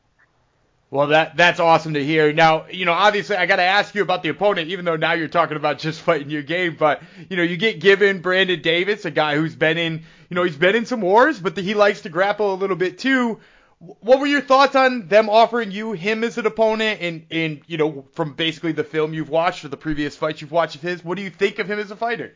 Well, 0.90 1.08
that 1.08 1.36
that's 1.36 1.58
awesome 1.58 1.94
to 1.94 2.04
hear. 2.04 2.32
Now, 2.32 2.66
you 2.68 2.84
know, 2.84 2.92
obviously, 2.92 3.36
I 3.36 3.46
got 3.46 3.56
to 3.56 3.62
ask 3.62 3.94
you 3.94 4.02
about 4.02 4.22
the 4.22 4.28
opponent, 4.28 4.70
even 4.70 4.84
though 4.84 4.96
now 4.96 5.14
you're 5.14 5.28
talking 5.28 5.56
about 5.56 5.78
just 5.80 6.00
fighting 6.00 6.30
your 6.30 6.42
game. 6.42 6.76
But 6.78 7.02
you 7.28 7.36
know, 7.36 7.42
you 7.42 7.56
get 7.56 7.80
given 7.80 8.20
Brandon 8.20 8.60
Davis, 8.60 9.04
a 9.04 9.10
guy 9.10 9.36
who's 9.36 9.56
been 9.56 9.78
in, 9.78 10.04
you 10.28 10.34
know, 10.34 10.44
he's 10.44 10.56
been 10.56 10.76
in 10.76 10.86
some 10.86 11.00
wars, 11.00 11.40
but 11.40 11.54
the, 11.54 11.62
he 11.62 11.74
likes 11.74 12.02
to 12.02 12.10
grapple 12.10 12.52
a 12.52 12.56
little 12.56 12.76
bit 12.76 12.98
too 12.98 13.40
what 13.78 14.20
were 14.20 14.26
your 14.26 14.40
thoughts 14.40 14.74
on 14.76 15.08
them 15.08 15.28
offering 15.28 15.70
you 15.70 15.92
him 15.92 16.24
as 16.24 16.38
an 16.38 16.46
opponent 16.46 17.00
and 17.00 17.26
and 17.30 17.60
you 17.66 17.76
know 17.76 18.06
from 18.12 18.34
basically 18.34 18.72
the 18.72 18.84
film 18.84 19.14
you've 19.14 19.28
watched 19.28 19.64
or 19.64 19.68
the 19.68 19.76
previous 19.76 20.16
fights 20.16 20.40
you've 20.40 20.52
watched 20.52 20.76
of 20.76 20.82
his? 20.82 21.04
What 21.04 21.16
do 21.16 21.22
you 21.22 21.30
think 21.30 21.58
of 21.58 21.70
him 21.70 21.78
as 21.78 21.90
a 21.90 21.96
fighter? 21.96 22.34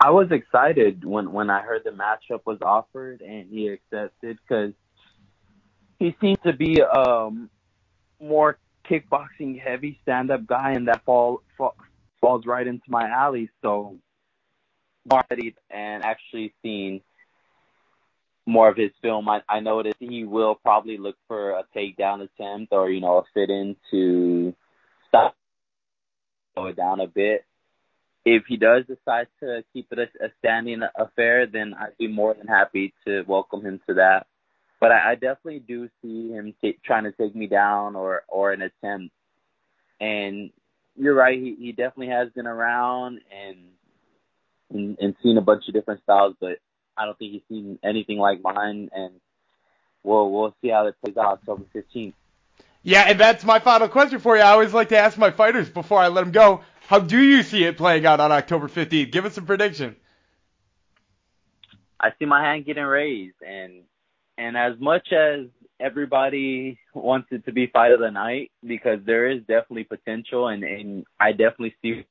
I 0.00 0.10
was 0.10 0.30
excited 0.30 1.04
when 1.04 1.32
when 1.32 1.50
i 1.50 1.60
heard 1.60 1.82
the 1.84 1.90
matchup 1.90 2.40
was 2.44 2.58
offered 2.62 3.20
and 3.20 3.48
he 3.50 3.68
accepted 3.68 4.38
because 4.46 4.72
he 5.98 6.14
seems 6.20 6.38
to 6.44 6.52
be 6.52 6.80
um 6.82 7.50
more 8.20 8.58
kickboxing 8.88 9.60
heavy 9.60 9.98
stand 10.02 10.30
up 10.30 10.46
guy 10.46 10.72
and 10.72 10.88
that 10.88 11.04
fall, 11.04 11.42
fall 11.56 11.74
falls 12.20 12.46
right 12.46 12.66
into 12.66 12.84
my 12.88 13.08
alley. 13.08 13.50
So 13.62 13.98
already 15.10 15.54
and 15.70 16.04
actually 16.04 16.52
seen 16.62 17.00
more 18.48 18.70
of 18.70 18.78
his 18.78 18.90
film, 19.02 19.28
I, 19.28 19.42
I 19.46 19.60
noticed 19.60 19.96
he 20.00 20.24
will 20.24 20.54
probably 20.54 20.96
look 20.96 21.16
for 21.28 21.50
a 21.50 21.64
takedown 21.76 22.22
attempt 22.22 22.72
or, 22.72 22.88
you 22.88 23.00
know, 23.02 23.18
a 23.18 23.24
fit 23.34 23.50
in 23.50 23.76
to 23.90 24.54
stop 25.06 25.36
it 26.56 26.74
down 26.74 27.00
a 27.00 27.06
bit. 27.06 27.44
If 28.24 28.44
he 28.48 28.56
does 28.56 28.84
decide 28.86 29.26
to 29.40 29.64
keep 29.74 29.92
it 29.92 29.98
a, 29.98 30.24
a 30.24 30.28
standing 30.38 30.80
affair, 30.96 31.46
then 31.46 31.74
I'd 31.78 31.98
be 31.98 32.08
more 32.08 32.32
than 32.32 32.46
happy 32.46 32.94
to 33.06 33.22
welcome 33.26 33.60
him 33.60 33.80
to 33.86 33.94
that. 33.94 34.26
But 34.80 34.92
I, 34.92 35.12
I 35.12 35.14
definitely 35.14 35.60
do 35.60 35.90
see 36.00 36.30
him 36.30 36.54
t- 36.62 36.78
trying 36.84 37.04
to 37.04 37.12
take 37.12 37.36
me 37.36 37.48
down 37.48 37.96
or 37.96 38.22
or 38.28 38.52
an 38.52 38.62
attempt. 38.62 39.12
And 40.00 40.50
you're 40.96 41.14
right, 41.14 41.38
he, 41.38 41.54
he 41.58 41.72
definitely 41.72 42.08
has 42.08 42.30
been 42.30 42.46
around 42.46 43.20
and, 43.30 43.58
and 44.70 44.98
and 45.00 45.14
seen 45.22 45.36
a 45.36 45.42
bunch 45.42 45.64
of 45.68 45.74
different 45.74 46.02
styles, 46.02 46.34
but 46.40 46.58
I 46.98 47.04
don't 47.04 47.18
think 47.18 47.32
he's 47.32 47.42
seen 47.48 47.78
anything 47.82 48.18
like 48.18 48.42
mine, 48.42 48.90
and 48.92 49.14
we'll 50.02 50.30
we'll 50.30 50.54
see 50.60 50.68
how 50.68 50.86
it 50.86 50.96
plays 51.02 51.16
out 51.16 51.26
October 51.26 51.64
15th. 51.74 52.14
Yeah, 52.82 53.04
and 53.08 53.18
that's 53.18 53.44
my 53.44 53.58
final 53.58 53.88
question 53.88 54.18
for 54.18 54.36
you. 54.36 54.42
I 54.42 54.50
always 54.50 54.72
like 54.72 54.88
to 54.90 54.98
ask 54.98 55.18
my 55.18 55.30
fighters 55.30 55.68
before 55.68 55.98
I 55.98 56.08
let 56.08 56.22
them 56.22 56.32
go. 56.32 56.62
How 56.86 57.00
do 57.00 57.20
you 57.20 57.42
see 57.42 57.64
it 57.64 57.76
playing 57.76 58.06
out 58.06 58.20
on 58.20 58.32
October 58.32 58.68
15th? 58.68 59.12
Give 59.12 59.24
us 59.24 59.36
a 59.36 59.42
prediction. 59.42 59.96
I 62.00 62.10
see 62.18 62.24
my 62.24 62.42
hand 62.42 62.64
getting 62.64 62.84
raised, 62.84 63.42
and 63.46 63.82
and 64.36 64.56
as 64.56 64.78
much 64.78 65.12
as 65.12 65.46
everybody 65.80 66.78
wants 66.94 67.28
it 67.30 67.44
to 67.46 67.52
be 67.52 67.66
fight 67.66 67.92
of 67.92 68.00
the 68.00 68.10
night, 68.10 68.50
because 68.66 69.00
there 69.04 69.30
is 69.30 69.40
definitely 69.40 69.84
potential, 69.84 70.48
and 70.48 70.64
and 70.64 71.04
I 71.20 71.32
definitely 71.32 71.74
see 71.82 72.06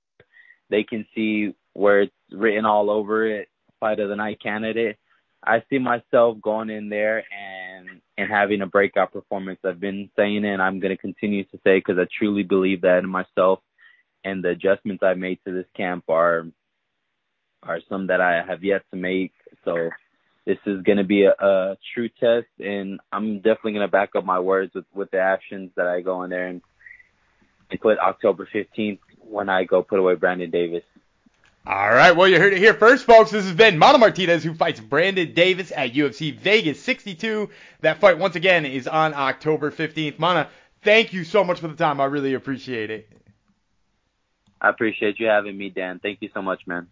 they 0.69 0.83
can 0.83 1.05
see 1.15 1.55
where 1.73 2.01
it's 2.01 2.13
written 2.31 2.65
all 2.65 2.89
over 2.89 3.25
it 3.25 3.47
fight 3.79 3.99
of 3.99 4.09
the 4.09 4.15
night 4.15 4.41
candidate. 4.41 4.97
I 5.43 5.63
see 5.69 5.77
myself 5.77 6.41
going 6.41 6.69
in 6.69 6.89
there 6.89 7.23
and 7.31 8.01
and 8.17 8.29
having 8.29 8.61
a 8.61 8.67
breakout 8.67 9.13
performance. 9.13 9.59
I've 9.63 9.79
been 9.79 10.09
saying 10.15 10.43
it, 10.43 10.53
and 10.53 10.61
I'm 10.61 10.79
going 10.79 10.95
to 10.95 11.01
continue 11.01 11.43
to 11.45 11.57
say 11.63 11.77
because 11.77 11.97
I 11.99 12.07
truly 12.17 12.43
believe 12.43 12.81
that 12.81 12.99
in 12.99 13.09
myself. 13.09 13.59
And 14.23 14.43
the 14.43 14.49
adjustments 14.49 15.03
I 15.03 15.13
made 15.13 15.39
to 15.45 15.53
this 15.53 15.67
camp 15.75 16.05
are 16.09 16.47
are 17.63 17.79
some 17.89 18.07
that 18.07 18.21
I 18.21 18.43
have 18.47 18.63
yet 18.63 18.83
to 18.91 18.97
make. 18.97 19.33
So 19.63 19.89
this 20.45 20.57
is 20.65 20.81
going 20.83 20.97
to 20.97 21.03
be 21.03 21.25
a, 21.25 21.33
a 21.39 21.77
true 21.93 22.09
test, 22.09 22.47
and 22.59 22.99
I'm 23.11 23.37
definitely 23.37 23.73
going 23.73 23.87
to 23.87 23.91
back 23.91 24.15
up 24.15 24.25
my 24.25 24.39
words 24.39 24.73
with 24.73 24.85
with 24.93 25.11
the 25.11 25.19
actions 25.19 25.71
that 25.75 25.87
I 25.87 26.01
go 26.01 26.23
in 26.23 26.29
there 26.29 26.47
and, 26.47 26.61
and 27.69 27.79
put 27.79 27.99
October 27.99 28.47
15th 28.53 28.99
when 29.19 29.49
I 29.49 29.65
go 29.65 29.83
put 29.83 29.99
away 29.99 30.15
Brandon 30.15 30.49
Davis. 30.49 30.83
All 31.69 31.89
right, 31.89 32.15
well, 32.15 32.29
you 32.29 32.39
heard 32.39 32.53
it 32.53 32.59
here 32.59 32.73
first, 32.73 33.03
folks. 33.03 33.31
This 33.31 33.43
has 33.43 33.53
been 33.53 33.77
Mana 33.77 33.97
Martinez, 33.97 34.41
who 34.41 34.53
fights 34.53 34.79
Brandon 34.79 35.33
Davis 35.33 35.73
at 35.75 35.91
UFC 35.91 36.33
Vegas 36.33 36.81
62. 36.81 37.49
That 37.81 37.99
fight, 37.99 38.17
once 38.17 38.37
again, 38.37 38.65
is 38.65 38.87
on 38.87 39.13
October 39.13 39.69
15th. 39.69 40.17
Mana, 40.17 40.47
thank 40.83 41.11
you 41.11 41.25
so 41.25 41.43
much 41.43 41.59
for 41.59 41.67
the 41.67 41.75
time. 41.75 41.99
I 41.99 42.05
really 42.05 42.35
appreciate 42.35 42.89
it. 42.89 43.09
I 44.61 44.69
appreciate 44.69 45.19
you 45.19 45.27
having 45.27 45.57
me, 45.57 45.69
Dan. 45.69 45.99
Thank 45.99 46.21
you 46.21 46.29
so 46.33 46.41
much, 46.41 46.61
man. 46.67 46.87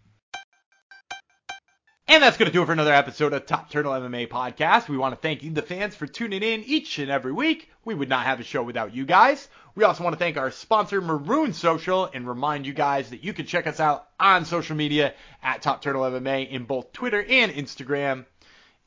And 2.08 2.22
that's 2.22 2.36
going 2.36 2.46
to 2.46 2.52
do 2.52 2.62
it 2.62 2.66
for 2.66 2.72
another 2.72 2.94
episode 2.94 3.32
of 3.32 3.46
Top 3.46 3.68
Turtle 3.68 3.92
MMA 3.92 4.28
Podcast. 4.28 4.88
We 4.88 4.96
want 4.96 5.12
to 5.16 5.20
thank 5.20 5.42
you, 5.42 5.50
the 5.50 5.60
fans, 5.60 5.96
for 5.96 6.06
tuning 6.06 6.44
in 6.44 6.62
each 6.62 7.00
and 7.00 7.10
every 7.10 7.32
week. 7.32 7.68
We 7.84 7.94
would 7.94 8.08
not 8.08 8.26
have 8.26 8.38
a 8.38 8.44
show 8.44 8.62
without 8.62 8.94
you 8.94 9.04
guys. 9.04 9.48
We 9.74 9.82
also 9.82 10.04
want 10.04 10.14
to 10.14 10.18
thank 10.18 10.36
our 10.36 10.52
sponsor, 10.52 11.00
Marune 11.00 11.52
Social, 11.52 12.08
and 12.14 12.28
remind 12.28 12.64
you 12.64 12.74
guys 12.74 13.10
that 13.10 13.24
you 13.24 13.32
can 13.32 13.44
check 13.44 13.66
us 13.66 13.80
out 13.80 14.06
on 14.20 14.44
social 14.44 14.76
media 14.76 15.14
at 15.42 15.62
Top 15.62 15.82
Turtle 15.82 16.02
MMA 16.02 16.48
in 16.48 16.62
both 16.62 16.92
Twitter 16.92 17.24
and 17.28 17.50
Instagram. 17.50 18.24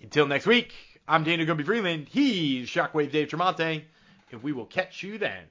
Until 0.02 0.26
next 0.26 0.46
week, 0.46 0.74
I'm 1.06 1.26
Daniel 1.26 1.54
Gumby 1.54 1.66
Freeland. 1.66 2.08
He's 2.10 2.70
Shockwave 2.70 3.12
Dave 3.12 3.28
Tremonte, 3.28 3.84
and 4.32 4.44
we 4.44 4.54
will 4.54 4.66
catch 4.66 5.04
you 5.04 5.18
then. 5.18 5.44